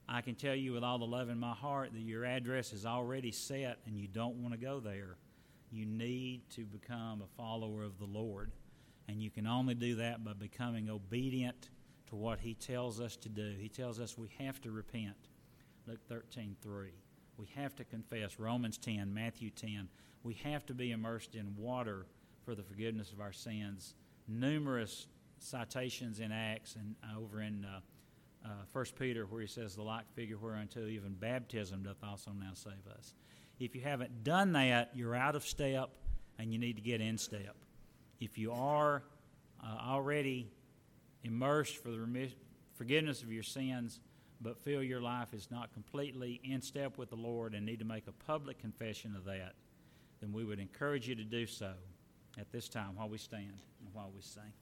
I 0.08 0.20
can 0.20 0.34
tell 0.34 0.54
you 0.54 0.72
with 0.72 0.84
all 0.84 0.98
the 0.98 1.06
love 1.06 1.28
in 1.28 1.38
my 1.38 1.52
heart 1.52 1.92
that 1.92 2.00
your 2.00 2.24
address 2.24 2.72
is 2.72 2.86
already 2.86 3.32
set 3.32 3.78
and 3.86 3.98
you 3.98 4.06
don't 4.06 4.36
want 4.36 4.54
to 4.54 4.60
go 4.60 4.80
there. 4.80 5.16
You 5.70 5.84
need 5.84 6.48
to 6.50 6.64
become 6.64 7.22
a 7.22 7.36
follower 7.36 7.82
of 7.82 7.98
the 7.98 8.04
Lord. 8.04 8.52
And 9.08 9.20
you 9.20 9.30
can 9.30 9.46
only 9.46 9.74
do 9.74 9.96
that 9.96 10.24
by 10.24 10.32
becoming 10.32 10.88
obedient 10.88 11.70
to 12.08 12.16
what 12.16 12.40
He 12.40 12.54
tells 12.54 13.00
us 13.00 13.16
to 13.16 13.28
do. 13.28 13.54
He 13.58 13.68
tells 13.68 13.98
us 13.98 14.16
we 14.16 14.28
have 14.38 14.60
to 14.62 14.70
repent. 14.70 15.16
Luke 15.86 16.00
13 16.08 16.56
3. 16.62 16.90
We 17.36 17.46
have 17.54 17.76
to 17.76 17.84
confess. 17.84 18.38
Romans 18.38 18.78
10, 18.78 19.12
Matthew 19.12 19.50
10. 19.50 19.88
We 20.22 20.34
have 20.44 20.64
to 20.66 20.74
be 20.74 20.92
immersed 20.92 21.34
in 21.34 21.54
water 21.56 22.06
for 22.44 22.54
the 22.54 22.62
forgiveness 22.62 23.12
of 23.12 23.20
our 23.20 23.32
sins. 23.32 23.94
Numerous 24.26 25.06
citations 25.38 26.20
in 26.20 26.32
Acts 26.32 26.76
and 26.76 26.94
over 27.16 27.40
in 27.40 27.64
uh, 27.64 27.80
uh, 28.46 28.64
First 28.72 28.96
Peter, 28.96 29.26
where 29.26 29.40
he 29.40 29.46
says, 29.46 29.74
"The 29.74 29.82
like 29.82 30.10
figure 30.14 30.38
whereunto 30.38 30.86
even 30.86 31.14
baptism 31.14 31.82
doth 31.82 32.02
also 32.02 32.30
now 32.30 32.52
save 32.54 32.86
us." 32.96 33.14
If 33.58 33.74
you 33.74 33.80
haven't 33.80 34.22
done 34.22 34.52
that, 34.52 34.90
you're 34.94 35.14
out 35.14 35.34
of 35.34 35.44
step, 35.44 35.90
and 36.38 36.52
you 36.52 36.58
need 36.58 36.76
to 36.76 36.82
get 36.82 37.00
in 37.00 37.18
step. 37.18 37.56
If 38.20 38.38
you 38.38 38.52
are 38.52 39.02
uh, 39.62 39.78
already 39.82 40.50
immersed 41.24 41.82
for 41.82 41.90
the 41.90 42.30
forgiveness 42.74 43.22
of 43.22 43.32
your 43.32 43.42
sins, 43.42 44.00
but 44.40 44.58
feel 44.58 44.82
your 44.82 45.00
life 45.00 45.32
is 45.32 45.50
not 45.50 45.72
completely 45.72 46.40
in 46.44 46.60
step 46.60 46.98
with 46.98 47.10
the 47.10 47.16
Lord 47.16 47.54
and 47.54 47.64
need 47.64 47.78
to 47.78 47.84
make 47.84 48.06
a 48.06 48.12
public 48.12 48.58
confession 48.58 49.16
of 49.16 49.24
that, 49.24 49.54
then 50.20 50.32
we 50.32 50.44
would 50.44 50.60
encourage 50.60 51.08
you 51.08 51.14
to 51.14 51.24
do 51.24 51.46
so 51.46 51.72
at 52.38 52.50
this 52.52 52.68
time 52.68 52.96
while 52.96 53.08
we 53.08 53.18
stand 53.18 53.62
and 53.80 53.88
while 53.94 54.10
we 54.14 54.20
sing. 54.20 54.52